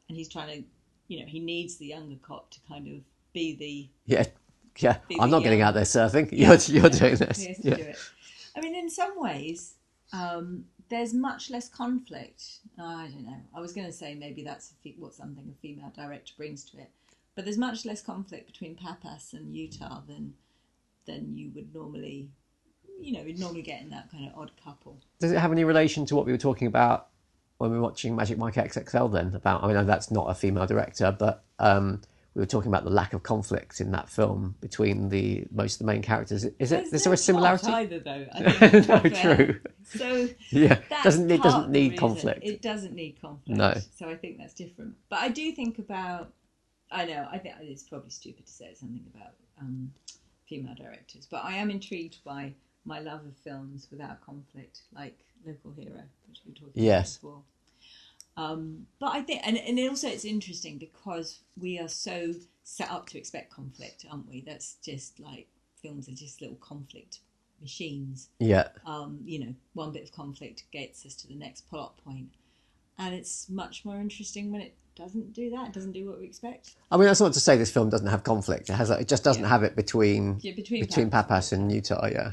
and 0.08 0.16
he's 0.16 0.28
trying 0.28 0.62
to, 0.62 0.68
you 1.08 1.20
know, 1.20 1.26
he 1.26 1.40
needs 1.40 1.76
the 1.76 1.86
younger 1.86 2.16
cop 2.22 2.50
to 2.50 2.60
kind 2.68 2.88
of 2.88 3.02
be 3.32 3.54
the 3.54 3.88
Yeah, 4.06 4.24
yeah. 4.78 4.98
I'm 5.20 5.30
not 5.30 5.42
getting 5.42 5.60
out 5.60 5.74
there 5.74 5.84
surfing. 5.84 6.28
You're 6.32 6.56
you're 6.56 6.90
doing 6.90 7.16
this. 7.16 7.46
Yeah. 7.62 7.74
do. 7.74 7.92
I 8.56 8.60
mean, 8.60 8.74
in 8.74 8.90
some 8.90 9.20
ways, 9.20 9.74
um, 10.12 10.64
there's 10.88 11.12
much 11.14 11.50
less 11.50 11.68
conflict. 11.68 12.60
I 12.78 13.08
don't 13.12 13.26
know. 13.26 13.40
I 13.54 13.60
was 13.60 13.72
going 13.72 13.86
to 13.86 13.92
say 13.92 14.14
maybe 14.14 14.42
that's 14.42 14.70
a 14.70 14.74
fe- 14.82 14.96
what 14.98 15.14
something 15.14 15.44
a 15.48 15.60
female 15.60 15.92
director 15.94 16.32
brings 16.36 16.64
to 16.70 16.78
it, 16.78 16.90
but 17.34 17.44
there's 17.44 17.58
much 17.58 17.84
less 17.84 18.02
conflict 18.02 18.46
between 18.46 18.74
Pappas 18.74 19.34
and 19.34 19.54
Utah 19.54 20.00
than 20.08 20.34
than 21.08 21.36
you 21.36 21.50
would 21.54 21.74
normally, 21.74 22.28
you 23.00 23.12
know, 23.12 23.22
you'd 23.22 23.40
normally 23.40 23.62
get 23.62 23.82
in 23.82 23.90
that 23.90 24.10
kind 24.12 24.30
of 24.30 24.38
odd 24.38 24.52
couple. 24.62 25.00
Does 25.18 25.32
it 25.32 25.38
have 25.38 25.50
any 25.52 25.64
relation 25.64 26.06
to 26.06 26.14
what 26.16 26.26
we 26.26 26.32
were 26.32 26.38
talking 26.38 26.68
about 26.68 27.08
when 27.58 27.70
we 27.70 27.76
were 27.76 27.82
watching 27.82 28.14
Magic 28.14 28.38
Mike 28.38 28.54
XXL 28.54 29.10
then? 29.12 29.34
About, 29.34 29.64
I 29.64 29.72
mean, 29.72 29.86
that's 29.86 30.10
not 30.10 30.30
a 30.30 30.34
female 30.34 30.66
director, 30.66 31.14
but 31.18 31.44
um, 31.58 32.00
we 32.34 32.42
were 32.42 32.46
talking 32.46 32.70
about 32.70 32.84
the 32.84 32.90
lack 32.90 33.14
of 33.14 33.24
conflict 33.24 33.80
in 33.80 33.90
that 33.90 34.08
film 34.08 34.54
between 34.60 35.08
the 35.08 35.44
most 35.50 35.74
of 35.74 35.78
the 35.80 35.84
main 35.92 36.02
characters. 36.02 36.44
Is 36.44 36.70
it? 36.70 36.86
Is 36.92 37.02
there 37.02 37.10
no 37.10 37.12
a 37.12 37.16
similarity? 37.16 37.66
either, 37.66 37.98
though. 37.98 38.26
I 38.32 38.84
no, 38.88 39.10
true. 39.10 39.60
So 39.84 40.28
Yeah, 40.50 40.78
doesn't 41.02 41.28
it 41.30 41.42
doesn't 41.42 41.70
need 41.70 41.92
reason. 41.92 41.98
conflict. 41.98 42.40
It 42.44 42.62
doesn't 42.62 42.94
need 42.94 43.20
conflict. 43.20 43.58
No. 43.58 43.74
So 43.96 44.08
I 44.08 44.14
think 44.14 44.38
that's 44.38 44.54
different. 44.54 44.94
But 45.08 45.18
I 45.20 45.28
do 45.30 45.50
think 45.52 45.78
about. 45.78 46.32
I 46.92 47.04
know. 47.06 47.26
I 47.30 47.38
think 47.38 47.56
it's 47.60 47.82
probably 47.82 48.10
stupid 48.10 48.46
to 48.46 48.52
say 48.52 48.72
something 48.74 49.04
about 49.14 49.32
um, 49.60 49.90
female 50.48 50.74
directors, 50.74 51.26
but 51.30 51.44
I 51.44 51.54
am 51.56 51.70
intrigued 51.70 52.22
by 52.24 52.54
my 52.84 53.00
love 53.00 53.24
of 53.26 53.36
films 53.36 53.88
without 53.90 54.24
conflict, 54.24 54.82
like 54.94 55.18
Local 55.46 55.72
Hero, 55.72 56.02
which 56.28 56.40
we 56.46 56.52
talked 56.52 56.74
about 56.76 56.84
Yes. 56.84 57.16
before. 57.16 57.42
Um, 58.36 58.86
but 59.00 59.14
I 59.14 59.22
think, 59.22 59.42
and, 59.44 59.58
and 59.58 59.78
also 59.88 60.08
it's 60.08 60.24
interesting 60.24 60.78
because 60.78 61.40
we 61.60 61.78
are 61.80 61.88
so 61.88 62.32
set 62.62 62.90
up 62.90 63.08
to 63.10 63.18
expect 63.18 63.52
conflict, 63.52 64.06
aren't 64.10 64.28
we? 64.28 64.42
That's 64.42 64.76
just 64.84 65.18
like 65.18 65.48
films 65.82 66.08
are 66.08 66.12
just 66.12 66.40
little 66.40 66.56
conflict 66.56 67.18
machines. 67.60 68.28
Yeah. 68.38 68.68
Um, 68.86 69.18
you 69.24 69.40
know, 69.40 69.54
one 69.74 69.90
bit 69.92 70.04
of 70.04 70.12
conflict 70.12 70.64
gets 70.72 71.04
us 71.04 71.14
to 71.16 71.26
the 71.26 71.34
next 71.34 71.68
plot 71.68 71.96
point, 72.04 72.28
and 72.98 73.12
it's 73.14 73.48
much 73.48 73.84
more 73.84 73.96
interesting 73.96 74.52
when 74.52 74.60
it 74.60 74.74
doesn't 74.98 75.32
do 75.32 75.48
that. 75.50 75.72
Doesn't 75.72 75.92
do 75.92 76.06
what 76.06 76.18
we 76.18 76.26
expect. 76.26 76.74
I 76.90 76.96
mean, 76.96 77.06
that's 77.06 77.20
not 77.20 77.32
to 77.32 77.40
say 77.40 77.56
this 77.56 77.70
film 77.70 77.88
doesn't 77.88 78.08
have 78.08 78.24
conflict. 78.24 78.68
It 78.68 78.74
has. 78.74 78.90
It 78.90 79.08
just 79.08 79.24
doesn't 79.24 79.42
Yeah. 79.44 79.48
have 79.48 79.62
it 79.62 79.76
between 79.76 80.38
Yeah, 80.42 80.52
between 80.52 80.80
between 80.82 81.08
Pappas. 81.10 81.50
Pappas 81.50 81.52
and 81.52 81.72
Utah. 81.72 82.06
Yeah. 82.06 82.32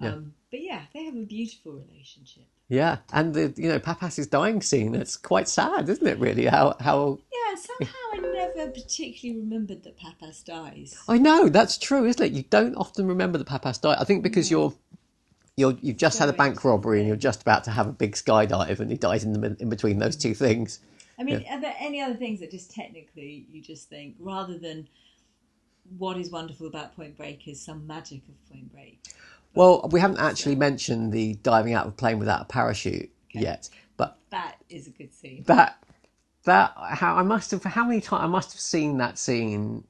Yeah. 0.00 0.14
Um, 0.14 0.34
but 0.50 0.60
yeah, 0.62 0.82
they 0.92 1.04
have 1.04 1.14
a 1.14 1.22
beautiful 1.24 1.72
relationship. 1.72 2.44
Yeah, 2.68 2.98
and 3.12 3.34
the 3.34 3.52
you 3.56 3.68
know 3.68 3.78
Pappas's 3.78 4.26
dying 4.26 4.60
scene. 4.62 4.94
It's 4.94 5.16
quite 5.16 5.48
sad, 5.48 5.88
isn't 5.88 6.06
it? 6.06 6.18
Really, 6.18 6.46
how 6.46 6.76
how 6.80 7.18
Yeah, 7.32 7.56
somehow 7.60 7.94
I 8.12 8.16
never 8.18 8.70
particularly 8.70 9.40
remembered 9.40 9.82
that 9.84 9.96
Pappas 9.98 10.42
dies. 10.42 10.96
I 11.08 11.18
know 11.18 11.48
that's 11.48 11.76
true, 11.78 12.04
isn't 12.06 12.24
it? 12.24 12.32
You 12.32 12.44
don't 12.44 12.74
often 12.76 13.06
remember 13.08 13.38
that 13.38 13.46
Pappas 13.48 13.78
died. 13.78 13.98
I 14.00 14.04
think 14.04 14.22
because 14.22 14.50
you're 14.50 14.72
you're 15.56 15.76
you've 15.82 15.96
just 15.96 16.18
had 16.18 16.28
a 16.28 16.32
bank 16.32 16.64
robbery 16.64 17.00
and 17.00 17.08
you're 17.08 17.16
just 17.16 17.42
about 17.42 17.64
to 17.64 17.70
have 17.72 17.88
a 17.88 17.92
big 17.92 18.12
skydive, 18.12 18.78
and 18.80 18.90
he 18.90 18.96
dies 18.96 19.24
in 19.24 19.32
the 19.32 19.56
in 19.58 19.68
between 19.68 19.98
those 19.98 20.16
two 20.16 20.34
things. 20.34 20.78
I 21.20 21.22
mean, 21.22 21.44
are 21.50 21.60
there 21.60 21.74
any 21.78 22.00
other 22.00 22.14
things 22.14 22.40
that 22.40 22.50
just 22.50 22.70
technically 22.70 23.46
you 23.50 23.60
just 23.60 23.90
think, 23.90 24.16
rather 24.18 24.58
than 24.58 24.88
what 25.98 26.16
is 26.16 26.30
wonderful 26.30 26.66
about 26.66 26.96
Point 26.96 27.16
Break 27.16 27.46
is 27.46 27.60
some 27.60 27.86
magic 27.86 28.22
of 28.28 28.50
Point 28.50 28.72
Break? 28.72 28.98
Well, 29.54 29.88
we 29.92 30.00
haven't 30.00 30.18
actually 30.18 30.54
mentioned 30.54 31.12
the 31.12 31.34
diving 31.42 31.74
out 31.74 31.86
of 31.86 31.92
a 31.92 31.96
plane 31.96 32.18
without 32.18 32.42
a 32.42 32.44
parachute 32.46 33.10
yet, 33.32 33.68
but 33.96 34.16
That 34.30 34.56
is 34.70 34.86
a 34.86 34.90
good 34.90 35.12
scene. 35.12 35.44
that 35.46 35.76
that 36.44 36.72
how 36.78 37.16
I 37.16 37.22
must 37.22 37.50
have 37.50 37.62
how 37.64 37.84
many 37.84 38.00
times 38.00 38.24
I 38.24 38.26
must 38.26 38.52
have 38.52 38.60
seen 38.60 38.96
that 38.98 39.18
scene 39.18 39.84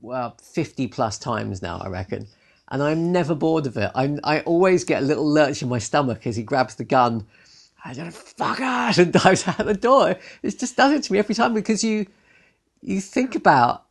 well 0.00 0.36
50 0.42 0.88
plus 0.88 1.18
times 1.18 1.62
now 1.62 1.78
I 1.78 1.88
reckon. 1.88 2.26
And 2.68 2.82
I'm 2.82 3.12
never 3.12 3.34
bored 3.34 3.66
of 3.66 3.76
it. 3.76 3.90
I'm 3.94 4.18
I 4.24 4.40
always 4.40 4.82
get 4.82 5.02
a 5.02 5.06
little 5.06 5.30
lurch 5.30 5.62
in 5.62 5.68
my 5.68 5.78
stomach 5.78 6.26
as 6.26 6.36
he 6.36 6.42
grabs 6.42 6.74
the 6.74 6.84
gun 6.84 7.26
I 7.84 7.94
don't 7.94 8.14
fuck 8.14 8.60
out 8.60 8.98
and 9.02 9.12
dives 9.12 9.46
out 9.48 9.58
the 9.58 9.74
door 9.74 10.16
it 10.42 10.58
just 10.58 10.76
does 10.76 10.92
it 10.92 11.04
to 11.04 11.12
me 11.12 11.18
every 11.18 11.34
time 11.34 11.54
because 11.54 11.84
you 11.84 12.06
you 12.82 13.00
think 13.00 13.34
about 13.34 13.84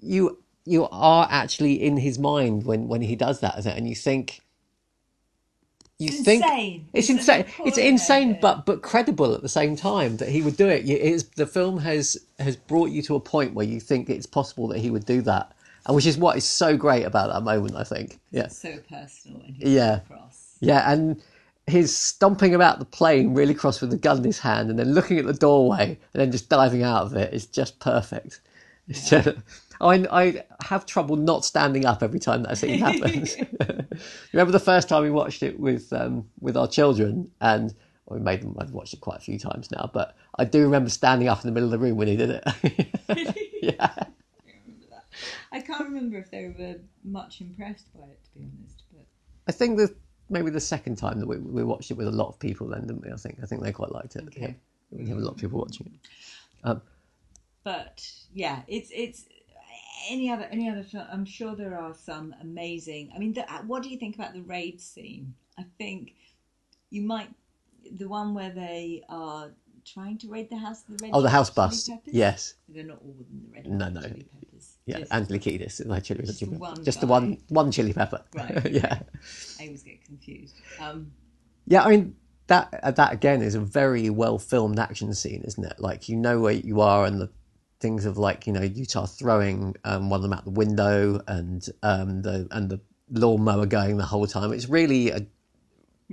you 0.00 0.38
you 0.64 0.88
are 0.90 1.26
actually 1.30 1.82
in 1.82 1.96
his 1.98 2.18
mind 2.18 2.64
when 2.64 2.88
when 2.88 3.02
he 3.02 3.16
does 3.16 3.40
that 3.40 3.64
and 3.66 3.88
you 3.88 3.94
think 3.94 4.40
you 5.98 6.08
It's 6.08 6.18
think 6.18 6.44
insane. 6.44 6.88
it's 6.92 7.08
It's 7.08 7.18
insane. 7.28 7.46
It's 7.64 7.78
insane, 7.78 8.38
but 8.40 8.66
but 8.66 8.82
credible 8.82 9.34
at 9.34 9.42
the 9.42 9.48
same 9.48 9.76
time 9.76 10.16
that 10.18 10.28
he 10.28 10.42
would 10.42 10.56
do 10.56 10.68
it. 10.68 10.84
Is, 10.88 11.24
the 11.30 11.46
film 11.46 11.78
has 11.78 12.16
has 12.38 12.56
brought 12.56 12.90
you 12.90 13.02
to 13.02 13.14
a 13.14 13.20
point 13.20 13.54
where 13.54 13.66
you 13.66 13.80
think 13.80 14.10
it's 14.10 14.26
possible 14.26 14.68
that 14.68 14.78
he 14.78 14.90
would 14.90 15.06
do 15.06 15.22
that, 15.22 15.52
and 15.86 15.94
which 15.96 16.06
is 16.06 16.18
what 16.18 16.36
is 16.36 16.44
so 16.44 16.76
great 16.76 17.04
about 17.04 17.32
that 17.32 17.42
moment. 17.42 17.76
I 17.76 17.84
think. 17.84 18.18
Yeah, 18.30 18.44
It's 18.44 18.58
so 18.58 18.78
personal 18.88 19.42
and 19.46 19.56
he's 19.56 19.68
Yeah. 19.68 20.00
across. 20.04 20.56
yeah, 20.60 20.92
and 20.92 21.22
his 21.66 21.96
stomping 21.96 22.54
about 22.54 22.78
the 22.78 22.84
plane 22.84 23.34
really 23.34 23.54
cross 23.54 23.80
with 23.80 23.90
the 23.90 23.96
gun 23.96 24.18
in 24.18 24.24
his 24.24 24.38
hand, 24.38 24.70
and 24.70 24.78
then 24.78 24.92
looking 24.92 25.18
at 25.18 25.26
the 25.26 25.32
doorway, 25.32 25.98
and 26.12 26.20
then 26.20 26.32
just 26.32 26.48
diving 26.48 26.82
out 26.82 27.02
of 27.02 27.14
it 27.14 27.32
is 27.32 27.46
just 27.46 27.78
perfect. 27.78 28.40
It's 28.88 29.08
just, 29.08 29.28
I 29.80 30.06
I 30.10 30.44
have 30.64 30.86
trouble 30.86 31.16
not 31.16 31.44
standing 31.44 31.84
up 31.84 32.02
every 32.02 32.20
time 32.20 32.42
that 32.42 32.58
scene 32.58 32.78
happens. 32.78 33.36
Remember 34.32 34.52
the 34.52 34.60
first 34.60 34.88
time 34.88 35.02
we 35.02 35.10
watched 35.10 35.42
it 35.42 35.58
with 35.58 35.92
um, 35.92 36.28
with 36.40 36.56
our 36.56 36.68
children, 36.68 37.30
and 37.40 37.74
well, 38.06 38.18
we 38.18 38.24
made 38.24 38.42
them. 38.42 38.56
I've 38.58 38.72
watched 38.72 38.94
it 38.94 39.00
quite 39.00 39.18
a 39.18 39.22
few 39.22 39.38
times 39.38 39.70
now, 39.70 39.90
but 39.92 40.16
I 40.38 40.44
do 40.44 40.62
remember 40.62 40.90
standing 40.90 41.28
up 41.28 41.42
in 41.42 41.46
the 41.48 41.52
middle 41.52 41.72
of 41.72 41.78
the 41.78 41.84
room 41.84 41.96
when 41.96 42.08
he 42.08 42.16
did 42.16 42.30
it. 42.30 43.44
yeah, 43.62 44.04
I 45.52 45.60
can't 45.60 45.84
remember 45.84 46.18
if 46.18 46.30
they 46.30 46.52
were 46.58 46.76
much 47.04 47.40
impressed 47.40 47.92
by 47.94 48.06
it, 48.06 48.24
to 48.24 48.38
be 48.38 48.46
honest. 48.46 48.82
But 48.92 49.06
I 49.46 49.52
think 49.52 49.78
that 49.78 49.94
maybe 50.32 50.50
the 50.50 50.60
second 50.60 50.96
time 50.96 51.20
that 51.20 51.26
we, 51.26 51.38
we 51.38 51.62
watched 51.62 51.90
it 51.90 51.96
with 51.96 52.08
a 52.08 52.12
lot 52.12 52.28
of 52.28 52.38
people, 52.38 52.68
then 52.68 52.86
didn't 52.86 53.04
we? 53.04 53.12
I 53.12 53.16
think 53.16 53.38
I 53.42 53.46
think 53.46 53.62
they 53.62 53.72
quite 53.72 53.92
liked 53.92 54.16
it. 54.16 54.24
Okay. 54.28 54.56
Yeah. 54.90 54.98
We 54.98 55.08
have 55.08 55.18
a 55.18 55.20
lot 55.20 55.32
of 55.32 55.36
people 55.38 55.58
watching 55.58 55.86
it. 55.86 56.10
but 57.64 58.10
yeah, 58.34 58.62
it's 58.66 58.90
it's 58.92 59.26
any 60.08 60.30
other 60.30 60.48
any 60.50 60.68
other 60.68 60.82
film. 60.82 61.06
I'm 61.10 61.24
sure 61.24 61.54
there 61.54 61.78
are 61.78 61.94
some 61.94 62.34
amazing. 62.40 63.12
I 63.14 63.18
mean, 63.18 63.32
the, 63.34 63.50
uh, 63.52 63.62
what 63.62 63.82
do 63.82 63.90
you 63.90 63.98
think 63.98 64.16
about 64.16 64.32
the 64.32 64.42
raid 64.42 64.80
scene? 64.80 65.34
I 65.58 65.64
think 65.78 66.14
you 66.90 67.02
might 67.02 67.30
the 67.90 68.08
one 68.08 68.34
where 68.34 68.50
they 68.50 69.04
are 69.08 69.50
trying 69.84 70.18
to 70.18 70.28
raid 70.28 70.48
the 70.50 70.56
house 70.56 70.82
of 70.88 70.98
the 70.98 71.04
red. 71.04 71.10
Oh, 71.14 71.22
the 71.22 71.30
house 71.30 71.50
bust. 71.50 71.90
Yes. 72.06 72.54
they're 72.68 72.84
not 72.84 72.98
all 73.02 73.14
within 73.18 73.42
the 73.44 73.54
red. 73.54 73.66
No, 73.66 73.88
no. 73.88 74.00
Yeah, 74.86 74.98
Just- 74.98 75.12
like 75.86 76.02
chili, 76.04 76.24
Just 76.24 76.40
chili 76.40 76.56
one 76.56 76.84
just 76.84 77.00
the 77.00 77.06
one 77.06 77.38
one 77.48 77.70
chili 77.70 77.92
pepper. 77.92 78.22
Right. 78.34 78.66
yeah, 78.70 78.98
I 79.60 79.64
always 79.64 79.82
get 79.82 80.04
confused. 80.04 80.56
Um, 80.80 81.12
yeah. 81.66 81.84
I 81.84 81.90
mean 81.90 82.16
that 82.48 82.96
that 82.96 83.12
again 83.12 83.42
is 83.42 83.54
a 83.54 83.60
very 83.60 84.10
well 84.10 84.38
filmed 84.38 84.78
action 84.78 85.14
scene, 85.14 85.42
isn't 85.44 85.64
it? 85.64 85.78
Like 85.78 86.08
you 86.08 86.16
know 86.16 86.40
where 86.40 86.52
you 86.52 86.80
are 86.80 87.04
and 87.04 87.20
the 87.20 87.30
things 87.78 88.06
of 88.06 88.18
like 88.18 88.46
you 88.46 88.52
know 88.52 88.62
Utah 88.62 89.06
throwing 89.06 89.76
um, 89.84 90.10
one 90.10 90.18
of 90.18 90.22
them 90.22 90.32
out 90.32 90.44
the 90.44 90.50
window 90.50 91.20
and 91.28 91.64
um, 91.82 92.22
the 92.22 92.48
and 92.50 92.68
the 92.68 92.80
lawnmower 93.10 93.66
going 93.66 93.98
the 93.98 94.04
whole 94.04 94.26
time. 94.26 94.52
It's 94.52 94.68
really 94.68 95.10
a 95.10 95.26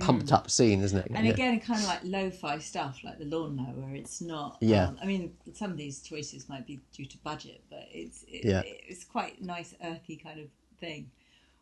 pumped 0.00 0.32
up 0.32 0.50
scene, 0.50 0.80
isn't 0.82 0.98
it? 0.98 1.06
And 1.14 1.26
Yeah. 1.26 1.32
again, 1.32 1.60
kind 1.60 1.80
of 1.80 1.86
like 1.86 2.00
lo-fi 2.04 2.58
stuff, 2.58 3.00
like 3.04 3.18
the 3.18 3.24
lawnmower. 3.26 3.94
It's 3.94 4.20
not. 4.20 4.56
Yeah. 4.60 4.88
Um, 4.88 4.98
I 5.02 5.06
mean, 5.06 5.34
some 5.54 5.70
of 5.70 5.76
these 5.76 6.00
choices 6.02 6.48
might 6.48 6.66
be 6.66 6.80
due 6.92 7.06
to 7.06 7.18
budget, 7.18 7.62
but 7.70 7.86
it's 7.92 8.24
it, 8.28 8.44
Yeah. 8.44 8.62
it's 8.64 9.04
quite 9.04 9.40
nice, 9.42 9.74
earthy 9.84 10.16
kind 10.16 10.40
of 10.40 10.46
thing. 10.80 11.10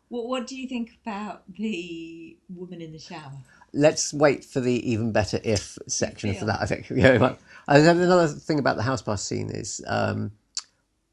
What 0.09 0.27
What 0.27 0.47
do 0.47 0.55
you 0.57 0.67
think 0.67 0.97
about 1.03 1.43
the 1.53 2.35
woman 2.49 2.81
in 2.81 2.91
the 2.91 2.99
shower? 2.99 3.33
let's 3.71 4.11
wait 4.11 4.43
for 4.43 4.59
the 4.59 4.91
even 4.91 5.11
better 5.11 5.39
if 5.43 5.77
section 5.87 6.33
for 6.33 6.45
that. 6.45 6.59
I 6.59 6.65
think. 6.65 6.89
Yeah. 6.95 7.35
And 7.67 7.85
then 7.85 7.99
another 7.99 8.27
thing 8.27 8.57
about 8.57 8.77
the 8.77 8.81
house 8.83 9.03
bus 9.03 9.23
scene 9.23 9.51
is, 9.51 9.79
um, 9.85 10.31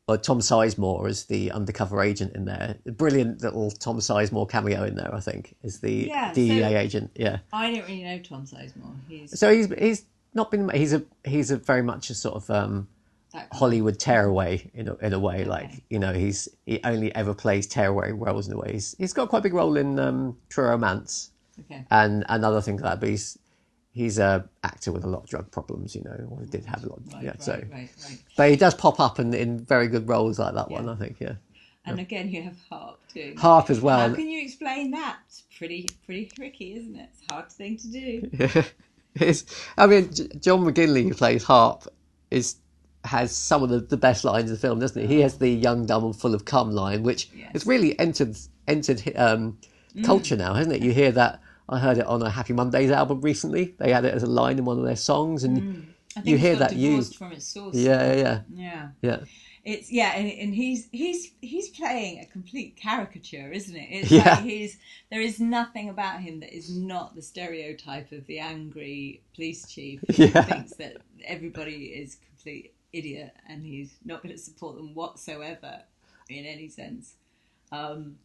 well, 0.08 0.18
Tom 0.18 0.38
Sizemore 0.38 1.08
as 1.08 1.24
the 1.24 1.50
undercover 1.50 2.00
agent 2.02 2.34
in 2.36 2.44
there. 2.44 2.76
A 2.86 2.92
brilliant 2.92 3.42
little 3.42 3.70
Tom 3.72 3.98
Sizemore 3.98 4.48
cameo 4.48 4.84
in 4.84 4.94
there. 4.94 5.12
I 5.14 5.20
think 5.20 5.56
is 5.62 5.80
the 5.80 6.06
Yeah, 6.08 6.32
DEA 6.32 6.60
so- 6.60 6.68
agent. 6.78 7.10
Yeah. 7.16 7.38
I 7.52 7.72
don't 7.72 7.82
really 7.82 8.04
know 8.04 8.18
Tom 8.20 8.44
Sizemore. 8.46 8.94
He's 9.08 9.38
So 9.38 9.52
he's 9.52 9.66
he's 9.74 10.04
not 10.34 10.50
been 10.50 10.68
he's 10.70 10.92
a 10.92 11.02
he's 11.24 11.50
a 11.50 11.56
very 11.56 11.82
much 11.82 12.10
a 12.10 12.14
sort 12.14 12.36
of 12.36 12.50
um, 12.50 12.88
Hollywood 13.52 13.98
tearaway 13.98 14.70
in 14.74 14.88
a, 14.88 14.94
in 14.96 15.12
a 15.12 15.18
way. 15.18 15.44
Like 15.44 15.82
you 15.90 15.98
know 15.98 16.12
he's 16.12 16.48
he 16.66 16.80
only 16.84 17.12
ever 17.14 17.34
plays 17.34 17.66
tearaway 17.66 18.12
roles 18.12 18.46
in 18.46 18.54
a 18.54 18.58
way. 18.58 18.72
He's, 18.74 18.94
he's 18.98 19.12
got 19.12 19.28
quite 19.28 19.40
a 19.40 19.42
big 19.42 19.54
role 19.54 19.76
in 19.76 19.98
um, 19.98 20.36
True 20.50 20.66
Romance. 20.68 21.32
okay. 21.60 21.84
and 21.90 22.24
and 22.28 22.44
other 22.44 22.60
things 22.60 22.80
like 22.80 22.92
that. 22.92 23.00
But 23.00 23.08
he's 23.08 23.38
he's 23.96 24.18
a 24.18 24.48
actor 24.62 24.92
with 24.92 25.04
a 25.04 25.08
lot 25.08 25.22
of 25.24 25.28
drug 25.28 25.50
problems, 25.50 25.96
you 25.96 26.02
know, 26.04 26.28
or 26.30 26.44
did 26.44 26.64
have 26.66 26.84
a 26.84 26.88
lot. 26.88 27.00
Right, 27.12 27.24
yeah, 27.24 27.30
right, 27.30 27.42
so 27.42 27.62
right, 27.72 27.88
but 28.36 28.50
he 28.50 28.56
does 28.56 28.74
pop 28.74 29.00
up 29.00 29.18
in, 29.18 29.32
in 29.34 29.58
very 29.64 29.88
good 29.88 30.06
roles 30.08 30.38
like 30.38 30.54
that 30.54 30.70
one. 30.70 30.88
I 30.88 30.94
think, 30.94 31.16
yeah. 31.18 31.36
And 31.86 31.98
again, 32.00 32.28
you 32.30 32.42
have 32.42 32.56
Harp 32.68 32.98
too. 33.12 33.34
Harp 33.38 33.70
as 33.70 33.80
well. 33.80 34.08
How 34.10 34.14
can 34.14 34.28
you 34.28 34.42
explain 34.42 34.90
that? 34.90 35.18
It's 35.26 35.44
pretty 35.56 35.88
pretty 36.04 36.26
tricky, 36.26 36.74
isn't 36.76 36.96
it? 36.96 37.08
It's 37.12 37.22
a 37.30 37.32
hard 37.34 37.50
thing 37.50 37.76
to 37.78 37.88
do. 37.88 38.64
It's, 39.18 39.46
I 39.78 39.86
mean, 39.86 40.12
John 40.40 40.60
McGinley 40.60 41.04
who 41.04 41.14
plays 41.14 41.42
Harp 41.42 41.84
is 42.30 42.56
has 43.04 43.34
some 43.34 43.62
of 43.62 43.70
the, 43.70 43.78
the 43.80 43.96
best 43.96 44.24
lines 44.24 44.50
of 44.50 44.58
the 44.58 44.60
film, 44.60 44.78
doesn't 44.78 45.00
he? 45.00 45.06
He 45.08 45.20
has 45.20 45.38
the 45.38 45.48
young, 45.48 45.86
dumb, 45.86 46.04
and 46.04 46.14
full 46.14 46.34
of 46.34 46.44
cum 46.44 46.70
line, 46.70 47.02
which 47.02 47.30
Yes. 47.34 47.50
has 47.54 47.66
really 47.66 47.98
entered 47.98 48.36
entered 48.68 49.00
um, 49.16 49.58
Mm. 49.96 50.04
culture 50.04 50.36
now, 50.36 50.52
hasn't 50.52 50.74
it? 50.76 50.82
You 50.82 50.92
hear 50.92 51.10
that. 51.12 51.40
I 51.68 51.78
heard 51.78 51.98
it 51.98 52.06
on 52.06 52.22
a 52.22 52.30
Happy 52.30 52.52
Mondays 52.52 52.90
album 52.90 53.20
recently. 53.20 53.74
They 53.78 53.90
had 53.92 54.04
it 54.04 54.14
as 54.14 54.22
a 54.22 54.26
line 54.26 54.58
in 54.58 54.64
one 54.64 54.78
of 54.78 54.84
their 54.84 54.96
songs, 54.96 55.44
and 55.44 55.58
I 56.16 56.20
think 56.20 56.26
you 56.26 56.38
hear 56.38 56.56
that 56.56 56.76
used. 56.76 57.16
from 57.16 57.32
its 57.32 57.46
source. 57.46 57.74
Yeah, 57.76 58.12
yeah, 58.14 58.16
yeah, 58.16 58.40
Yeah. 58.54 58.88
yeah. 59.02 59.16
It's 59.64 59.90
yeah, 59.90 60.12
and, 60.14 60.30
and 60.30 60.54
he's 60.54 60.86
he's 60.92 61.32
he's 61.40 61.70
playing 61.70 62.20
a 62.20 62.26
complete 62.26 62.76
caricature, 62.76 63.50
isn't 63.50 63.74
it? 63.74 63.88
It's 63.90 64.10
Yeah. 64.12 64.36
like 64.36 64.44
he's 64.44 64.78
there 65.10 65.20
is 65.20 65.40
nothing 65.40 65.88
about 65.88 66.20
him 66.20 66.38
that 66.40 66.54
is 66.56 66.76
not 66.76 67.16
the 67.16 67.22
stereotype 67.22 68.12
of 68.12 68.24
the 68.26 68.38
angry 68.38 69.22
police 69.34 69.66
chief 69.66 70.02
who 70.16 70.26
Yeah. 70.26 70.42
thinks 70.44 70.74
that 70.76 70.98
everybody 71.24 71.86
is 71.86 72.14
complete 72.14 72.74
idiot 72.92 73.34
and 73.48 73.64
he's 73.64 73.96
not 74.04 74.22
going 74.22 74.32
to 74.34 74.40
support 74.40 74.76
them 74.76 74.94
whatsoever 74.94 75.82
in 76.28 76.44
any 76.44 76.68
sense. 76.68 77.14
Um, 77.72 78.18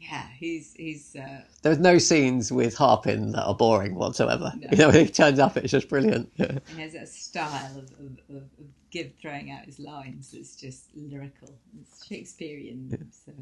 yeah, 0.00 0.26
he's 0.38 0.72
he's 0.74 1.14
uh, 1.14 1.42
There's 1.62 1.78
no 1.78 1.98
scenes 1.98 2.50
with 2.50 2.74
Harpin 2.76 3.32
that 3.32 3.44
are 3.44 3.54
boring 3.54 3.94
whatsoever. 3.94 4.52
No. 4.56 4.68
You 4.70 4.78
know, 4.78 4.88
when 4.88 5.06
he 5.06 5.10
turns 5.10 5.38
up, 5.38 5.56
it's 5.56 5.70
just 5.70 5.88
brilliant. 5.88 6.30
He 6.36 6.80
has 6.80 6.94
a 6.94 7.06
style 7.06 7.78
of, 7.78 7.90
of, 8.34 8.36
of, 8.36 9.06
throwing 9.20 9.50
out 9.50 9.66
his 9.66 9.78
lines 9.78 10.32
that's 10.32 10.56
just 10.56 10.86
lyrical. 10.94 11.54
It's 11.80 12.06
Shakespearean. 12.06 13.10
So, 13.12 13.32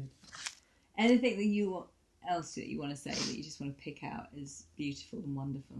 anything 0.97 1.37
that 1.37 1.45
you 1.45 1.85
else 2.29 2.55
that 2.55 2.67
you 2.67 2.77
want 2.77 2.91
to 2.91 2.97
say 2.97 3.11
that 3.11 3.35
you 3.35 3.41
just 3.43 3.61
want 3.61 3.75
to 3.75 3.83
pick 3.83 4.03
out 4.03 4.27
is 4.35 4.65
beautiful 4.75 5.19
and 5.19 5.35
wonderful. 5.35 5.77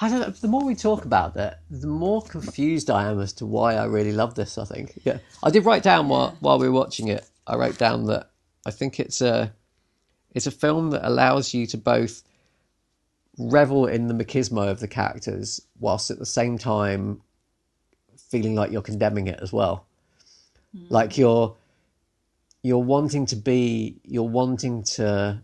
I 0.00 0.08
don't 0.08 0.20
know. 0.20 0.30
The 0.30 0.48
more 0.48 0.64
we 0.64 0.74
talk 0.74 1.04
about 1.04 1.36
it, 1.36 1.54
the 1.70 1.86
more 1.86 2.20
confused 2.20 2.90
I 2.90 3.08
am 3.08 3.20
as 3.20 3.32
to 3.34 3.46
why 3.46 3.76
I 3.76 3.84
really 3.84 4.12
love 4.12 4.34
this. 4.34 4.58
I 4.58 4.64
think. 4.64 5.00
Yeah, 5.04 5.18
I 5.42 5.50
did 5.50 5.64
write 5.64 5.84
down 5.84 6.08
while 6.08 6.36
while 6.40 6.58
we 6.58 6.68
were 6.68 6.74
watching 6.74 7.08
it. 7.08 7.24
I 7.46 7.54
wrote 7.54 7.78
down 7.78 8.06
that 8.06 8.30
I 8.66 8.72
think 8.72 8.98
it's 8.98 9.20
a 9.20 9.54
it's 10.34 10.46
a 10.46 10.50
film 10.50 10.90
that 10.90 11.06
allows 11.06 11.54
you 11.54 11.66
to 11.68 11.78
both 11.78 12.22
revel 13.38 13.86
in 13.86 14.06
the 14.06 14.14
machismo 14.14 14.68
of 14.68 14.80
the 14.80 14.88
characters 14.88 15.60
whilst 15.80 16.10
at 16.10 16.18
the 16.18 16.26
same 16.26 16.58
time 16.58 17.20
feeling 18.16 18.54
like 18.54 18.70
you're 18.70 18.82
condemning 18.82 19.26
it 19.26 19.38
as 19.42 19.52
well. 19.52 19.86
Hmm. 20.76 20.86
Like 20.88 21.18
you're 21.18 21.56
you're 22.62 22.78
wanting 22.78 23.26
to 23.26 23.36
be 23.36 24.00
you're 24.04 24.28
wanting 24.28 24.82
to 24.82 25.40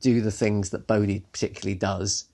do 0.00 0.20
the 0.20 0.30
things 0.30 0.70
that 0.70 0.86
Bodhi 0.86 1.24
particularly 1.32 1.74
does, 1.74 2.26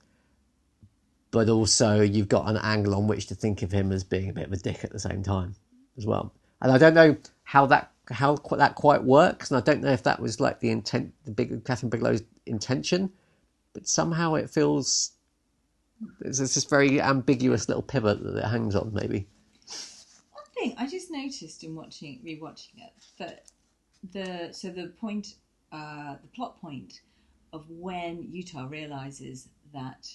but 1.31 1.49
also 1.49 2.01
you've 2.01 2.29
got 2.29 2.49
an 2.49 2.57
angle 2.59 2.95
on 2.95 3.07
which 3.07 3.27
to 3.27 3.35
think 3.35 3.63
of 3.63 3.73
him 3.73 3.93
as 3.93 4.05
being 4.05 4.29
a 4.29 4.33
bit 4.33 4.47
of 4.47 4.53
a 4.53 4.57
dick 4.57 4.85
at 4.85 4.93
the 4.93 4.99
same 4.99 5.23
time 5.23 5.55
as 5.97 6.05
well. 6.05 6.33
And 6.61 6.73
I 6.73 6.79
don't 6.79 6.95
know 6.95 7.17
how 7.45 7.67
that 7.67 7.94
how 8.11 8.37
qu- 8.37 8.57
that 8.57 8.75
quite 8.75 9.03
works, 9.05 9.51
and 9.51 9.59
I 9.59 9.61
don't 9.61 9.83
know 9.83 9.93
if 9.93 10.03
that 10.03 10.21
was 10.21 10.41
like 10.41 10.61
the 10.61 10.71
intent, 10.71 11.13
the 11.25 11.31
big 11.31 11.65
Kathryn 11.65 11.91
Bigelow's 11.91 12.23
intention, 12.47 13.13
but 13.73 13.89
somehow 13.89 14.35
it 14.35 14.51
feels 14.51 15.13
there's 16.21 16.39
this 16.39 16.65
very 16.65 17.01
ambiguous 17.01 17.69
little 17.69 17.83
pivot 17.83 18.23
that 18.23 18.37
it 18.37 18.45
hangs 18.45 18.75
on, 18.75 18.93
maybe. 18.93 19.27
One 20.33 20.45
thing 20.55 20.75
I 20.79 20.87
just 20.87 21.11
noticed 21.11 21.65
in 21.65 21.75
watching 21.75 22.21
rewatching 22.25 22.79
it 22.79 23.05
that 23.19 23.45
the 24.13 24.53
so 24.53 24.71
the 24.71 24.89
point 25.01 25.37
uh, 25.73 26.17
the 26.21 26.29
plot 26.35 26.61
point 26.61 27.01
of 27.53 27.65
when 27.71 28.29
Utah 28.31 28.67
realizes 28.69 29.49
that 29.73 30.09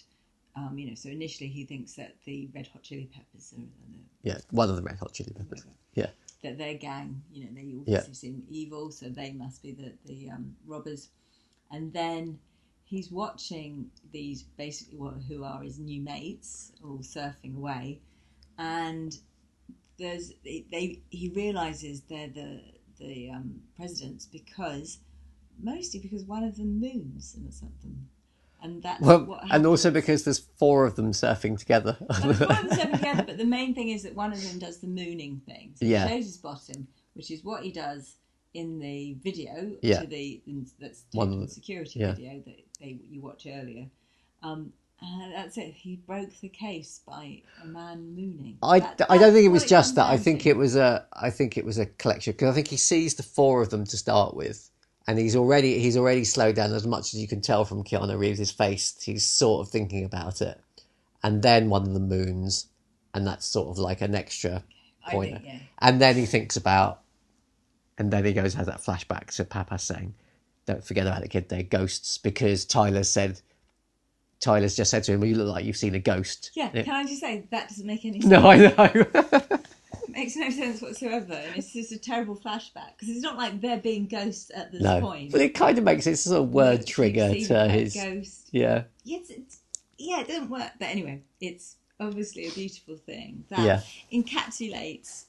um, 0.56 0.78
you 0.78 0.88
know 0.88 0.96
so 0.96 1.10
initially 1.10 1.50
he 1.50 1.66
thinks 1.66 1.94
that 1.94 2.16
the 2.26 2.50
Red 2.54 2.68
Hot 2.68 2.84
Chili 2.84 3.10
Peppers 3.14 3.54
are 3.54 3.62
the, 3.62 4.30
Yeah, 4.30 4.38
one 4.52 4.70
of 4.70 4.76
the 4.76 4.82
Red 4.82 4.98
Hot 5.00 5.14
Chili 5.14 5.34
Peppers. 5.36 5.66
Yeah, 5.96 6.08
that 6.44 6.58
their 6.58 6.76
gang 6.76 7.22
you 7.32 7.46
know 7.46 7.52
they 7.54 7.74
obviously 7.78 8.12
Yeah. 8.12 8.14
seem 8.14 8.44
evil 8.50 8.92
so 8.92 9.10
they 9.10 9.32
must 9.32 9.62
be 9.62 9.72
the 9.74 9.94
the 10.06 10.30
um, 10.30 10.56
robbers. 10.66 11.10
And 11.72 11.94
then 11.94 12.40
he's 12.86 13.12
watching 13.12 13.92
these 14.12 14.44
basically 14.44 14.98
what 14.98 15.16
who 15.28 15.44
are 15.44 15.62
his 15.62 15.78
new 15.80 16.02
mates 16.02 16.72
all 16.84 17.00
surfing 17.00 17.56
away. 17.56 18.02
And 18.58 19.16
there's 19.98 20.34
they, 20.44 20.66
they 20.72 21.02
he 21.10 21.30
realizes 21.30 22.02
they're 22.02 22.30
the 22.30 22.62
the 23.00 23.30
um, 23.32 23.62
presidents 23.76 24.26
because 24.26 25.00
mostly 25.62 26.00
because 26.00 26.24
one 26.26 26.44
of 26.44 26.58
them 26.58 26.80
moons 26.80 27.36
and 27.36 27.48
or 27.48 27.52
something 27.52 28.08
and 28.62 28.84
that's 28.84 29.02
well, 29.02 29.24
what 29.26 29.44
and 29.52 29.66
also 29.66 29.90
because 29.92 30.24
there's 30.24 30.40
four 30.40 30.86
of 30.86 30.96
them 30.96 31.12
surfing 31.12 31.58
together. 31.58 31.98
Well, 32.02 32.32
it's 32.32 32.42
of 32.42 32.48
them 32.50 32.70
seven 32.72 32.92
together, 32.98 33.24
but 33.26 33.38
the 33.38 33.46
main 33.46 33.74
thing 33.76 33.90
is 33.90 34.04
that 34.04 34.16
one 34.16 34.34
of 34.34 34.42
them 34.44 34.60
does 34.60 34.80
the 34.80 34.88
mooning 34.88 35.42
thing. 35.46 35.72
So 35.76 35.86
Yeah. 35.86 36.08
he 36.08 36.16
shows 36.18 36.26
his 36.26 36.38
bottom, 36.38 36.88
which 37.14 37.32
is 37.32 37.44
what 37.44 37.64
he 37.64 37.72
does 37.72 38.16
in 38.54 38.80
the 38.80 39.16
video 39.24 39.72
Yeah. 39.82 40.02
to 40.02 40.08
the 40.08 40.42
in, 40.48 40.68
that's 40.80 41.06
One 41.14 41.42
the- 41.42 41.48
security 41.48 42.00
yeah. 42.00 42.14
video 42.16 42.42
that 42.46 42.58
they 42.80 43.00
you 43.10 43.22
watched 43.22 43.48
earlier. 43.48 43.88
Um, 44.42 44.74
and 45.02 45.34
that's 45.34 45.58
it. 45.58 45.74
He 45.76 45.96
broke 45.96 46.30
the 46.42 46.50
case 46.50 47.00
by 47.08 47.42
a 47.64 47.68
man 47.68 48.14
mooning. 48.16 48.58
I, 48.62 48.80
That- 48.82 49.10
I 49.10 49.18
don't 49.18 49.32
think 49.34 49.46
it 49.46 49.50
was 49.50 49.64
just 49.66 49.96
that. 49.96 50.08
I 50.08 50.18
think 50.18 50.46
it 50.46 50.58
was 50.58 50.76
a 50.76 51.06
I 51.14 51.30
think 51.30 51.58
it 51.58 51.64
was 51.64 51.78
a 51.78 51.86
collection 51.86 52.34
because 52.34 52.50
I 52.50 52.54
think 52.54 52.68
he 52.68 52.76
sees 52.78 53.16
the 53.16 53.24
four 53.24 53.62
of 53.62 53.70
them 53.70 53.86
to 53.86 53.96
start 53.98 54.36
with, 54.36 54.70
and 55.08 55.18
he's 55.18 55.36
already 55.36 55.80
he's 55.80 55.98
already 55.98 56.24
slowed 56.24 56.56
down 56.56 56.74
as 56.74 56.86
much 56.86 57.14
as 57.14 57.16
you 57.16 57.28
can 57.28 57.42
tell 57.42 57.66
from 57.66 57.84
Keanu 57.84 58.18
Reeves' 58.18 58.52
face. 58.52 59.02
He's 59.02 59.26
sort 59.28 59.66
of 59.66 59.72
thinking 59.72 60.06
about 60.06 60.42
it, 60.42 60.60
and 61.24 61.42
then 61.42 61.70
one 61.70 61.84
of 61.84 61.94
the 61.94 62.00
moons, 62.00 62.68
and 63.14 63.26
that's 63.26 63.46
sort 63.46 63.70
of 63.70 63.78
like 63.78 64.02
an 64.02 64.16
extra 64.16 64.64
pointer. 65.10 65.38
think, 65.38 65.48
yeah. 65.48 65.60
And 65.80 66.02
then 66.02 66.16
he 66.16 66.26
thinks 66.26 66.58
about, 66.58 67.02
and 67.98 68.12
then 68.12 68.26
he 68.26 68.34
goes 68.34 68.54
has 68.54 68.68
that 68.68 68.82
flashback 68.82 69.28
to 69.36 69.46
Papa 69.46 69.80
saying, 69.80 70.14
"Don't 70.66 70.84
forget 70.84 71.08
about 71.08 71.22
the 71.22 71.28
kid. 71.28 71.50
They're 71.50 71.64
ghosts," 71.64 72.18
because 72.18 72.66
Tyler 72.66 73.04
said. 73.04 73.42
Tyler's 74.42 74.74
just 74.74 74.90
said 74.90 75.04
to 75.04 75.12
him, 75.12 75.20
"Well, 75.20 75.28
you 75.28 75.36
look 75.36 75.50
like 75.50 75.66
you've 75.66 75.76
seen 75.76 75.96
a 75.96 76.00
ghost." 76.00 76.52
Yeah, 76.54 76.70
can 76.70 76.92
I 76.92 77.04
just 77.04 77.20
say 77.20 77.44
that 77.52 77.68
doesn't 77.68 77.86
make 77.86 78.06
any 78.06 78.22
sense? 78.22 78.32
No, 78.32 78.50
I 78.50 78.56
know. 78.56 79.60
Makes 80.20 80.36
no 80.36 80.50
sense 80.50 80.82
whatsoever, 80.82 81.34
and 81.34 81.56
it's 81.56 81.72
just 81.72 81.94
a 81.94 81.98
terrible 81.98 82.36
flashback 82.36 82.92
because 82.98 83.08
it's 83.10 83.22
not 83.22 83.38
like 83.38 83.62
they're 83.62 83.78
being 83.78 84.06
ghosts 84.06 84.52
at 84.54 84.70
this 84.72 84.82
no, 84.82 85.00
point. 85.00 85.32
but 85.32 85.40
it 85.40 85.54
kind 85.56 85.78
of 85.78 85.84
makes 85.86 86.06
it 86.08 86.18
sort 86.18 86.42
of 86.42 86.50
word 86.50 86.86
trigger 86.86 87.30
to 87.34 87.70
his. 87.70 87.94
ghost. 87.94 88.50
Yeah, 88.52 88.84
Yes, 89.06 89.30
it's, 89.30 89.60
yeah, 89.98 90.20
it 90.20 90.28
doesn't 90.28 90.50
work. 90.50 90.72
But 90.78 90.90
anyway, 90.90 91.22
it's 91.40 91.78
obviously 92.02 92.48
a 92.48 92.52
beautiful 92.52 92.98
thing 92.98 93.46
that 93.50 93.60
Yeah. 93.60 93.82
encapsulates 94.12 95.26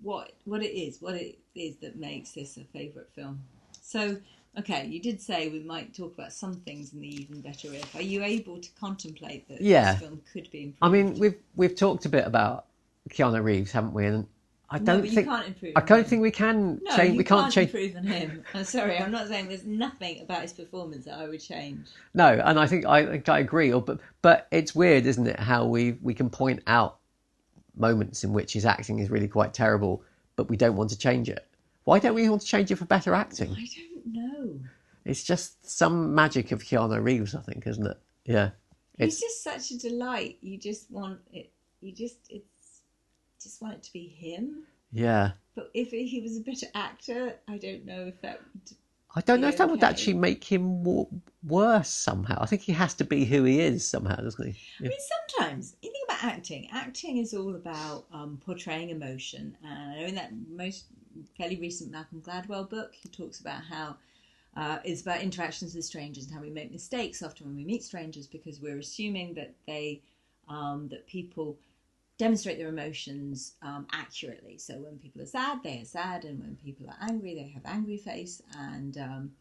what 0.00 0.32
what 0.44 0.62
it 0.62 0.78
is, 0.78 1.00
what 1.02 1.14
it 1.14 1.38
is 1.56 1.76
that 1.78 1.96
makes 1.96 2.30
this 2.30 2.56
a 2.56 2.64
favourite 2.64 3.08
film. 3.14 3.42
So, 3.82 4.16
okay, 4.58 4.86
you 4.86 5.00
did 5.00 5.20
say 5.20 5.48
we 5.48 5.60
might 5.60 5.92
talk 5.92 6.14
about 6.14 6.32
some 6.32 6.54
things 6.60 6.92
in 6.92 7.00
the 7.00 7.08
even 7.08 7.40
better 7.40 7.68
if. 7.74 7.94
Are 7.96 8.02
you 8.02 8.22
able 8.22 8.60
to 8.60 8.68
contemplate 8.78 9.48
that 9.48 9.60
Yeah. 9.60 9.92
this 9.92 10.02
film 10.02 10.22
could 10.32 10.48
be 10.52 10.62
improved? 10.64 10.78
I 10.82 10.88
mean 10.88 11.18
we've 11.18 11.38
we've 11.56 11.74
talked 11.74 12.06
a 12.06 12.08
bit 12.08 12.26
about 12.26 12.66
Keanu 13.08 13.42
Reeves, 13.42 13.72
haven't 13.72 13.92
we? 13.94 14.06
And 14.06 14.26
I 14.68 14.78
don't 14.78 15.00
but 15.00 15.10
think 15.10 15.26
you 15.26 15.32
can't 15.32 15.46
improve. 15.48 15.72
I 15.76 15.80
don't 15.80 15.98
him. 16.00 16.04
think 16.04 16.22
we 16.22 16.30
can 16.30 16.80
No, 16.84 16.96
change. 16.96 17.16
We 17.18 17.24
can't 17.24 17.42
can't 17.42 17.52
change. 17.52 17.74
improve 17.74 17.96
on 17.96 18.04
him. 18.04 18.44
I'm 18.54 18.64
sorry, 18.64 18.98
I'm 18.98 19.10
not 19.10 19.26
saying 19.28 19.48
there's 19.48 19.64
nothing 19.64 20.20
about 20.20 20.42
his 20.42 20.52
performance 20.52 21.06
that 21.06 21.14
I 21.18 21.26
would 21.28 21.40
change. 21.40 21.88
No, 22.14 22.28
and 22.44 22.58
I 22.58 22.66
think 22.66 22.86
I 22.86 23.04
think 23.06 23.28
I 23.28 23.38
agree. 23.40 23.72
Or 23.72 23.82
but 23.82 23.98
but 24.22 24.46
it's 24.52 24.74
weird, 24.74 25.06
isn't 25.06 25.26
it? 25.26 25.40
How 25.40 25.64
we 25.64 25.92
we 26.02 26.14
can 26.14 26.30
point 26.30 26.62
out 26.66 26.98
moments 27.76 28.22
in 28.24 28.32
which 28.32 28.52
his 28.52 28.64
acting 28.64 28.98
is 28.98 29.10
really 29.10 29.28
quite 29.28 29.54
terrible, 29.54 30.02
but 30.36 30.48
we 30.48 30.56
don't 30.56 30.76
want 30.76 30.90
to 30.90 30.98
change 30.98 31.28
it. 31.28 31.46
Why 31.84 31.98
don't 31.98 32.14
we 32.14 32.28
want 32.28 32.42
to 32.42 32.46
change 32.46 32.70
it 32.70 32.76
for 32.76 32.84
better 32.84 33.14
acting? 33.14 33.50
I 33.52 33.66
don't 33.76 34.14
know. 34.14 34.60
It's 35.04 35.24
just 35.24 35.68
some 35.68 36.14
magic 36.14 36.52
of 36.52 36.62
Keanu 36.62 37.02
Reeves, 37.02 37.34
I 37.34 37.40
think, 37.40 37.66
isn't 37.66 37.86
it? 37.86 37.96
Yeah. 38.26 38.50
He's 38.98 39.14
It's 39.14 39.20
just 39.20 39.42
such 39.42 39.70
a 39.72 39.78
delight. 39.88 40.36
You 40.42 40.58
just 40.58 40.90
want 40.90 41.20
it. 41.32 41.50
You 41.80 41.90
just 41.92 42.16
it's 42.28 42.44
just 43.42 43.60
want 43.62 43.74
it 43.74 43.82
to 43.84 43.92
be 43.92 44.06
him. 44.06 44.64
yeah. 44.92 45.32
But 45.54 45.70
if 45.74 45.90
he 45.90 46.20
was 46.22 46.36
a 46.36 46.40
better 46.40 46.66
actor, 46.74 47.34
I 47.48 47.58
don't 47.58 47.84
know 47.84 48.06
if 48.06 48.20
that. 48.22 48.40
Would, 48.54 48.76
I 49.16 49.20
don't 49.20 49.40
know 49.40 49.48
if 49.48 49.56
that 49.58 49.68
would 49.68 49.82
actually 49.82 50.14
make 50.14 50.44
him 50.44 50.84
wo- 50.84 51.10
worse 51.42 51.88
somehow. 51.88 52.38
I 52.40 52.46
think 52.46 52.62
he 52.62 52.72
has 52.72 52.94
to 52.94 53.04
be 53.04 53.24
who 53.24 53.42
he 53.42 53.60
is 53.60 53.84
somehow, 53.84 54.16
doesn't 54.16 54.46
he? 54.46 54.56
I 54.78 54.82
mean, 54.88 54.92
sometimes 55.28 55.74
you 55.82 55.90
think 55.90 56.04
about 56.08 56.24
acting. 56.32 56.68
Acting 56.72 57.16
is 57.18 57.34
all 57.34 57.56
about 57.56 58.04
um, 58.12 58.40
portraying 58.44 58.90
emotion, 58.90 59.56
and 59.64 59.92
I 59.92 60.00
know 60.00 60.06
in 60.06 60.14
that 60.14 60.30
most 60.48 60.84
fairly 61.36 61.56
recent 61.56 61.90
Malcolm 61.90 62.22
Gladwell 62.22 62.70
book, 62.70 62.94
he 62.94 63.08
talks 63.08 63.40
about 63.40 63.62
how 63.64 63.96
uh, 64.56 64.78
it's 64.84 65.02
about 65.02 65.20
interactions 65.20 65.74
with 65.74 65.84
strangers 65.84 66.26
and 66.26 66.34
how 66.34 66.40
we 66.40 66.50
make 66.50 66.72
mistakes 66.72 67.22
often 67.22 67.46
when 67.46 67.56
we 67.56 67.64
meet 67.64 67.82
strangers 67.82 68.26
because 68.26 68.60
we're 68.60 68.78
assuming 68.78 69.34
that 69.34 69.52
they 69.66 70.00
um, 70.48 70.88
that 70.88 71.06
people 71.06 71.56
demonstrate 72.20 72.58
their 72.58 72.68
emotions 72.68 73.54
um, 73.62 73.86
accurately. 73.92 74.58
So 74.58 74.74
when 74.74 74.98
people 74.98 75.22
are 75.22 75.26
sad, 75.26 75.62
they 75.62 75.80
are 75.80 75.86
sad, 75.86 76.26
and 76.26 76.38
when 76.38 76.54
people 76.62 76.86
are 76.86 77.08
angry, 77.08 77.34
they 77.34 77.48
have 77.54 77.62
angry 77.64 77.96
face. 77.96 78.42
And 78.58 78.98
um, 78.98 79.32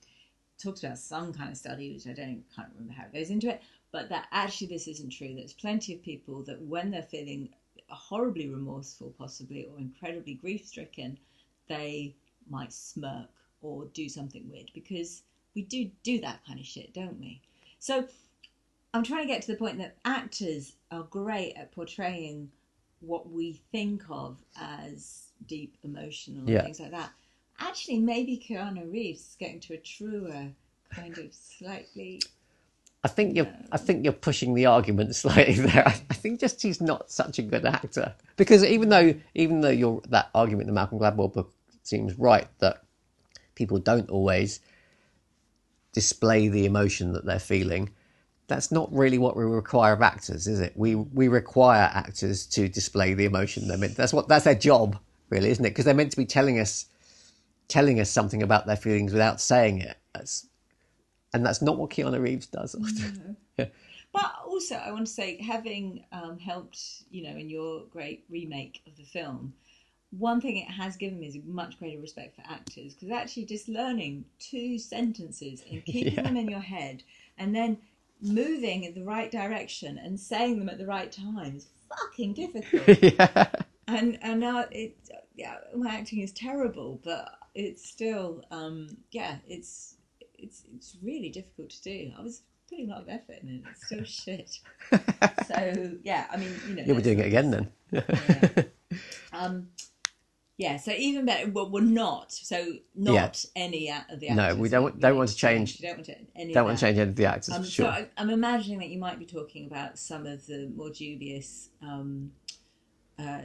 talks 0.58 0.82
about 0.82 0.98
some 0.98 1.34
kind 1.34 1.52
of 1.52 1.58
study, 1.58 1.92
which 1.92 2.08
I 2.08 2.14
don't 2.14 2.42
can't 2.56 2.70
remember 2.74 2.94
how 2.94 3.04
it 3.04 3.14
goes 3.14 3.32
into 3.32 3.50
it, 3.50 3.62
but 3.92 4.08
that 4.10 4.28
actually 4.32 4.68
this 4.68 4.88
isn't 4.88 5.10
true. 5.10 5.36
There's 5.36 5.52
plenty 5.52 5.94
of 5.94 6.02
people 6.02 6.42
that 6.44 6.62
when 6.62 6.90
they're 6.90 7.02
feeling 7.02 7.50
horribly 7.90 8.48
remorseful, 8.48 9.14
possibly, 9.18 9.66
or 9.66 9.78
incredibly 9.78 10.36
grief 10.36 10.66
stricken, 10.66 11.18
they 11.68 12.16
might 12.50 12.72
smirk 12.72 13.28
or 13.62 13.86
do 13.94 14.08
something 14.08 14.50
weird 14.50 14.72
because 14.74 15.24
we 15.54 15.64
do 15.64 15.92
do 16.04 16.22
that 16.22 16.46
kind 16.48 16.62
of 16.62 16.66
shit, 16.66 16.94
don't 16.94 17.20
we? 17.20 17.42
So 17.80 18.08
I'm 18.94 19.04
trying 19.04 19.24
to 19.24 19.34
get 19.34 19.42
to 19.42 19.52
the 19.52 19.58
point 19.58 19.80
that 19.80 19.98
actors 20.06 20.74
are 20.92 21.04
great 21.04 21.56
at 21.58 21.74
portraying 21.74 22.52
what 23.02 23.32
we 23.32 23.62
think 23.72 24.04
of 24.10 24.38
as 24.60 25.32
deep 25.48 25.78
emotional 25.84 26.50
Yeah. 26.50 26.64
things 26.64 26.80
like 26.80 26.92
that. 26.92 27.12
Actually, 27.60 28.00
maybe 28.00 28.38
Keanu 28.38 28.92
Reeves 28.92 29.22
is 29.22 29.36
getting 29.40 29.60
to 29.62 29.74
a 29.74 29.78
truer 29.78 30.52
kind 30.94 31.18
of 31.18 31.34
slightly. 31.34 32.22
I 33.04 33.08
think 33.08 33.36
you're. 33.36 33.48
I 33.72 33.78
um, 33.78 33.86
think 33.86 34.04
you're 34.04 34.14
pushing 34.14 34.54
the 34.54 34.66
argument 34.66 35.16
slightly 35.16 35.56
there. 35.56 35.88
I, 35.88 35.92
I 36.10 36.14
think 36.14 36.40
just 36.40 36.62
he's 36.62 36.82
not 36.82 37.12
such 37.12 37.40
a 37.40 37.42
good 37.42 37.66
actor 37.66 38.14
because 38.36 38.64
even 38.64 38.90
though 38.90 39.16
even 39.36 39.62
though 39.62 39.70
your 39.70 40.02
that 40.10 40.30
argument 40.34 40.64
in 40.64 40.68
the 40.68 40.74
Malcolm 40.74 41.00
Gladwell 41.00 41.34
book 41.34 41.54
seems 41.84 42.18
right 42.18 42.48
that 42.60 42.84
people 43.56 43.78
don't 43.78 44.10
always 44.10 44.60
display 45.92 46.48
the 46.48 46.66
emotion 46.66 47.14
that 47.14 47.26
they're 47.26 47.40
feeling. 47.40 47.90
That's 48.50 48.72
not 48.72 48.92
really 48.92 49.18
what 49.18 49.38
we 49.38 49.44
require 49.46 49.94
of 49.94 50.02
actors, 50.02 50.48
is 50.48 50.60
it? 50.60 50.74
We 50.76 50.96
we 50.96 51.28
require 51.30 51.90
actors 51.94 52.46
to 52.48 52.68
display 52.68 53.14
the 53.14 53.26
emotion 53.26 53.68
they're 53.68 53.78
meant. 53.78 53.96
That's 53.96 54.12
what 54.12 54.28
that's 54.28 54.46
their 54.46 54.56
job, 54.56 54.98
really, 55.30 55.50
isn't 55.52 55.64
it? 55.64 55.70
Because 55.70 55.86
they're 55.86 55.94
meant 55.94 56.12
to 56.12 56.18
be 56.18 56.26
telling 56.26 56.60
us 56.60 56.88
telling 57.68 58.00
us 58.00 58.10
something 58.10 58.42
about 58.44 58.66
their 58.66 58.76
feelings 58.76 59.14
without 59.14 59.40
saying 59.40 59.80
it. 59.80 59.98
That's 60.14 60.48
and 61.34 61.46
that's 61.46 61.62
not 61.62 61.78
what 61.78 61.92
Keanu 61.92 62.20
Reeves 62.20 62.48
does. 62.48 62.76
often. 62.76 63.38
But 64.12 64.32
also, 64.48 64.76
I 64.76 64.92
want 64.92 65.06
to 65.06 65.14
say, 65.14 65.40
having 65.40 66.04
um, 66.12 66.40
helped, 66.40 67.04
you 67.12 67.22
know, 67.22 67.38
in 67.38 67.48
your 67.48 67.84
great 67.92 68.26
remake 68.28 68.82
of 68.88 68.98
the 68.98 69.04
film, 69.04 69.54
one 70.12 70.42
thing 70.42 70.58
it 70.58 70.72
has 70.72 70.98
given 70.98 71.20
me 71.20 71.28
is 71.28 71.36
a 71.36 71.42
much 71.46 71.78
greater 71.78 72.02
respect 72.02 72.36
for 72.36 72.42
actors 72.52 72.96
because 72.96 73.12
actually 73.12 73.46
just 73.46 73.70
learning 73.70 74.26
two 74.40 74.80
sentences 74.80 75.64
and 75.70 75.86
keeping 75.94 76.16
Yeah. 76.16 76.24
them 76.24 76.38
in 76.38 76.50
your 76.50 76.60
head 76.60 77.04
and 77.38 77.56
then 77.56 77.78
moving 78.22 78.84
in 78.84 78.94
the 78.94 79.04
right 79.04 79.32
direction 79.32 79.98
and 79.98 80.20
saying 80.20 80.60
them 80.60 80.70
at 80.70 80.78
the 80.78 80.86
right 80.86 81.12
time 81.12 81.56
is 81.56 81.68
fucking 81.90 82.34
difficult. 82.34 83.02
yeah. 83.04 83.50
and 83.88 84.18
and 84.22 84.40
now 84.40 84.66
it, 84.72 84.98
yeah, 85.36 85.56
my 85.76 85.96
acting 85.96 86.20
is 86.20 86.32
terrible, 86.32 87.00
but 87.04 87.30
it's 87.56 87.88
still, 87.88 88.44
um, 88.52 88.98
yeah, 89.12 89.38
it's 89.48 89.96
it's 90.38 90.64
it's 90.76 90.98
really 91.02 91.30
difficult 91.30 91.70
to 91.72 91.82
do. 91.82 92.12
I 92.18 92.22
was 92.22 92.42
putting 92.70 92.90
a 92.90 92.94
lot 92.94 93.02
of 93.02 93.10
effort 93.10 93.38
in 93.42 93.50
it. 93.50 93.62
It's 93.72 93.86
still 93.86 94.04
shit. 94.06 94.60
So 95.48 95.98
yeah, 96.04 96.28
I 96.32 96.38
mean, 96.38 96.54
you 96.68 96.76
know, 96.76 96.84
You'll 96.86 96.96
be 96.98 97.02
doing 97.02 97.20
it 97.20 97.26
again 97.26 97.50
then. 97.50 97.72
yeah. 97.92 98.64
Um, 99.34 99.70
yeah, 100.60 100.76
so 100.76 100.92
even 100.92 101.26
better. 101.26 101.50
Well, 101.50 101.70
we're 101.72 101.80
not. 101.82 102.34
So 102.34 102.74
not 102.94 103.14
Yeah. 103.14 103.32
any 103.64 103.90
of 103.90 104.20
the 104.20 104.28
actors. 104.28 104.36
No, 104.36 104.56
we 104.62 104.68
don't- 104.68 104.94
we 104.94 105.00
don't 105.00 105.16
want 105.16 105.30
to 105.30 105.36
change- 105.36 105.80
You 105.80 105.88
don't 105.88 105.98
want 106.00 106.06
to 106.08 106.18
any. 106.36 106.54
Don't 106.54 106.66
want 106.66 106.78
to 106.78 106.86
change 106.86 106.98
any 107.00 107.10
of 107.10 107.16
the 107.16 107.26
actors 107.26 107.56
Um, 107.56 107.64
for 107.64 107.70
sure. 107.70 107.86
So 107.86 107.92
I, 107.92 108.08
I'm 108.18 108.30
imagining 108.30 108.80
that 108.80 108.90
you 108.90 109.00
might 109.00 109.18
be 109.18 109.26
talking 109.26 109.66
about 109.68 109.98
some 109.98 110.26
of 110.28 110.46
the 110.48 110.70
more 110.76 110.90
dubious 110.90 111.70
um, 111.82 112.34
uh, 113.18 113.42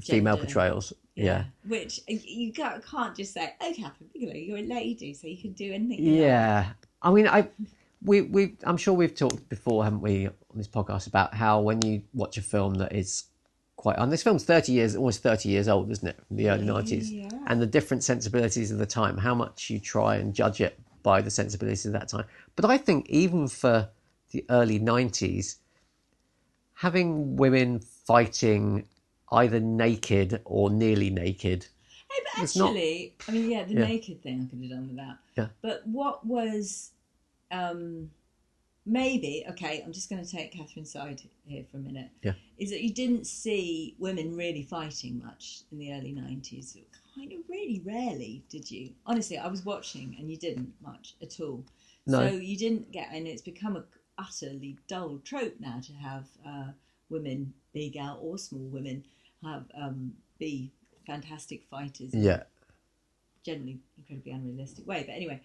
Female 0.00 0.36
portrayals. 0.36 0.92
Yeah. 1.16 1.46
Which 1.66 1.98
uh, 2.08 2.14
you 2.22 2.52
can't, 2.52 2.84
can't 2.86 3.16
just 3.16 3.32
say, 3.34 3.54
"Oh, 3.60 3.72
Kathryn 3.76 4.12
Bigelow, 4.12 4.34
you're 4.34 4.58
a 4.58 4.62
lady, 4.62 5.14
so 5.14 5.26
you 5.26 5.38
can 5.38 5.52
do 5.52 5.72
anything." 5.72 6.04
you 6.04 6.12
like." 6.12 6.20
Yeah. 6.20 6.72
I 7.02 7.10
mean, 7.12 7.26
I 7.26 7.48
we 8.02 8.20
we 8.20 8.56
I'm 8.62 8.76
sure 8.76 8.94
we've 8.94 9.14
talked 9.16 9.48
before, 9.48 9.82
haven't 9.84 10.02
we, 10.02 10.26
on 10.28 10.34
this 10.54 10.68
podcast 10.68 11.06
about 11.08 11.34
how 11.34 11.60
when 11.60 11.80
you 11.82 12.02
watch 12.14 12.36
a 12.36 12.42
film 12.42 12.74
that 12.74 12.92
is 12.94 13.24
quite 13.76 13.96
and 13.98 14.10
this 14.10 14.22
film's 14.22 14.44
30 14.44 14.72
years 14.72 14.96
almost 14.96 15.22
30 15.22 15.48
years 15.48 15.68
old 15.68 15.90
isn't 15.90 16.08
it 16.08 16.16
from 16.26 16.36
the 16.36 16.48
early 16.50 16.64
90s 16.66 17.10
Yeah. 17.10 17.28
and 17.46 17.60
the 17.60 17.66
different 17.66 18.02
sensibilities 18.02 18.70
of 18.70 18.78
the 18.78 18.86
time 18.86 19.18
how 19.18 19.34
much 19.34 19.68
you 19.70 19.78
try 19.78 20.16
and 20.16 20.34
judge 20.34 20.60
it 20.60 20.78
by 21.02 21.20
the 21.20 21.30
sensibilities 21.30 21.84
of 21.86 21.92
that 21.92 22.08
time 22.08 22.24
but 22.56 22.64
i 22.64 22.78
think 22.78 23.08
even 23.10 23.48
for 23.48 23.88
the 24.32 24.44
early 24.50 24.80
90s 24.80 25.56
having 26.74 27.36
women 27.36 27.78
fighting 27.80 28.86
either 29.32 29.60
naked 29.60 30.40
or 30.44 30.70
nearly 30.70 31.10
naked 31.10 31.66
Hey, 32.08 32.22
but 32.34 32.44
It's 32.44 32.56
not- 32.56 32.68
actually, 32.70 33.14
I 33.28 33.32
mean, 33.32 33.50
yeah, 33.50 33.64
the 33.64 33.74
Yeah. 33.74 33.86
naked 33.88 34.22
thing 34.22 34.42
I 34.42 34.50
could 34.50 34.60
have 34.60 34.70
done 34.70 34.86
with 34.86 34.96
that. 34.96 35.18
Yeah. 35.36 35.48
But 35.60 35.84
what 35.88 36.24
was, 36.24 36.92
um, 37.50 38.12
maybe 38.86 39.44
okay? 39.50 39.82
I'm 39.84 39.92
just 39.92 40.08
going 40.08 40.24
to 40.24 40.30
take 40.30 40.54
Kathryn's 40.54 40.92
side 40.92 41.20
here 41.44 41.64
for 41.70 41.76
a 41.76 41.80
minute. 41.80 42.10
Yeah. 42.22 42.32
Is 42.58 42.70
that 42.70 42.82
you 42.82 42.92
didn't 42.92 43.26
see 43.26 43.96
women 43.98 44.36
really 44.36 44.62
fighting 44.62 45.20
much 45.24 45.62
in 45.72 45.78
the 45.78 45.92
early 45.92 46.14
'90s? 46.14 46.76
Kind 47.14 47.32
of 47.32 47.40
really 47.48 47.82
rarely, 47.84 48.44
did 48.48 48.70
you? 48.70 48.90
Honestly, 49.06 49.38
I 49.38 49.48
was 49.48 49.64
watching 49.64 50.16
and 50.18 50.30
you 50.30 50.36
didn't 50.36 50.72
much 50.82 51.14
at 51.22 51.40
all. 51.40 51.64
No. 52.06 52.28
So 52.28 52.34
you 52.34 52.56
didn't 52.56 52.92
get, 52.92 53.08
and 53.12 53.26
it's 53.26 53.42
become 53.42 53.76
a 53.76 53.84
utterly 54.18 54.78
dull 54.86 55.18
trope 55.24 55.56
now 55.58 55.80
to 55.82 55.92
have 55.94 56.26
uh, 56.46 56.70
women, 57.10 57.52
big 57.72 57.96
out 57.96 58.18
or 58.20 58.38
small 58.38 58.68
women, 58.68 59.04
have 59.42 59.64
um, 59.78 60.12
be 60.38 60.72
fantastic 61.06 61.62
fighters 61.70 62.12
yeah 62.12 62.42
generally 63.46 63.78
incredibly 63.96 64.32
unrealistic 64.32 64.86
way. 64.86 65.04
But 65.06 65.14
anyway, 65.14 65.40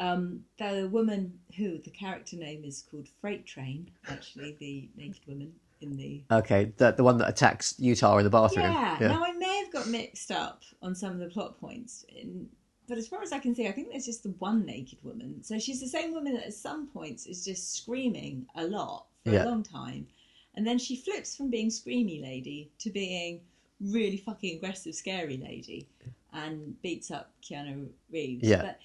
um, 0.00 0.44
the 0.58 0.88
woman 0.90 1.38
who 1.56 1.78
the 1.78 1.90
character 1.90 2.36
name 2.36 2.64
is 2.64 2.84
called 2.90 3.06
Freight 3.20 3.46
Train, 3.46 3.88
actually 4.08 4.56
the 4.58 4.88
naked 4.96 5.22
woman 5.26 5.52
in 5.82 5.96
the 5.96 6.22
okay 6.30 6.72
the, 6.76 6.90
the 6.92 7.02
one 7.04 7.16
that 7.18 7.28
attacks 7.28 7.74
utah 7.78 8.18
in 8.18 8.24
the 8.24 8.30
bathroom 8.30 8.66
yeah. 8.70 8.98
Now 9.00 9.24
I 9.24 9.32
may 9.32 9.58
have 9.64 9.72
got 9.72 9.86
mixed 9.86 10.30
up 10.30 10.62
on 10.82 10.94
some 10.94 11.12
of 11.12 11.18
the 11.20 11.28
plot 11.28 11.58
points. 11.58 12.04
In, 12.08 12.48
but 12.88 12.98
as 12.98 13.06
far 13.06 13.22
as 13.22 13.32
I 13.32 13.38
can 13.38 13.54
see, 13.54 13.68
I 13.68 13.72
think 13.72 13.90
there's 13.90 14.04
just 14.04 14.24
the 14.24 14.34
one 14.40 14.66
naked 14.66 14.98
woman. 15.04 15.44
So 15.44 15.58
she's 15.60 15.80
the 15.80 15.86
same 15.86 16.12
woman 16.12 16.34
that 16.34 16.46
at 16.46 16.54
some 16.54 16.88
points 16.88 17.26
is 17.26 17.44
just 17.44 17.76
screaming 17.76 18.46
a 18.56 18.66
lot 18.66 19.06
for 19.24 19.30
Yeah. 19.32 19.44
a 19.44 19.46
long 19.46 19.62
time. 19.62 20.08
And 20.56 20.66
then 20.66 20.76
she 20.76 20.96
flips 20.96 21.36
from 21.36 21.50
being 21.50 21.68
screamy 21.68 22.20
lady 22.20 22.72
to 22.80 22.90
being 22.90 23.42
really 23.80 24.16
fucking 24.16 24.56
aggressive, 24.56 24.94
scary 24.96 25.36
lady 25.36 25.86
and 26.32 26.80
beats 26.82 27.10
up 27.12 27.30
Keanu 27.42 27.88
Reeves. 28.10 28.48
Yeah. 28.48 28.62
But 28.62 28.78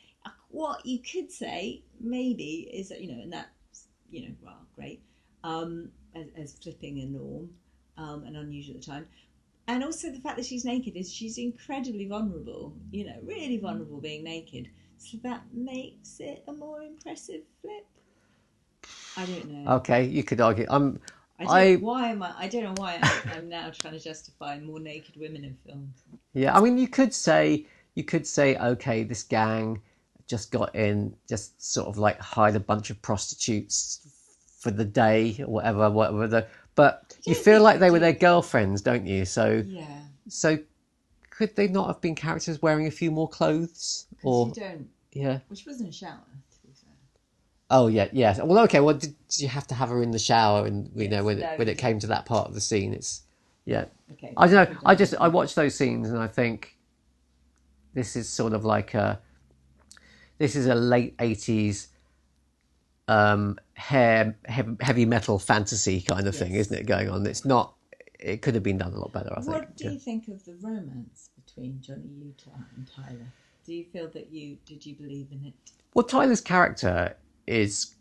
what 0.56 0.86
you 0.86 1.00
could 1.00 1.30
say, 1.32 1.84
maybe, 2.00 2.70
is 2.74 2.88
that, 2.90 3.02
you 3.02 3.14
know, 3.14 3.22
and 3.22 3.34
that's, 3.34 3.88
you 4.10 4.22
know, 4.22 4.36
well, 4.42 4.62
great, 4.76 5.02
um, 5.44 5.90
as, 6.16 6.28
as 6.38 6.54
flipping 6.54 7.00
a 7.02 7.06
norm 7.06 7.50
um, 7.98 8.24
and 8.26 8.38
unusual 8.38 8.76
at 8.76 8.82
the 8.82 8.88
time. 8.88 9.08
And 9.68 9.84
also 9.84 10.12
the 10.12 10.20
fact 10.20 10.38
that 10.38 10.46
she's 10.46 10.64
naked 10.64 10.96
is 10.96 11.14
she's 11.14 11.38
incredibly 11.38 12.08
vulnerable, 12.08 12.74
you 12.92 13.06
know, 13.06 13.18
really 13.24 13.58
vulnerable 13.58 14.00
being 14.00 14.24
naked. 14.24 14.70
So 14.98 15.18
that 15.24 15.42
makes 15.52 16.20
it 16.20 16.44
a 16.48 16.54
more 16.54 16.82
impressive 16.82 17.42
flip. 17.62 17.86
I 19.18 19.26
don't 19.26 19.52
know. 19.52 19.72
okay 19.76 20.04
you 20.04 20.24
could 20.24 20.42
argue 20.42 20.66
i'm 20.70 21.00
I 21.40 21.44
don't, 21.44 21.56
I- 21.58 21.76
why 21.76 22.08
am 22.10 22.24
I? 22.24 22.34
I 22.38 22.48
don't 22.48 22.64
know 22.64 22.74
why 22.78 23.00
I'm, 23.02 23.32
I'm 23.38 23.50
now 23.50 23.70
trying 23.70 23.94
to 23.94 24.00
justify 24.00 24.58
more 24.60 24.80
naked 24.80 25.18
women 25.20 25.44
in 25.44 25.58
films. 25.66 26.04
Yeah, 26.34 26.56
I 26.56 26.62
mean, 26.62 26.78
you 26.78 26.88
could 26.88 27.14
say 27.14 27.66
you 27.94 28.04
could 28.06 28.26
say, 28.26 28.56
okay, 28.58 29.04
this 29.04 29.24
gang 29.24 29.82
just 30.28 30.52
got 30.52 30.74
in, 30.76 31.16
just 31.30 31.62
sort 31.62 31.88
of 31.88 31.98
like 31.98 32.20
hired 32.20 32.56
a 32.56 32.60
bunch 32.60 32.90
of 32.90 33.02
prostitutes 33.02 34.00
for 34.60 34.72
the 34.72 34.86
day 34.86 35.36
or 35.40 35.48
whatever, 35.48 35.90
whatever. 35.90 36.28
The, 36.28 36.48
but 36.76 37.16
you 37.26 37.36
feel 37.36 37.62
like 37.62 37.80
they 37.80 37.92
were 37.92 38.00
their 38.00 38.14
girlfriends, 38.14 38.82
don't 38.82 39.06
you? 39.06 39.26
So, 39.26 39.64
Yeah, 39.66 40.02
so 40.28 40.58
could 41.30 41.56
they 41.56 41.68
not 41.68 41.88
have 41.88 42.02
been 42.02 42.16
characters 42.16 42.62
wearing 42.62 42.88
a 42.88 42.92
few 42.92 43.12
more 43.12 43.30
clothes? 43.30 44.08
Or 44.24 44.52
yeah, 45.12 45.40
Which 45.48 45.66
wasn't 45.66 45.90
a 45.90 45.92
shower, 45.92 46.20
to 46.52 46.68
be 46.68 46.74
fair. 46.74 46.92
oh 47.70 47.88
yeah, 47.88 48.08
yes. 48.12 48.40
Well, 48.42 48.60
okay. 48.66 48.80
Well, 48.80 48.96
did, 48.96 49.16
did 49.30 49.40
you 49.42 49.48
have 49.48 49.68
to 49.68 49.76
have 49.76 49.90
her 49.90 50.02
in 50.02 50.12
the 50.12 50.20
shower? 50.20 50.66
And 50.66 50.90
you 50.96 51.08
know, 51.08 51.24
when 51.24 51.40
no. 51.40 51.52
it, 51.52 51.60
when 51.60 51.68
it 51.70 51.78
came 51.78 52.00
to 52.00 52.08
that 52.08 52.26
part 52.26 52.48
of 52.48 52.54
the 52.54 52.62
scene, 52.62 52.94
it's 52.94 53.22
yeah. 53.66 53.86
Okay. 54.14 54.34
I 54.36 54.48
don't 54.48 54.72
know. 54.72 54.78
I 54.86 54.96
just 54.96 55.14
I 55.20 55.28
watch 55.28 55.56
those 55.56 55.76
scenes 55.76 56.10
and 56.10 56.18
I 56.20 56.28
think 56.28 56.76
this 57.94 58.16
is 58.16 58.28
sort 58.28 58.54
of 58.54 58.66
like 58.66 58.94
a 58.94 59.20
this 60.38 60.56
is 60.56 60.68
a 60.68 60.76
late 60.76 61.16
eighties 61.20 61.88
um 63.08 63.58
hair 63.76 64.36
heavy, 64.48 65.06
metal 65.06 65.38
fantasy 65.40 66.02
kind 66.02 66.28
of 66.28 66.36
thing, 66.36 66.54
isn't 66.56 66.76
it? 66.76 66.86
Going 66.86 67.10
on. 67.10 67.26
It's 67.28 67.46
not. 67.46 67.76
It 68.20 68.42
could 68.42 68.56
have 68.56 68.64
been 68.64 68.78
done 68.80 68.94
a 68.94 69.00
lot 69.00 69.12
better. 69.14 69.32
I 69.32 69.42
think. 69.42 69.48
What 69.54 69.76
do 69.78 69.86
Yeah. 69.86 69.92
you 69.92 70.00
think 70.00 70.28
of 70.28 70.44
the 70.46 70.56
romance 70.56 71.30
between 71.46 71.82
Johnny 71.82 72.10
Utah 72.24 72.52
and 72.76 72.90
Tyler? 72.96 73.28
Do 73.66 73.74
you 73.74 73.86
feel 73.86 74.08
that 74.10 74.32
you 74.32 74.58
did 74.66 74.86
you 74.86 74.96
believe 74.96 75.28
in 75.32 75.46
it? 75.46 75.54
Well, 75.94 76.04
Tyler's 76.06 76.42
character 76.42 77.16
is 77.48 77.94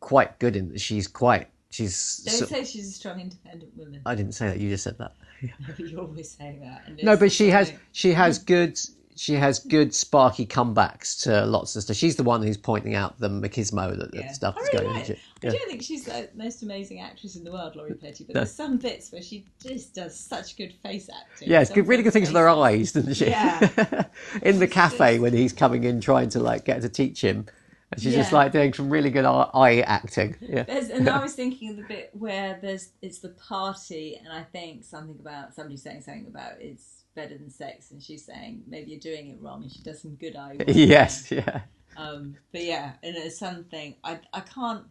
quite 0.00 0.38
good 0.38 0.56
in 0.56 0.68
that 0.70 0.80
she's 0.80 1.06
quite 1.08 1.48
she's. 1.70 2.22
Don't 2.24 2.34
so- 2.36 2.46
say 2.46 2.64
she's 2.64 2.88
a 2.88 2.92
strong, 2.92 3.20
independent 3.20 3.76
woman. 3.76 4.00
I 4.06 4.14
didn't 4.14 4.32
say 4.32 4.46
that. 4.48 4.58
You 4.60 4.68
just 4.70 4.84
said 4.84 4.98
that. 4.98 5.12
You're 5.78 6.00
always 6.00 6.30
saying 6.30 6.60
that. 6.60 7.02
No, 7.02 7.16
but 7.16 7.32
she 7.32 7.48
has 7.50 7.72
she 7.92 8.12
has 8.12 8.38
good 8.54 8.78
she 9.20 9.34
has 9.34 9.58
good 9.58 9.94
sparky 9.94 10.46
comebacks 10.46 11.24
to 11.24 11.44
lots 11.44 11.76
of 11.76 11.82
stuff. 11.82 11.94
She's 11.94 12.16
the 12.16 12.22
one 12.22 12.42
who's 12.42 12.56
pointing 12.56 12.94
out 12.94 13.18
the 13.18 13.28
machismo 13.28 13.94
that, 13.94 14.14
Yeah. 14.14 14.32
stuff 14.32 14.54
I 14.56 14.60
is 14.62 14.68
really 14.72 14.84
going 14.84 14.94
like 14.96 15.10
into. 15.10 15.12
it. 15.12 15.18
I 15.44 15.48
don't 15.58 15.68
think 15.68 15.82
she's 15.82 16.04
the 16.06 16.30
most 16.34 16.62
amazing 16.62 17.00
actress 17.00 17.36
in 17.36 17.44
the 17.44 17.52
world, 17.52 17.76
Lori 17.76 17.92
Petty, 17.92 18.24
but 18.24 18.34
No. 18.34 18.40
there's 18.40 18.52
some 18.54 18.78
bits 18.78 19.12
where 19.12 19.20
she 19.20 19.44
just 19.62 19.94
does 19.94 20.18
such 20.18 20.56
good 20.56 20.72
face 20.82 21.10
acting. 21.10 21.50
Yeah, 21.50 21.60
it's 21.60 21.70
good, 21.70 21.86
really 21.86 22.02
good 22.02 22.14
things 22.14 22.28
with 22.28 22.36
her 22.36 22.48
eyes, 22.48 22.92
doesn't 22.92 23.12
she? 23.12 23.26
Yeah. 23.26 24.06
In 24.42 24.58
the 24.58 24.66
cafe 24.66 25.18
when 25.18 25.34
he's 25.34 25.52
coming 25.52 25.84
in 25.84 26.00
trying 26.00 26.30
to 26.30 26.40
like 26.40 26.64
get 26.64 26.80
to 26.80 26.88
teach 26.88 27.20
him, 27.22 27.44
and 27.92 28.00
she's 28.00 28.14
just 28.14 28.32
like 28.32 28.52
doing 28.52 28.72
some 28.72 28.88
really 28.88 29.10
good 29.10 29.26
eye, 29.26 29.50
eye 29.52 29.80
acting. 29.82 30.34
Yeah, 30.40 30.62
There's, 30.62 30.88
and 30.88 31.06
I 31.10 31.20
was 31.22 31.34
thinking 31.34 31.72
of 31.72 31.76
the 31.76 31.82
bit 31.82 32.08
where 32.14 32.58
there's 32.62 32.88
it's 33.02 33.18
the 33.18 33.28
party, 33.30 34.16
and 34.16 34.32
I 34.32 34.44
think 34.44 34.82
something 34.84 35.18
about 35.20 35.54
somebody 35.54 35.76
saying 35.76 36.00
something 36.00 36.26
about 36.26 36.52
it's 36.60 36.99
better 37.14 37.36
than 37.36 37.50
sex, 37.50 37.90
and 37.90 38.02
she's 38.02 38.24
saying 38.24 38.62
maybe 38.66 38.90
you're 38.90 39.00
doing 39.00 39.28
it 39.30 39.38
wrong, 39.40 39.62
and 39.62 39.72
she 39.72 39.82
does 39.82 40.00
some 40.00 40.14
good 40.14 40.36
eye. 40.36 40.56
work. 40.58 40.68
yes, 40.68 41.30
yeah, 41.30 41.62
Um, 41.96 42.36
but 42.52 42.62
yeah, 42.64 42.92
and 43.02 43.16
it's 43.16 43.38
something 43.38 43.96
I 44.04 44.20
I 44.32 44.40
can't. 44.40 44.84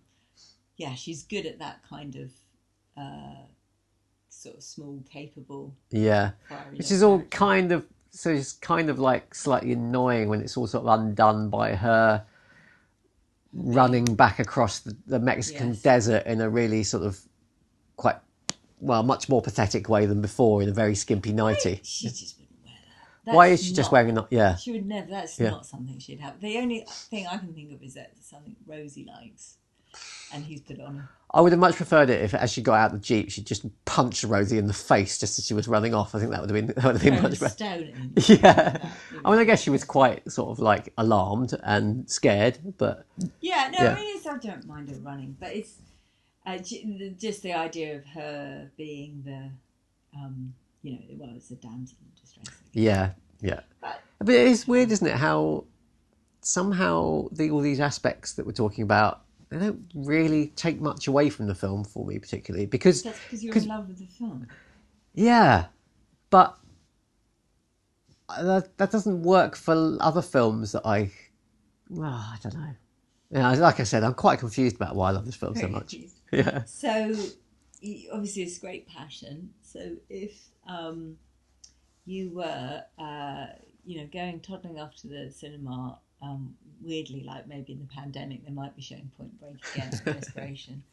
Yeah, 0.77 0.95
she's 0.95 1.23
good 1.23 1.45
at 1.45 1.59
that 1.59 1.81
kind 1.89 2.15
of 2.15 2.31
uh, 2.97 3.43
sort 4.29 4.55
of 4.57 4.63
small, 4.63 5.03
capable. 5.11 5.75
yeah. 5.91 6.31
Which 6.71 6.89
is 6.91 7.03
all 7.03 7.17
character. 7.19 7.37
kind 7.37 7.71
of 7.73 7.85
so 8.11 8.29
it's 8.31 8.53
kind 8.53 8.89
of 8.89 8.97
like 8.97 9.35
slightly 9.35 9.73
annoying 9.73 10.29
when 10.29 10.41
it's 10.41 10.57
all 10.57 10.67
sort 10.67 10.85
of 10.85 10.99
undone 10.99 11.49
by 11.49 11.75
her 11.75 12.25
running 13.53 14.05
back 14.05 14.39
across 14.39 14.79
the, 14.79 14.95
the 15.07 15.19
Mexican 15.19 15.69
Yes. 15.69 15.81
desert 15.81 16.25
in 16.25 16.39
a 16.41 16.49
really 16.49 16.83
sort 16.83 17.03
of 17.03 17.19
quite 17.97 18.17
well, 18.79 19.03
much 19.03 19.29
more 19.29 19.41
pathetic 19.41 19.89
way 19.89 20.05
than 20.05 20.21
before 20.21 20.61
in 20.61 20.69
a 20.69 20.73
very 20.73 20.95
skimpy 20.95 21.33
nighty. 21.33 21.79
She 21.83 22.07
just 22.09 22.37
wouldn't 22.39 22.57
wear 22.65 22.73
that. 23.25 23.35
Why 23.35 23.47
is 23.47 23.63
she 23.63 23.73
just 23.73 23.91
wearing 23.91 24.09
a 24.09 24.13
not? 24.13 24.27
Yeah, 24.31 24.55
She 24.55 24.71
would 24.71 24.85
never. 24.85 25.09
That's 25.09 25.39
Yeah. 25.39 25.49
not 25.51 25.65
something 25.65 25.99
she'd 25.99 26.19
have. 26.21 26.39
The 26.39 26.57
only 26.57 26.85
thing 26.89 27.27
I 27.27 27.37
can 27.37 27.53
think 27.53 27.71
of 27.73 27.83
is 27.83 27.93
that 27.95 28.11
something 28.21 28.55
Rosie 28.65 29.05
likes. 29.05 29.55
and 30.31 30.43
he's 30.45 30.61
put 30.61 30.79
on. 30.79 31.07
I 31.31 31.41
would 31.41 31.51
have 31.51 31.59
much 31.59 31.75
preferred 31.75 32.09
it 32.11 32.21
if, 32.23 32.33
as 32.35 32.51
she 32.51 32.61
got 32.61 32.75
out 32.75 32.85
of 32.87 32.91
the 32.93 32.99
jeep, 33.05 33.29
she 33.31 33.41
just 33.43 33.65
punched 33.85 34.23
Rosie 34.23 34.57
in 34.59 34.67
the 34.67 34.73
face 34.73 35.17
just 35.19 35.37
as 35.39 35.45
she 35.45 35.53
was 35.55 35.67
running 35.67 35.93
off. 35.95 36.13
I 36.15 36.19
think 36.19 36.29
that 36.31 36.41
would 36.41 36.49
have 36.51 36.55
been 36.67 36.67
that 36.75 36.83
would 36.83 37.01
have 37.01 37.03
been 37.03 37.21
much 37.23 37.39
better. 37.39 37.87
Yeah, 38.27 38.89
I 39.25 39.29
mean, 39.31 39.39
I 39.39 39.43
guess 39.43 39.61
she 39.61 39.69
was 39.71 39.83
quite 39.83 40.29
sort 40.31 40.49
of 40.51 40.59
like 40.59 40.93
alarmed 40.97 41.53
and 41.63 42.07
scared, 42.09 42.59
but 42.77 43.05
Yeah, 43.41 43.69
no, 43.71 43.83
Yeah. 43.83 43.91
I 43.93 43.95
mean, 43.95 44.15
it's, 44.17 44.25
I 44.27 44.37
don't 44.37 44.65
mind 44.67 44.89
her 44.89 44.95
running, 44.97 45.35
but 45.39 45.53
it's 45.55 45.73
uh, 46.55 47.09
just 47.17 47.43
the 47.43 47.53
idea 47.53 47.97
of 47.97 48.05
her 48.05 48.69
being 48.77 49.21
the, 49.25 49.49
um, 50.17 50.53
you 50.83 50.93
know, 50.93 50.99
well, 51.11 51.29
it's 51.35 51.51
a 51.51 51.55
damsel 51.55 51.97
in 52.01 52.21
distress. 52.21 52.47
yeah, 52.73 53.11
yeah. 53.41 53.61
But 53.81 54.01
But 54.19 54.35
it's 54.35 54.67
weird, 54.67 54.91
isn't 54.91 55.07
it? 55.07 55.15
How 55.15 55.65
somehow 56.41 57.27
the, 57.31 57.51
all 57.51 57.61
these 57.61 57.79
aspects 57.79 58.33
that 58.33 58.45
we're 58.45 58.53
talking 58.53 58.83
about 58.83 59.21
they 59.49 59.57
don't 59.57 59.83
really 59.95 60.47
take 60.55 60.79
much 60.79 61.07
away 61.07 61.29
from 61.29 61.47
the 61.47 61.55
film 61.55 61.83
for 61.83 62.05
me, 62.05 62.19
particularly 62.19 62.67
because 62.67 63.01
that's 63.01 63.19
because 63.23 63.43
you're 63.43 63.55
in 63.55 63.67
love 63.67 63.87
with 63.87 63.97
the 63.97 64.05
film. 64.05 64.47
yeah, 65.15 65.65
but 66.29 66.55
that 68.39 68.77
that 68.77 68.91
doesn't 68.91 69.23
work 69.23 69.55
for 69.55 69.97
other 69.99 70.21
films 70.21 70.71
that 70.73 70.85
I. 70.85 71.11
Well, 71.89 72.11
I 72.11 72.37
don't 72.43 72.53
know. 72.53 72.73
Yeah, 73.31 73.51
like 73.51 73.79
I 73.79 73.83
said, 73.83 74.03
I'm 74.03 74.15
quite 74.15 74.39
confused 74.39 74.75
about 74.75 74.95
why 74.95 75.09
I 75.09 75.11
love 75.11 75.25
this 75.25 75.35
film 75.35 75.55
so 75.55 75.67
much. 75.67 75.91
confused. 75.91 76.15
Yeah, 76.31 76.63
So, 76.65 77.15
obviously, 78.13 78.43
it's 78.43 78.59
great 78.59 78.87
passion. 78.87 79.51
So, 79.63 79.95
if 80.09 80.31
um, 80.67 81.17
you 82.05 82.29
were, 82.31 82.83
uh, 82.99 83.45
you 83.83 83.97
know, 83.99 84.07
going 84.11 84.39
toddling 84.41 84.79
off 84.79 84.95
to 84.97 85.07
the 85.07 85.31
cinema, 85.31 85.97
um, 86.21 86.55
weirdly, 86.81 87.23
like 87.23 87.47
maybe 87.47 87.73
in 87.73 87.79
the 87.79 87.87
pandemic, 87.93 88.45
they 88.45 88.51
might 88.51 88.75
be 88.75 88.81
showing 88.81 89.11
Point 89.17 89.39
Break 89.39 89.57
again 89.73 89.91
for 89.91 90.09
inspiration, 90.17 90.83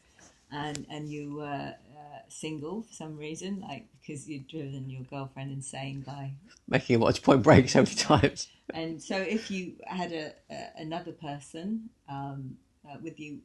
and 0.51 0.85
and 0.89 1.07
you 1.09 1.35
were 1.35 1.75
uh, 2.07 2.19
single 2.29 2.83
for 2.83 2.93
some 2.93 3.17
reason, 3.17 3.61
like 3.67 3.85
because 3.99 4.27
you'd 4.29 4.47
driven 4.47 4.89
your 4.89 5.03
girlfriend 5.03 5.51
insane 5.51 6.01
by 6.01 6.31
making 6.67 6.95
him 6.95 7.01
watch 7.01 7.21
Point 7.21 7.43
Break 7.43 7.69
so 7.69 7.83
many 7.83 7.95
times. 7.95 8.47
and 8.73 9.01
so, 9.01 9.17
if 9.17 9.51
you 9.51 9.73
had 9.85 10.11
a, 10.11 10.33
a 10.49 10.67
another 10.77 11.11
person 11.11 11.89
um, 12.07 12.57
uh, 12.89 12.97
with 13.01 13.19
you, 13.19 13.39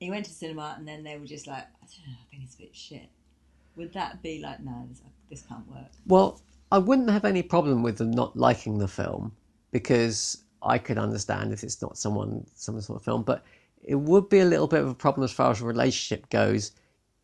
you 0.00 0.10
went 0.10 0.24
to 0.26 0.30
cinema, 0.30 0.74
and 0.78 0.86
then 0.86 1.02
they 1.02 1.18
were 1.18 1.26
just 1.26 1.46
like, 1.46 1.64
I 1.64 1.86
don't 1.86 2.06
know, 2.06 2.18
I 2.20 2.30
think 2.30 2.44
it's 2.44 2.54
a 2.54 2.58
bit 2.58 2.76
shit. 2.76 3.08
Would 3.76 3.92
that 3.94 4.22
be 4.22 4.40
like, 4.40 4.60
no, 4.60 4.86
this, 4.88 5.00
this 5.30 5.42
can't 5.42 5.66
work? 5.68 5.90
Well, 6.06 6.40
I 6.70 6.78
wouldn't 6.78 7.10
have 7.10 7.24
any 7.24 7.42
problem 7.42 7.82
with 7.82 7.98
them 7.98 8.10
not 8.10 8.36
liking 8.36 8.78
the 8.78 8.88
film 8.88 9.32
because 9.70 10.44
I 10.62 10.78
could 10.78 10.98
understand 10.98 11.52
if 11.52 11.64
it's 11.64 11.80
not 11.82 11.96
someone 11.96 12.46
some 12.54 12.80
sort 12.80 13.00
of 13.00 13.04
film, 13.04 13.22
but 13.22 13.44
it 13.82 13.96
would 13.96 14.28
be 14.28 14.40
a 14.40 14.44
little 14.44 14.68
bit 14.68 14.80
of 14.80 14.88
a 14.88 14.94
problem 14.94 15.24
as 15.24 15.32
far 15.32 15.50
as 15.50 15.60
a 15.60 15.64
relationship 15.64 16.28
goes, 16.30 16.72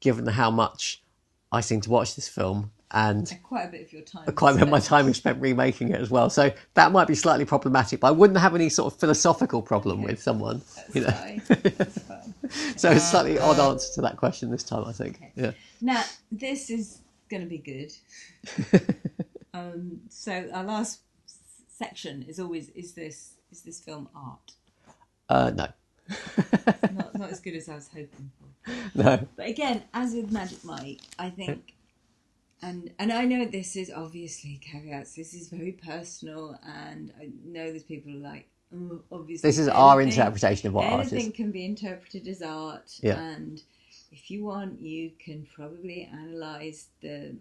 given 0.00 0.26
how 0.26 0.50
much 0.50 1.02
I 1.50 1.60
seem 1.60 1.80
to 1.82 1.90
watch 1.90 2.14
this 2.14 2.28
film 2.28 2.72
and 2.90 3.30
quite 3.42 3.64
a 3.64 3.68
bit 3.68 3.82
of 3.82 3.92
your 3.92 4.02
time. 4.02 4.24
quite 4.32 4.52
a 4.52 4.54
bit 4.54 4.62
of 4.62 4.68
my 4.70 4.80
time 4.80 5.08
is 5.08 5.16
spent 5.18 5.40
remaking 5.40 5.90
it 5.90 6.00
as 6.00 6.10
well. 6.10 6.30
So 6.30 6.50
that 6.74 6.90
might 6.90 7.06
be 7.06 7.14
slightly 7.14 7.44
problematic, 7.44 8.00
but 8.00 8.08
I 8.08 8.10
wouldn't 8.12 8.38
have 8.38 8.54
any 8.54 8.70
sort 8.70 8.92
of 8.92 8.98
philosophical 8.98 9.60
problem 9.60 10.02
with 10.02 10.22
someone. 10.22 10.62
That's 10.74 10.94
You 10.94 11.00
know? 11.02 11.10
fine. 11.10 11.42
That's 11.76 11.98
fine. 11.98 12.34
So 12.76 12.90
it's 12.90 13.04
a 13.04 13.06
slightly 13.06 13.38
odd 13.38 13.58
answer 13.58 13.92
to 13.96 14.00
that 14.02 14.16
question 14.16 14.50
this 14.50 14.62
time, 14.62 14.84
I 14.86 14.92
think. 14.92 15.20
Yeah. 15.36 15.50
Now, 15.82 16.02
this 16.32 16.70
is 16.70 17.00
going 17.28 17.42
to 17.42 17.48
be 17.48 17.58
good. 17.58 17.92
um, 19.54 20.00
so 20.08 20.48
our 20.54 20.64
last 20.64 21.00
section 21.68 22.24
is 22.26 22.40
always: 22.40 22.70
is 22.70 22.94
this 22.94 23.34
is 23.52 23.60
this 23.62 23.80
film 23.80 24.08
art? 24.14 24.52
Uh, 25.28 25.50
no. 25.54 25.68
Not 26.92 27.18
not 27.18 27.30
as 27.30 27.40
good 27.40 27.54
as 27.54 27.68
I 27.68 27.74
was 27.76 27.88
hoping 27.88 28.30
for. 28.38 28.72
no. 28.94 29.28
But 29.36 29.46
again, 29.48 29.82
as 29.94 30.14
with 30.14 30.30
Magic 30.30 30.64
Mike, 30.64 31.00
I 31.18 31.30
think, 31.30 31.74
and 32.62 32.90
and 32.98 33.12
I 33.12 33.24
know 33.24 33.44
this 33.46 33.76
is 33.76 33.90
obviously 33.94 34.60
caveats. 34.62 35.14
This 35.14 35.34
is 35.34 35.48
very 35.48 35.72
personal, 35.72 36.58
and 36.66 37.12
I 37.20 37.28
know 37.44 37.70
there's 37.70 37.82
people 37.82 38.12
who 38.12 38.18
are 38.18 38.22
like, 38.22 38.48
oh, 38.74 39.00
obviously, 39.12 39.48
This 39.48 39.58
is 39.58 39.68
our 39.68 40.00
interpretation 40.00 40.68
of 40.68 40.74
what 40.74 40.86
art 40.86 41.06
is. 41.06 41.12
anything 41.12 41.32
can 41.32 41.50
be 41.50 41.64
interpreted 41.64 42.26
as 42.28 42.42
art, 42.42 42.98
Yeah. 43.02 43.18
and 43.18 43.62
if 44.12 44.30
you 44.30 44.44
want, 44.44 44.80
you 44.80 45.12
can 45.18 45.46
probably 45.54 46.08
analyze 46.12 46.88
the. 47.00 47.36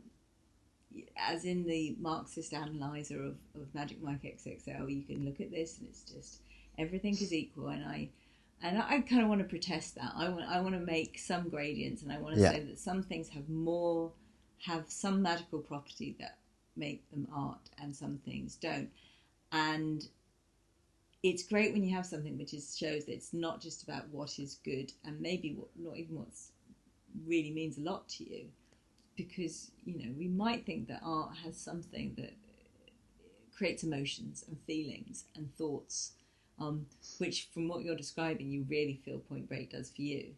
As 1.15 1.45
in 1.45 1.63
the 1.65 1.95
Marxist 1.99 2.53
analyzer 2.53 3.21
of, 3.23 3.35
of 3.55 3.73
Magic 3.75 4.01
Mike 4.01 4.23
XXL, 4.23 4.89
you 4.89 5.03
can 5.03 5.25
look 5.25 5.39
at 5.41 5.51
this 5.51 5.77
and 5.77 5.87
it's 5.89 6.01
just 6.01 6.39
everything 6.79 7.11
is 7.13 7.31
equal. 7.33 7.67
And 7.67 7.85
I, 7.85 8.09
and 8.61 8.81
I 8.81 9.01
kind 9.01 9.21
of 9.21 9.29
want 9.29 9.41
to 9.41 9.47
protest 9.47 9.95
that. 9.95 10.13
I 10.15 10.29
want 10.29 10.45
I 10.49 10.59
want 10.61 10.75
to 10.75 10.81
make 10.81 11.19
some 11.19 11.49
gradients, 11.49 12.01
and 12.01 12.11
I 12.11 12.17
want 12.17 12.35
to 12.35 12.41
Yeah. 12.41 12.51
say 12.53 12.59
that 12.61 12.79
some 12.79 13.03
things 13.03 13.29
have 13.29 13.49
more, 13.49 14.11
have 14.65 14.89
some 14.89 15.21
magical 15.21 15.59
property 15.59 16.15
that 16.19 16.37
make 16.75 17.09
them 17.11 17.27
art, 17.33 17.69
and 17.81 17.95
some 17.95 18.17
things 18.25 18.55
don't. 18.55 18.89
And 19.51 20.07
it's 21.23 21.43
great 21.43 21.73
when 21.73 21.83
you 21.83 21.95
have 21.95 22.05
something 22.05 22.37
which 22.37 22.53
is 22.53 22.77
shows 22.77 23.05
that 23.05 23.13
it's 23.13 23.33
not 23.33 23.61
just 23.61 23.83
about 23.83 24.09
what 24.09 24.39
is 24.39 24.55
good, 24.63 24.91
and 25.05 25.19
maybe 25.21 25.53
what, 25.53 25.69
not 25.75 25.97
even 25.97 26.17
what's 26.17 26.51
really 27.25 27.51
means 27.51 27.77
a 27.77 27.81
lot 27.81 28.07
to 28.09 28.23
you, 28.23 28.45
because 29.15 29.71
you 29.85 29.97
know 29.99 30.11
we 30.17 30.27
might 30.27 30.65
think 30.65 30.87
that 30.87 31.01
art 31.03 31.35
has 31.43 31.57
something 31.57 32.15
that 32.17 32.33
creates 33.55 33.83
emotions 33.83 34.43
and 34.47 34.57
feelings 34.67 35.25
and 35.35 35.55
thoughts 35.55 36.13
um, 36.59 36.85
which 37.19 37.49
from 37.53 37.67
what 37.67 37.83
you're 37.83 37.95
describing 37.95 38.49
you 38.51 38.65
really 38.69 38.99
feel 39.05 39.19
point 39.19 39.47
break 39.47 39.71
does 39.71 39.89
for 39.91 40.01
you 40.01 40.33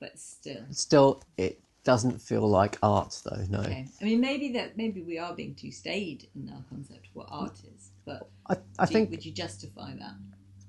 but 0.00 0.18
still 0.18 0.62
Still, 0.70 1.22
it 1.38 1.60
doesn't 1.84 2.20
feel 2.20 2.46
like 2.48 2.78
art, 2.82 3.20
though. 3.24 3.44
No. 3.48 3.60
okay 3.60 3.86
i 4.00 4.04
mean 4.04 4.20
maybe 4.20 4.52
that 4.52 4.76
maybe 4.76 5.02
we 5.02 5.18
are 5.18 5.34
being 5.34 5.54
too 5.54 5.70
staid 5.70 6.28
in 6.34 6.50
our 6.50 6.62
concept 6.68 7.06
of 7.06 7.14
what 7.14 7.28
art 7.30 7.58
is 7.74 7.90
but 8.04 8.28
I, 8.48 8.54
I 8.78 8.86
do 8.86 8.92
you- 8.92 8.98
think 8.98 9.10
would 9.10 9.24
you 9.24 9.32
justify 9.32 9.94
that 9.94 10.14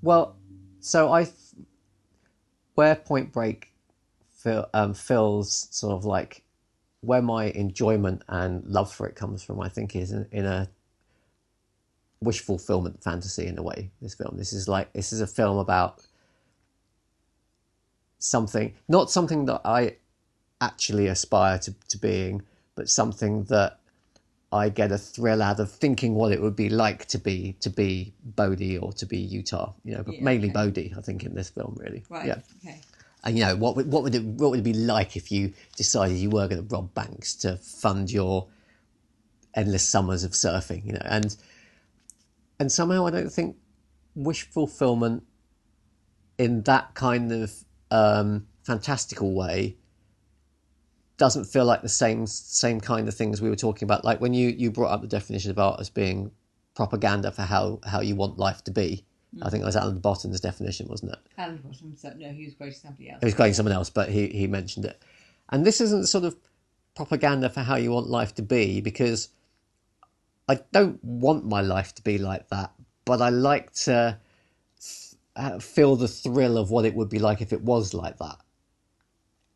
Well, 0.02 0.36
so 0.80 1.12
I, 1.12 1.26
where 2.74 2.94
Point 2.94 3.32
Break 3.32 3.72
feel, 4.30 4.68
um, 4.72 4.94
feels 4.94 5.68
sort 5.72 5.92
of 5.94 6.04
like 6.04 6.42
where 7.00 7.22
my 7.22 7.46
enjoyment 7.46 8.22
and 8.28 8.64
love 8.64 8.92
for 8.92 9.06
it 9.08 9.16
comes 9.16 9.42
from, 9.42 9.60
I 9.60 9.68
think, 9.68 9.94
is 9.96 10.12
in, 10.12 10.26
in 10.32 10.46
a 10.46 10.68
wish 12.20 12.40
fulfillment 12.40 13.02
fantasy 13.02 13.46
in 13.46 13.58
a 13.58 13.62
way. 13.62 13.90
This 14.02 14.14
film, 14.14 14.36
this 14.36 14.52
is 14.52 14.68
like 14.68 14.92
this 14.92 15.12
is 15.12 15.20
a 15.20 15.26
film 15.26 15.58
about 15.58 16.02
something, 18.18 18.74
not 18.88 19.10
something 19.10 19.46
that 19.46 19.60
I 19.64 19.96
actually 20.60 21.06
aspire 21.06 21.58
to, 21.60 21.74
to 21.88 21.98
being, 21.98 22.42
but 22.74 22.88
something 22.88 23.44
that 23.44 23.78
I 24.50 24.70
get 24.70 24.90
a 24.92 24.98
thrill 24.98 25.42
out 25.42 25.60
of 25.60 25.70
thinking 25.70 26.14
what 26.14 26.32
it 26.32 26.40
would 26.40 26.56
be 26.56 26.68
like 26.70 27.06
to 27.06 27.18
be 27.18 27.54
to 27.60 27.70
be 27.70 28.14
Bodhi 28.24 28.78
or 28.78 28.92
to 28.94 29.06
be 29.06 29.18
Utah, 29.18 29.74
you 29.84 29.94
know, 29.94 30.02
but 30.02 30.14
Yeah, 30.14 30.24
mainly 30.24 30.48
okay. 30.48 30.54
Bodhi, 30.54 30.94
I 30.96 31.00
think, 31.02 31.24
in 31.24 31.34
this 31.34 31.50
film, 31.50 31.76
really. 31.78 32.04
right 32.08 32.26
Yeah. 32.26 32.40
okay 32.64 32.80
And 33.24 33.36
you 33.36 33.44
know, 33.44 33.56
what 33.56 33.76
would 33.76 33.92
what 33.92 34.02
would 34.02 34.14
it 34.14 34.24
what 34.24 34.50
would 34.50 34.60
it 34.60 34.64
be 34.64 34.72
like 34.72 35.16
if 35.16 35.30
you 35.30 35.52
decided 35.76 36.16
you 36.16 36.30
were 36.30 36.48
going 36.48 36.66
to 36.66 36.74
rob 36.74 36.94
banks 36.94 37.34
to 37.36 37.56
fund 37.58 38.10
your 38.10 38.46
endless 39.54 39.86
summers 39.86 40.24
of 40.24 40.32
surfing, 40.32 40.84
you 40.86 40.92
know, 40.92 41.02
and 41.04 41.36
and 42.58 42.70
somehow 42.70 43.06
I 43.06 43.10
don't 43.10 43.30
think 43.30 43.56
wish 44.14 44.42
fulfillment 44.50 45.24
in 46.38 46.62
that 46.62 46.94
kind 46.94 47.32
of 47.32 47.52
um, 47.90 48.46
fantastical 48.62 49.34
way 49.34 49.76
doesn't 51.16 51.44
feel 51.44 51.64
like 51.64 51.82
the 51.82 51.88
same 51.88 52.26
same 52.26 52.80
kind 52.80 53.08
of 53.08 53.14
things 53.14 53.42
we 53.42 53.50
were 53.50 53.56
talking 53.56 53.86
about. 53.86 54.04
Like 54.04 54.20
when 54.20 54.34
you 54.34 54.48
you 54.50 54.70
brought 54.70 54.90
up 54.92 55.00
the 55.00 55.08
definition 55.08 55.50
of 55.50 55.58
art 55.58 55.80
as 55.80 55.90
being 55.90 56.30
propaganda 56.74 57.32
for 57.32 57.42
how 57.42 57.80
how 57.84 58.00
you 58.00 58.14
want 58.14 58.38
life 58.38 58.62
to 58.64 58.70
be. 58.70 59.04
I 59.42 59.50
think 59.50 59.60
that 59.62 59.66
was 59.66 59.76
Alan 59.76 59.98
Botton's 59.98 60.40
definition, 60.40 60.88
wasn't 60.88 61.12
it? 61.12 61.18
Alan 61.36 61.58
Botton 61.58 61.94
no 62.18 62.30
he 62.30 62.46
was 62.46 62.54
quoting 62.54 62.74
somebody 62.74 63.10
else 63.10 63.20
He 63.20 63.26
was 63.26 63.34
quoting 63.34 63.52
someone 63.52 63.74
else, 63.74 63.90
but 63.90 64.08
he, 64.08 64.28
he 64.28 64.46
mentioned 64.46 64.86
it. 64.86 65.02
And 65.50 65.66
this 65.66 65.82
isn't 65.82 66.08
sort 66.08 66.24
of 66.24 66.34
propaganda 66.94 67.50
for 67.50 67.60
how 67.60 67.76
you 67.76 67.90
want 67.90 68.06
life 68.06 68.34
to 68.36 68.42
be 68.42 68.80
because 68.80 69.28
I 70.48 70.60
don't 70.72 71.02
want 71.04 71.44
my 71.44 71.60
life 71.60 71.94
to 71.96 72.02
be 72.02 72.18
like 72.18 72.48
that, 72.48 72.72
but 73.04 73.20
I 73.20 73.28
like 73.28 73.72
to 73.84 74.18
uh, 75.36 75.58
feel 75.58 75.96
the 75.96 76.08
thrill 76.08 76.56
of 76.56 76.70
what 76.70 76.84
it 76.84 76.94
would 76.94 77.08
be 77.10 77.18
like 77.18 77.40
if 77.42 77.52
it 77.52 77.62
was 77.62 77.92
like 77.94 78.18
that. 78.18 78.36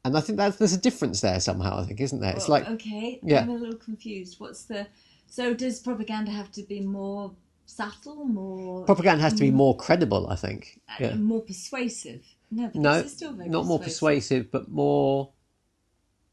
And 0.05 0.16
I 0.16 0.20
think 0.20 0.36
that 0.38 0.59
there's 0.59 0.72
a 0.72 0.78
difference 0.78 1.20
there 1.20 1.40
somehow. 1.40 1.78
I 1.80 1.84
think, 1.84 2.01
isn't 2.01 2.20
there? 2.20 2.34
It's 2.34 2.49
Well, 2.49 2.61
like 2.61 2.68
okay 2.70 3.20
yeah. 3.22 3.43
i'm 3.43 3.51
a 3.51 3.55
little 3.55 3.76
confused 3.76 4.40
what's 4.40 4.64
the 4.64 4.86
so 5.28 5.55
does 5.55 5.78
propaganda 5.80 6.30
have 6.30 6.51
to 6.53 6.62
be 6.62 6.80
more 6.80 7.32
subtle 7.66 8.24
more 8.24 8.84
propaganda 8.84 9.22
has 9.22 9.34
to 9.34 9.40
be 9.40 9.51
more 9.51 9.76
credible. 9.76 10.28
I 10.28 10.36
think. 10.36 10.80
uh, 10.88 10.97
Yeah. 11.01 11.14
more 11.14 11.40
persuasive 11.43 12.22
no 12.51 12.66
but 12.66 12.74
No, 12.74 12.95
this 12.95 13.07
is 13.07 13.16
still 13.16 13.32
very 13.32 13.49
not 13.49 13.64
more 13.66 13.78
persuasive, 13.78 14.51
but 14.51 14.68
more 14.68 15.30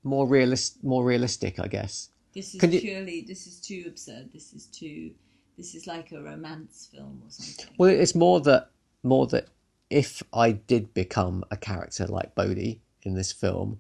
more 0.04 0.28
realist, 0.28 0.84
more 0.84 1.04
realistic, 1.06 1.60
I 1.60 1.68
guess. 1.68 2.10
This 2.40 2.56
is 2.56 2.74
you- 2.74 2.82
purely. 2.82 3.22
This 3.22 3.48
is 3.48 3.60
too 3.60 3.84
absurd. 3.88 4.32
This 4.32 4.54
is 4.54 4.68
too. 4.68 5.12
This 5.58 5.76
is 5.76 5.88
like 5.88 6.14
a 6.14 6.22
romance 6.22 6.88
film 6.90 7.22
or 7.26 7.30
something. 7.30 7.76
Well, 7.78 7.90
it's 7.90 8.16
more 8.16 8.40
that 8.42 8.70
more 9.04 9.28
that 9.28 9.48
if 9.90 10.24
I 10.32 10.54
did 10.54 10.94
become 10.94 11.44
a 11.52 11.58
character 11.58 12.08
like 12.08 12.36
Bodhi 12.36 12.80
in 13.04 13.14
this 13.14 13.34
film, 13.34 13.80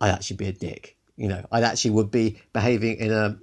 I'd 0.00 0.10
actually 0.10 0.38
be 0.38 0.48
a 0.48 0.52
dick. 0.52 0.96
You 1.16 1.28
know, 1.28 1.46
I'd 1.52 1.62
actually 1.62 1.92
would 1.92 2.10
be 2.10 2.40
behaving 2.52 2.96
in 2.96 3.12
a 3.12 3.38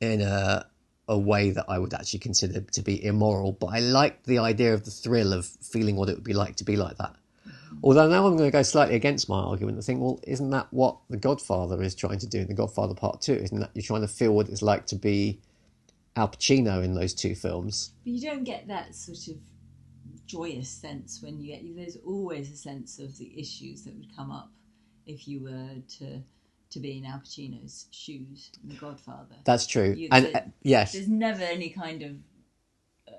in 0.00 0.20
a 0.20 0.66
a 1.08 1.18
way 1.18 1.50
that 1.50 1.66
I 1.68 1.78
would 1.78 1.94
actually 1.94 2.20
consider 2.20 2.60
to 2.60 2.82
be 2.82 3.04
immoral. 3.04 3.52
But 3.52 3.66
I 3.66 3.78
like 3.78 4.24
the 4.24 4.38
idea 4.38 4.74
of 4.74 4.84
the 4.84 4.90
thrill 4.90 5.32
of 5.32 5.46
feeling 5.46 5.94
what 5.94 6.08
it 6.08 6.16
would 6.16 6.24
be 6.24 6.34
like 6.34 6.56
to 6.56 6.64
be 6.64 6.76
like 6.76 6.96
that. 6.96 7.14
Although 7.82 8.08
now 8.08 8.26
I'm 8.26 8.36
going 8.36 8.48
to 8.48 8.52
go 8.52 8.62
slightly 8.62 8.94
against 8.94 9.28
my 9.28 9.38
argument 9.38 9.76
and 9.76 9.84
think, 9.84 10.00
well, 10.00 10.20
isn't 10.26 10.50
that 10.50 10.68
what 10.72 10.96
The 11.10 11.16
Godfather 11.16 11.82
is 11.82 11.94
trying 11.94 12.18
to 12.20 12.26
do 12.26 12.40
in 12.40 12.48
The 12.48 12.54
Godfather 12.54 12.94
Part 12.94 13.20
Two? 13.20 13.34
Isn't 13.34 13.60
that 13.60 13.70
you're 13.74 13.82
trying 13.82 14.02
to 14.02 14.08
feel 14.08 14.32
what 14.34 14.48
it's 14.48 14.62
like 14.62 14.86
to 14.86 14.96
be 14.96 15.40
Al 16.16 16.28
Pacino 16.28 16.82
in 16.84 16.94
those 16.94 17.12
two 17.14 17.34
films? 17.34 17.90
But 18.04 18.12
you 18.12 18.20
don't 18.20 18.44
get 18.44 18.68
that 18.68 18.94
sort 18.94 19.28
of 19.28 19.36
joyous 20.26 20.68
sense 20.70 21.20
when 21.22 21.38
you 21.40 21.52
get. 21.52 21.76
There's 21.76 21.98
always 22.06 22.50
a 22.50 22.56
sense 22.56 22.98
of 22.98 23.16
the 23.18 23.38
issues 23.38 23.82
that 23.84 23.94
would 23.94 24.14
come 24.16 24.30
up 24.30 24.50
if 25.06 25.28
you 25.28 25.40
were 25.42 25.80
to 25.98 26.22
to 26.70 26.80
be 26.80 26.98
in 26.98 27.04
Al 27.04 27.18
Pacino's 27.20 27.86
shoes 27.90 28.50
in 28.62 28.70
The 28.70 28.74
Godfather. 28.76 29.36
That's 29.44 29.66
true. 29.66 29.94
You- 29.96 30.08
and 30.10 30.34
uh, 30.34 30.40
yes, 30.62 30.92
There's 30.92 31.08
never 31.08 31.42
any 31.44 31.68
kind 31.70 32.02
of 32.02 32.10
uh, 33.06 33.12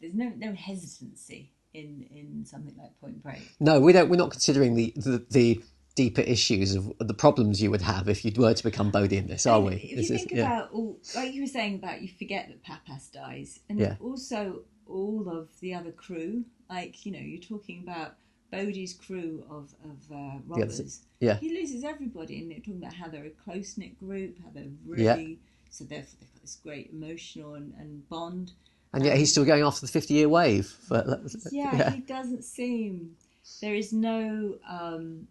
there's 0.00 0.14
no 0.14 0.32
no 0.36 0.52
hesitancy 0.54 1.52
in 1.76 2.06
in 2.10 2.44
something 2.44 2.74
like 2.76 2.98
Point 3.00 3.22
Break. 3.22 3.42
no, 3.60 3.80
we 3.80 3.92
don't. 3.92 4.08
We're 4.10 4.16
not 4.16 4.30
considering 4.30 4.74
the 4.74 4.92
the, 4.96 5.24
the 5.30 5.60
deeper 5.94 6.20
issues 6.22 6.74
of 6.74 6.92
the 6.98 7.14
problems 7.14 7.62
you 7.62 7.70
would 7.70 7.80
have 7.82 8.08
if 8.08 8.24
you 8.24 8.32
were 8.36 8.52
to 8.52 8.62
become 8.64 8.90
Bodhi 8.90 9.16
in 9.16 9.26
this, 9.28 9.46
are 9.46 9.60
we? 9.60 9.74
If 9.76 9.84
you 9.92 9.98
is- 9.98 10.08
think 10.08 10.30
yeah. 10.32 10.46
about 10.58 10.70
all, 10.72 10.98
like 11.14 11.32
you 11.34 11.40
were 11.42 11.46
saying 11.58 11.76
about 11.76 12.02
you 12.02 12.08
forget 12.08 12.48
that 12.48 12.62
Pappas 12.62 13.08
dies, 13.08 13.60
and 13.68 13.78
Yeah. 13.78 13.96
also 14.00 14.62
all 14.86 15.28
of 15.28 15.48
the 15.60 15.74
other 15.74 15.92
crew. 15.92 16.44
Like 16.68 17.06
you 17.06 17.12
know, 17.12 17.18
you're 17.20 17.40
talking 17.54 17.82
about 17.82 18.14
Bodhi's 18.50 18.92
crew 18.94 19.44
of 19.50 19.74
of 19.84 19.98
uh, 20.12 20.38
robbers. 20.46 21.00
yeah. 21.20 21.36
he 21.36 21.48
loses 21.60 21.84
everybody, 21.84 22.40
and 22.40 22.50
they're 22.50 22.58
talking 22.58 22.82
about 22.82 22.94
how 22.94 23.08
they're 23.08 23.24
a 23.26 23.30
close 23.30 23.76
knit 23.78 23.98
group, 23.98 24.38
how 24.42 24.50
they're 24.54 24.64
Yeah. 24.96 25.14
really 25.14 25.38
so 25.70 25.84
therefore 25.84 26.16
they've 26.20 26.32
got 26.32 26.42
this 26.42 26.56
great 26.62 26.90
emotional 26.92 27.54
and, 27.54 27.74
and 27.78 28.08
bond. 28.08 28.52
And 28.96 29.04
yet 29.04 29.16
he's 29.16 29.30
still 29.30 29.44
going 29.44 29.62
after 29.62 29.82
the 29.82 29.92
fifty-year 29.92 30.28
wave. 30.28 30.74
But, 30.88 31.06
Yeah, 31.52 31.90
he 31.90 32.00
doesn't 32.00 32.42
seem. 32.44 33.16
There 33.60 33.74
is 33.74 33.92
no. 33.92 34.56
Um, 34.68 35.28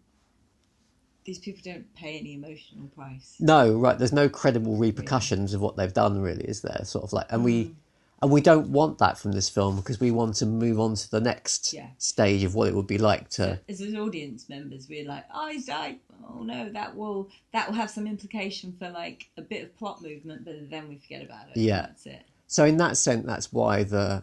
these 1.24 1.38
people 1.40 1.60
don't 1.64 1.92
pay 1.96 2.18
any 2.18 2.34
emotional 2.34 2.86
price. 2.94 3.34
No, 3.40 3.74
right. 3.74 3.98
There's 3.98 4.12
no 4.12 4.28
credible 4.28 4.76
repercussions 4.76 5.54
of 5.54 5.60
what 5.60 5.76
they've 5.76 5.92
done, 5.92 6.20
really, 6.22 6.44
is 6.44 6.62
there? 6.62 6.80
Sort 6.84 7.02
of 7.04 7.12
like, 7.12 7.26
and 7.30 7.42
we, 7.42 7.74
and 8.22 8.30
we 8.30 8.40
don't 8.40 8.68
want 8.68 8.98
that 8.98 9.18
from 9.18 9.32
this 9.32 9.48
film 9.48 9.74
because 9.74 9.98
we 9.98 10.12
want 10.12 10.36
to 10.36 10.46
move 10.46 10.78
on 10.78 10.94
to 10.94 11.10
the 11.10 11.20
next 11.20 11.72
Yeah. 11.72 11.88
stage 11.98 12.44
of 12.44 12.54
what 12.54 12.68
it 12.68 12.76
would 12.76 12.86
be 12.86 12.98
like 12.98 13.28
to. 13.30 13.58
as 13.68 13.80
as 13.80 13.94
audience 13.96 14.48
members, 14.48 14.86
we're 14.88 15.04
like, 15.08 15.24
oh, 15.34 15.48
he's 15.48 15.66
died. 15.66 15.98
Oh 16.28 16.42
no, 16.44 16.68
that 16.70 16.94
will 16.96 17.28
that 17.52 17.68
will 17.68 17.74
have 17.74 17.90
some 17.90 18.06
implication 18.06 18.74
for 18.78 18.88
like 18.90 19.28
a 19.36 19.42
bit 19.42 19.64
of 19.64 19.76
plot 19.76 20.02
movement, 20.02 20.44
but 20.44 20.70
then 20.70 20.88
we 20.88 20.96
forget 20.98 21.24
about 21.24 21.48
it. 21.48 21.56
Yeah. 21.56 21.82
that's 21.82 22.06
it. 22.06 22.22
So 22.46 22.64
in 22.64 22.76
that 22.78 22.96
sense, 22.96 23.26
that's 23.26 23.52
why 23.52 23.82
the 23.84 24.22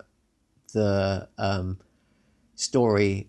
the 0.73 1.27
um, 1.37 1.77
story 2.55 3.27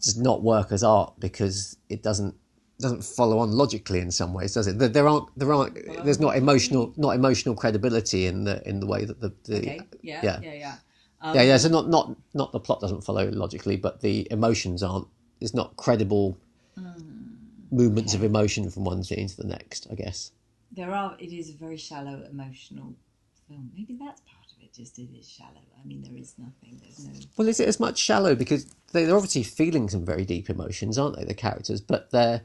does 0.00 0.18
not 0.18 0.42
work 0.42 0.72
as 0.72 0.82
art 0.82 1.14
because 1.18 1.76
it 1.88 2.02
doesn't 2.02 2.34
doesn't 2.80 3.04
follow 3.04 3.38
on 3.38 3.52
logically 3.52 4.00
in 4.00 4.10
some 4.10 4.32
ways, 4.34 4.54
does 4.54 4.66
it? 4.66 4.78
There- 4.78 4.88
There 4.88 5.06
aren't 5.08 5.28
there 5.38 5.52
aren't 5.52 5.74
there's 6.04 6.18
not 6.20 6.36
emotional 6.36 6.92
not 6.96 7.14
emotional 7.14 7.54
credibility 7.54 8.26
in 8.26 8.44
the 8.44 8.66
in 8.68 8.80
the 8.80 8.86
way 8.86 9.04
that 9.04 9.20
the, 9.20 9.32
the 9.44 9.58
Okay, 9.58 9.80
yeah, 10.02 10.20
yeah. 10.24 10.40
yeah, 10.42 10.54
yeah. 10.54 10.74
Um, 11.20 11.36
yeah, 11.36 11.42
yeah. 11.42 11.56
So 11.58 11.68
not 11.68 11.88
not 11.88 12.16
not 12.34 12.50
the 12.52 12.58
plot 12.60 12.80
doesn't 12.80 13.02
follow 13.04 13.30
logically, 13.30 13.76
but 13.76 14.00
the 14.00 14.26
emotions 14.32 14.82
aren't. 14.82 15.06
It's 15.40 15.54
not 15.54 15.76
credible 15.76 16.36
movements 17.70 18.14
of 18.14 18.22
emotion 18.24 18.68
from 18.70 18.84
one 18.84 19.02
scene 19.04 19.28
to 19.28 19.36
the 19.36 19.46
next. 19.46 19.86
I 19.90 19.94
guess. 19.94 20.32
There 20.72 20.92
are. 20.92 21.16
It 21.20 21.32
is 21.32 21.50
a 21.50 21.52
very 21.56 21.76
shallow 21.76 22.24
emotional 22.28 22.94
film. 23.52 23.70
Maybe 23.74 23.96
that's 24.00 24.20
part 24.22 24.46
of 24.56 24.62
it. 24.62 24.72
Just 24.72 24.98
it 24.98 25.08
is 25.18 25.28
shallow. 25.28 25.50
I 25.82 25.86
mean, 25.86 26.02
there 26.02 26.16
is 26.16 26.34
nothing. 26.38 26.80
There's 26.82 27.04
no. 27.06 27.12
Well, 27.36 27.48
is 27.48 27.60
it 27.60 27.68
as 27.68 27.78
much 27.80 27.98
shallow 27.98 28.34
because 28.34 28.66
they- 28.92 29.04
they're 29.04 29.16
obviously 29.16 29.42
feeling 29.42 29.88
some 29.88 30.04
very 30.04 30.24
deep 30.24 30.48
emotions, 30.50 30.98
aren't 30.98 31.16
they? 31.16 31.24
The 31.24 31.34
characters, 31.34 31.80
but 31.80 32.10
they're. 32.10 32.42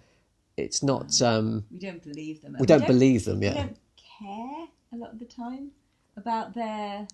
It's 0.57 0.81
not. 0.81 1.21
Um, 1.21 1.65
We 1.71 1.77
don't 1.79 2.01
believe 2.03 2.41
them. 2.41 2.55
we 2.59 2.65
don't 2.65 2.87
believe 2.87 3.25
them. 3.25 3.41
Yeah. 3.43 3.49
We 3.51 3.55
don't 3.59 3.77
care 4.19 4.67
a 4.93 4.97
lot 4.97 5.11
of 5.13 5.19
the 5.19 5.25
time 5.25 5.71
about 6.15 6.53
their 6.55 7.07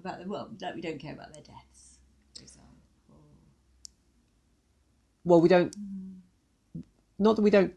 about 0.00 0.18
the 0.22 0.28
well. 0.28 0.50
Like 0.60 0.74
we 0.74 0.80
don't 0.82 0.98
care 0.98 1.14
about 1.14 1.32
their 1.32 1.42
deaths, 1.42 1.98
for 2.36 2.42
example. 2.42 2.70
Well, 5.24 5.40
we 5.40 5.48
don't. 5.48 5.74
Not 7.18 7.36
that 7.36 7.42
we 7.42 7.50
don't 7.50 7.72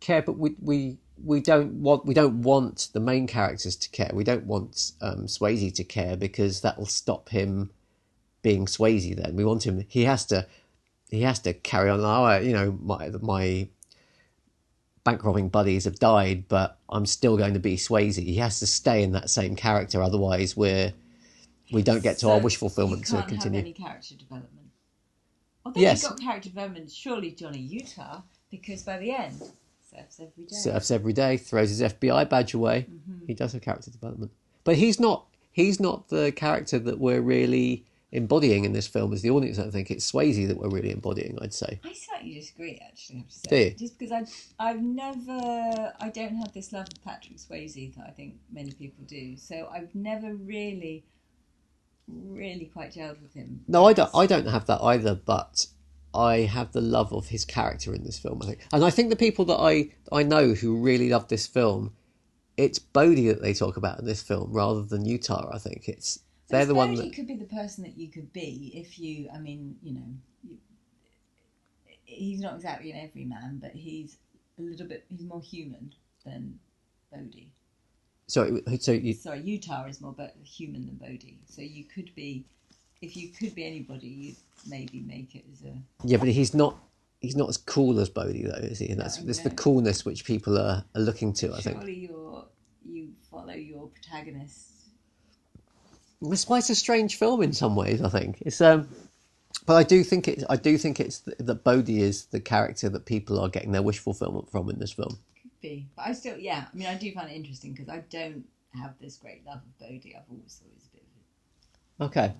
care, 0.00 0.20
but 0.22 0.36
we 0.38 0.56
we 0.60 0.98
we 1.24 1.40
don't 1.40 1.72
want 1.82 2.06
we 2.06 2.14
don't 2.14 2.42
want 2.42 2.88
the 2.92 3.00
main 3.00 3.26
characters 3.26 3.76
to 3.76 3.90
care. 3.90 4.10
We 4.12 4.24
don't 4.24 4.44
want 4.44 4.92
um, 5.00 5.26
Swayze 5.26 5.74
to 5.74 5.84
care 5.84 6.16
because 6.16 6.60
that 6.60 6.78
will 6.78 6.86
stop 6.86 7.28
him 7.30 7.70
being 8.42 8.66
Swayze. 8.66 9.16
Then 9.16 9.36
we 9.36 9.44
want 9.44 9.66
him. 9.66 9.84
He 9.88 10.04
has 10.04 10.24
to. 10.26 10.46
He 11.10 11.22
has 11.22 11.38
to 11.40 11.52
carry 11.54 11.88
on. 11.88 12.00
Oh, 12.00 12.38
you 12.38 12.52
know, 12.52 12.78
my 12.82 13.10
my 13.20 13.68
bank 15.04 15.24
robbing 15.24 15.48
buddies 15.48 15.84
have 15.84 15.98
died, 16.00 16.48
but 16.48 16.78
I'm 16.88 17.06
still 17.06 17.36
going 17.36 17.54
to 17.54 17.60
be 17.60 17.76
Swayze. 17.76 18.16
He 18.16 18.36
has 18.36 18.58
to 18.58 18.66
stay 18.66 19.02
in 19.02 19.12
that 19.12 19.30
same 19.30 19.54
character, 19.54 20.02
otherwise 20.02 20.56
we're 20.56 20.92
we 21.72 21.82
don't 21.82 22.02
get 22.02 22.18
to 22.18 22.30
our 22.30 22.40
wish 22.40 22.56
fulfillment 22.56 23.06
to 23.06 23.22
continue. 23.22 23.58
Have 23.58 23.66
any 23.66 23.72
character 23.72 24.14
development. 24.16 24.68
Although 25.64 25.80
Yes. 25.80 26.02
you've 26.02 26.10
got 26.10 26.20
character 26.20 26.48
development, 26.48 26.90
surely 26.90 27.32
Johnny 27.32 27.58
Utah, 27.58 28.22
because 28.50 28.82
by 28.82 28.98
the 28.98 29.10
end, 29.10 29.42
surfs 29.96 30.20
every 30.20 30.44
day. 30.44 30.56
surfs 30.56 30.90
every 30.90 31.12
day, 31.12 31.36
throws 31.36 31.70
his 31.70 31.80
FBI 31.80 32.28
badge 32.28 32.54
away. 32.54 32.86
Mm-hmm. 32.90 33.26
He 33.26 33.34
does 33.34 33.52
have 33.52 33.62
character 33.62 33.90
development, 33.90 34.32
but 34.64 34.76
he's 34.76 35.00
not. 35.00 35.26
He's 35.52 35.80
not 35.80 36.08
the 36.08 36.32
character 36.32 36.78
that 36.78 36.98
we're 36.98 37.22
really 37.22 37.86
embodying 38.12 38.64
in 38.64 38.72
this 38.72 38.86
film 38.86 39.12
as 39.12 39.22
the 39.22 39.30
audience. 39.30 39.58
I 39.58 39.62
don't 39.62 39.72
think 39.72 39.90
it's 39.90 40.10
Swayze 40.10 40.46
that 40.48 40.58
we're 40.58 40.68
really 40.68 40.90
embodying. 40.90 41.38
I'd 41.40 41.54
say. 41.54 41.80
I 41.84 41.92
slightly 41.92 42.34
disagree, 42.34 42.80
actually. 42.86 43.16
I 43.16 43.18
have 43.20 43.28
to 43.28 43.34
say. 43.34 43.48
Do 43.48 43.56
you? 43.56 43.70
Just 43.70 43.98
because 43.98 44.12
I, 44.58 44.68
I've 44.70 44.82
never, 44.82 45.92
I 46.00 46.08
don't 46.08 46.36
have 46.36 46.52
this 46.52 46.72
love 46.72 46.88
of 46.88 47.04
Patrick 47.04 47.36
Swayze 47.38 47.94
that 47.96 48.06
I 48.06 48.10
think 48.10 48.36
many 48.52 48.72
people 48.72 49.04
do. 49.06 49.36
So 49.36 49.68
I've 49.72 49.94
never 49.94 50.34
really, 50.34 51.04
really 52.08 52.66
quite 52.66 52.92
gelled 52.92 53.20
with 53.20 53.34
him. 53.34 53.60
No, 53.68 53.86
I 53.86 53.92
don't. 53.92 54.10
I 54.14 54.26
don't 54.26 54.46
have 54.46 54.66
that 54.66 54.80
either. 54.82 55.14
But 55.14 55.66
I 56.16 56.40
have 56.40 56.72
the 56.72 56.80
love 56.80 57.12
of 57.12 57.28
his 57.28 57.44
character 57.44 57.94
in 57.94 58.04
this 58.04 58.18
film. 58.18 58.40
I 58.42 58.46
think, 58.46 58.66
and 58.72 58.84
I 58.84 58.90
think 58.90 59.10
the 59.10 59.16
people 59.16 59.44
that 59.46 59.58
I 59.58 59.90
I 60.10 60.22
know 60.22 60.54
who 60.54 60.76
really 60.76 61.10
love 61.10 61.28
this 61.28 61.46
film, 61.46 61.92
it's 62.56 62.78
Bodhi 62.78 63.28
that 63.28 63.42
they 63.42 63.54
talk 63.54 63.76
about 63.76 63.98
in 63.98 64.06
this 64.06 64.22
film 64.22 64.52
rather 64.52 64.82
than 64.82 65.04
Utah. 65.04 65.50
I 65.52 65.58
think 65.58 65.88
it's 65.88 66.20
they're 66.48 66.66
the 66.66 66.74
one 66.74 66.94
that. 66.94 67.12
could 67.14 67.26
be 67.26 67.36
the 67.36 67.44
person 67.44 67.84
that 67.84 67.96
you 67.96 68.08
could 68.08 68.32
be 68.32 68.72
if 68.74 68.98
you. 68.98 69.28
I 69.34 69.38
mean, 69.38 69.76
you 69.82 69.94
know, 69.94 70.06
you, 70.42 70.58
he's 72.04 72.40
not 72.40 72.54
exactly 72.54 72.92
an 72.92 72.98
everyman, 72.98 73.58
but 73.60 73.72
he's 73.72 74.16
a 74.58 74.62
little 74.62 74.86
bit. 74.86 75.04
He's 75.08 75.24
more 75.24 75.40
human 75.42 75.92
than 76.24 76.58
Bodhi. 77.12 77.52
So 78.28 78.60
so 78.80 78.92
you 78.92 79.12
Sorry, 79.14 79.40
Utah 79.40 79.86
is 79.86 80.00
more 80.00 80.14
human 80.42 80.86
than 80.86 80.96
Bodhi. 80.96 81.38
So 81.46 81.62
you 81.62 81.84
could 81.84 82.14
be, 82.14 82.44
if 83.02 83.16
you 83.16 83.28
could 83.28 83.54
be 83.54 83.66
anybody, 83.66 84.08
you'd 84.08 84.36
maybe 84.68 85.00
make 85.00 85.34
it 85.34 85.44
as 85.52 85.62
a. 85.62 85.74
Yeah, 86.04 86.18
but 86.18 86.28
he's 86.28 86.54
not. 86.54 86.76
He's 87.20 87.36
not 87.36 87.48
as 87.48 87.56
cool 87.56 87.98
as 87.98 88.10
Bodhi, 88.10 88.44
though, 88.44 88.54
is 88.58 88.78
he? 88.78 88.90
And 88.90 89.00
that's 89.00 89.20
No, 89.20 89.30
it's 89.30 89.40
the 89.40 89.50
coolness 89.50 90.04
which 90.04 90.24
people 90.24 90.58
are, 90.58 90.84
are 90.94 91.00
looking 91.00 91.32
to. 91.34 91.54
I 91.54 91.60
think. 91.60 91.78
Surely 91.78 91.94
you 91.94 92.26
follow 93.36 93.54
your 93.54 93.88
protagonist. 93.88 94.70
It's 96.22 96.70
a 96.70 96.74
strange 96.74 97.16
film 97.16 97.42
in 97.42 97.52
some 97.52 97.76
ways. 97.76 98.02
I 98.02 98.08
think 98.08 98.38
it's. 98.40 98.60
Um, 98.60 98.88
but 99.66 99.74
I 99.74 99.82
do 99.82 100.02
think 100.02 100.28
it's. 100.28 100.44
I 100.48 100.56
do 100.56 100.78
think 100.78 101.00
it's 101.00 101.20
th- 101.20 101.36
that 101.38 101.64
Bodhi 101.64 102.00
is 102.00 102.26
the 102.26 102.40
character 102.40 102.88
that 102.88 103.04
people 103.04 103.38
are 103.38 103.48
getting 103.48 103.72
their 103.72 103.82
wish 103.82 103.98
fulfillment 103.98 104.50
from 104.50 104.70
in 104.70 104.78
this 104.78 104.92
film. 104.92 105.18
Could 105.42 105.60
be, 105.60 105.86
but 105.96 106.06
I 106.06 106.12
still, 106.12 106.38
yeah. 106.38 106.66
I 106.72 106.76
mean, 106.76 106.86
I 106.86 106.94
do 106.94 107.12
find 107.12 107.30
it 107.30 107.34
interesting 107.34 107.72
because 107.72 107.88
I 107.88 108.04
don't 108.10 108.44
have 108.74 108.94
this 109.00 109.16
great 109.16 109.44
love 109.46 109.56
of 109.58 109.78
Bodhi. 109.78 110.14
I've 110.16 110.22
always 110.30 110.54
thought 110.54 110.70
he's 110.74 110.86
a 110.86 110.96
bit 110.96 111.04
of 112.00 112.06
Okay, 112.08 112.26
a. 112.26 112.34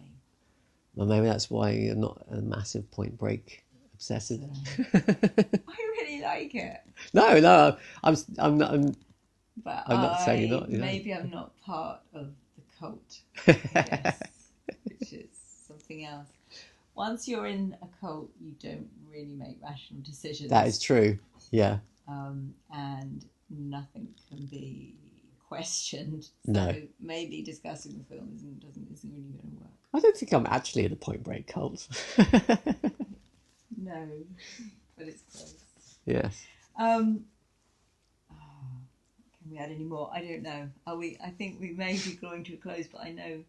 well 0.96 1.06
maybe 1.06 1.26
that's 1.26 1.50
why 1.50 1.70
you're 1.70 1.94
not 1.94 2.26
a 2.30 2.36
massive 2.36 2.90
Point 2.90 3.16
Break 3.16 3.64
obsessive. 3.94 4.40
I 4.94 5.76
really 6.00 6.20
like 6.22 6.54
it, 6.54 6.80
no, 7.12 7.38
no, 7.40 7.76
I'm. 8.02 8.16
I'm 8.38 8.58
not. 8.58 8.72
I'm, 8.72 8.94
but 9.64 9.84
I'm 9.86 10.00
not 10.02 10.20
saying 10.20 10.48
you're 10.48 10.60
not, 10.60 10.70
you 10.70 10.78
know. 10.78 10.84
Maybe 10.84 11.14
I'm 11.14 11.30
not 11.30 11.58
part 11.60 12.00
of 12.14 12.28
the 12.56 12.62
cult, 12.78 13.20
I 13.46 13.52
guess, 13.82 14.22
which 14.84 15.12
is 15.12 15.28
something 15.66 16.04
else. 16.04 16.28
Once 16.94 17.28
you're 17.28 17.46
in 17.46 17.76
a 17.82 17.86
cult, 18.00 18.30
you 18.40 18.54
don't 18.62 18.88
really 19.10 19.34
make 19.34 19.58
rational 19.62 20.02
decisions. 20.02 20.50
that 20.50 20.66
is 20.66 20.78
true. 20.78 21.18
Yeah. 21.50 21.78
um, 22.08 22.54
and 22.72 23.24
nothing 23.50 24.08
can 24.28 24.46
be 24.46 24.94
questioned. 25.48 26.24
So 26.24 26.52
No. 26.52 26.82
maybe 27.00 27.42
discussing 27.42 27.96
the 27.98 28.04
film 28.04 28.30
isn't 28.34 28.60
doesn't 28.60 28.88
isn't 28.92 29.10
really 29.10 29.30
going 29.30 29.56
to 29.56 29.60
work. 29.62 29.70
I 29.94 30.00
don't 30.00 30.16
think 30.16 30.32
I'm 30.32 30.46
actually 30.46 30.84
in 30.84 30.92
a 30.92 30.96
Point 30.96 31.22
Break 31.24 31.46
cult. 31.46 31.86
No, 33.78 34.08
but 34.98 35.06
it's 35.08 35.22
close. 35.30 35.54
yes. 36.06 36.44
Um, 36.78 37.24
oh, 38.30 38.34
can 39.42 39.50
we 39.50 39.58
add 39.58 39.70
any 39.70 39.84
more? 39.84 40.10
I 40.12 40.20
don't 40.22 40.42
know. 40.42 40.68
Are 40.86 40.96
we? 40.96 41.18
I 41.22 41.30
think 41.30 41.60
we 41.60 41.70
may 41.72 41.92
be 41.96 42.16
drawing 42.20 42.42
to 42.44 42.54
a 42.54 42.56
close, 42.56 42.86
but 42.90 43.02
I 43.02 43.12
know, 43.12 43.42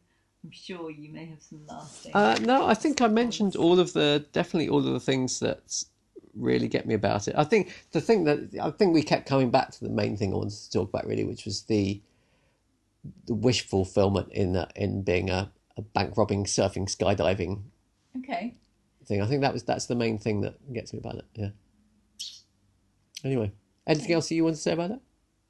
I'm 0.43 0.51
sure 0.51 0.91
you 0.91 1.11
may 1.11 1.25
have 1.25 1.41
some 1.41 1.65
lasting. 1.67 2.11
Uh, 2.13 2.37
no, 2.41 2.67
I 2.67 2.73
think 2.73 3.01
I 3.01 3.07
mentioned 3.07 3.55
all 3.55 3.79
of 3.79 3.93
the 3.93 4.25
definitely 4.33 4.69
all 4.69 4.79
of 4.79 4.93
the 4.93 4.99
things 4.99 5.39
that 5.39 5.83
really 6.37 6.67
get 6.67 6.85
me 6.85 6.93
about 6.93 7.27
it. 7.27 7.35
I 7.37 7.43
think 7.43 7.73
the 7.91 8.01
thing 8.01 8.23
that 8.25 8.57
I 8.61 8.69
think 8.71 8.93
we 8.93 9.03
kept 9.03 9.27
coming 9.27 9.51
back 9.51 9.71
to 9.71 9.83
the 9.83 9.89
main 9.89 10.17
thing 10.17 10.33
I 10.33 10.37
wanted 10.37 10.57
to 10.57 10.71
talk 10.71 10.89
about 10.89 11.05
really, 11.05 11.23
which 11.23 11.45
was 11.45 11.63
the 11.63 12.01
the 13.25 13.33
wish 13.33 13.65
fulfillment 13.65 14.31
in 14.31 14.55
uh, 14.55 14.67
in 14.75 15.01
being 15.03 15.29
a, 15.29 15.51
a 15.77 15.81
bank 15.81 16.17
robbing, 16.17 16.45
surfing, 16.45 16.87
skydiving 16.87 17.63
okay. 18.19 18.55
thing. 19.05 19.21
I 19.21 19.25
think 19.25 19.41
that 19.41 19.53
was 19.53 19.63
that's 19.63 19.85
the 19.85 19.95
main 19.95 20.17
thing 20.17 20.41
that 20.41 20.55
gets 20.73 20.93
me 20.93 20.99
about 20.99 21.15
it. 21.15 21.25
Yeah. 21.33 21.49
Anyway, 23.23 23.51
anything 23.85 24.13
else 24.13 24.29
you 24.31 24.43
want 24.43 24.55
to 24.55 24.61
say 24.61 24.73
about 24.73 24.91
it? 24.91 24.99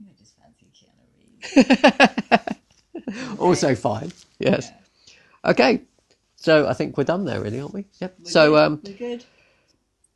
I 0.02 0.14
just 0.18 0.36
fancy 0.38 0.68
Keanu 0.74 2.48
Reeves. 3.08 3.40
Also 3.40 3.76
fine. 3.76 4.12
Yes. 4.40 4.72
Okay. 5.46 5.82
So 6.36 6.68
I 6.68 6.74
think 6.74 6.98
we're 6.98 7.04
done 7.04 7.26
there, 7.26 7.42
really, 7.42 7.60
aren't 7.60 7.74
we? 7.74 7.86
Yep. 8.00 8.16
We're 8.20 8.30
so 8.30 8.52
good. 8.52 8.60
um, 8.64 8.82
we're 8.84 8.94
good. 8.94 9.26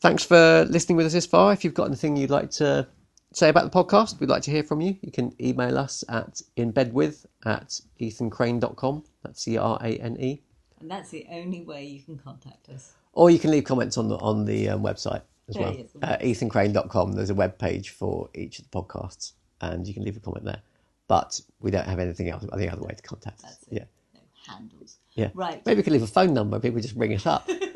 Thanks 0.01 0.23
for 0.23 0.65
listening 0.69 0.97
with 0.97 1.05
us 1.05 1.13
this 1.13 1.25
far. 1.25 1.53
If 1.53 1.63
you've 1.63 1.73
got 1.73 1.87
anything 1.87 2.15
you'd 2.17 2.29
like 2.29 2.51
to 2.51 2.87
say 3.33 3.49
about 3.49 3.71
the 3.71 3.83
podcast, 3.83 4.19
we'd 4.19 4.29
like 4.29 4.43
to 4.43 4.51
hear 4.51 4.63
from 4.63 4.81
you. 4.81 4.97
You 5.01 5.11
can 5.11 5.33
email 5.41 5.77
us 5.77 6.03
at 6.09 6.41
inbedwith 6.57 7.25
at 7.45 7.79
ethancrane.com. 7.99 9.03
That's 9.23 9.41
C 9.41 9.57
R 9.57 9.79
A 9.81 9.97
N 9.97 10.17
E. 10.19 10.41
And 10.79 10.89
that's 10.89 11.09
the 11.09 11.25
only 11.31 11.61
way 11.61 11.85
you 11.85 12.01
can 12.01 12.17
contact 12.17 12.69
us. 12.69 12.93
Or 13.13 13.29
you 13.29 13.39
can 13.39 13.51
leave 13.51 13.63
comments 13.65 13.97
on 13.97 14.07
the 14.07 14.17
on 14.17 14.45
the 14.45 14.69
um, 14.69 14.81
website 14.83 15.21
as 15.49 15.55
There 15.55 15.63
well. 15.63 15.75
is 15.75 15.91
Uh, 16.01 16.17
ethancrane.com. 16.17 17.13
There's 17.13 17.29
a 17.29 17.35
web 17.35 17.57
page 17.57 17.89
for 17.89 18.29
each 18.33 18.59
of 18.59 18.69
the 18.69 18.81
podcasts, 18.81 19.33
and 19.61 19.87
you 19.87 19.93
can 19.93 20.03
leave 20.03 20.17
a 20.17 20.19
comment 20.19 20.45
there. 20.45 20.61
But 21.07 21.39
we 21.59 21.71
don't 21.71 21.85
have 21.85 21.99
anything 21.99 22.29
else. 22.29 22.45
I 22.51 22.57
think 22.57 22.71
other 22.71 22.81
way 22.83 22.93
to 22.95 23.01
contact 23.03 23.43
us. 23.43 23.57
That's 23.57 23.63
it. 23.67 23.73
Yeah. 23.73 23.83
No 24.13 24.21
handles. 24.53 24.97
Yeah. 25.13 25.29
Right. 25.33 25.63
Maybe 25.65 25.77
we 25.79 25.83
could 25.83 25.93
leave 25.93 26.03
a 26.03 26.07
phone 26.07 26.33
number. 26.33 26.57
People 26.59 26.79
just 26.79 26.95
ring 26.95 27.13
us 27.13 27.25
up. 27.25 27.49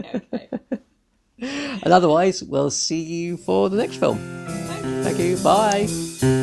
Okay. 0.00 0.48
and 1.40 1.92
otherwise, 1.92 2.42
we'll 2.42 2.70
see 2.70 3.00
you 3.02 3.36
for 3.36 3.68
the 3.68 3.76
next 3.76 3.96
film. 3.96 4.18
Thank 5.02 5.18
you. 5.18 5.36
Bye. 5.38 6.39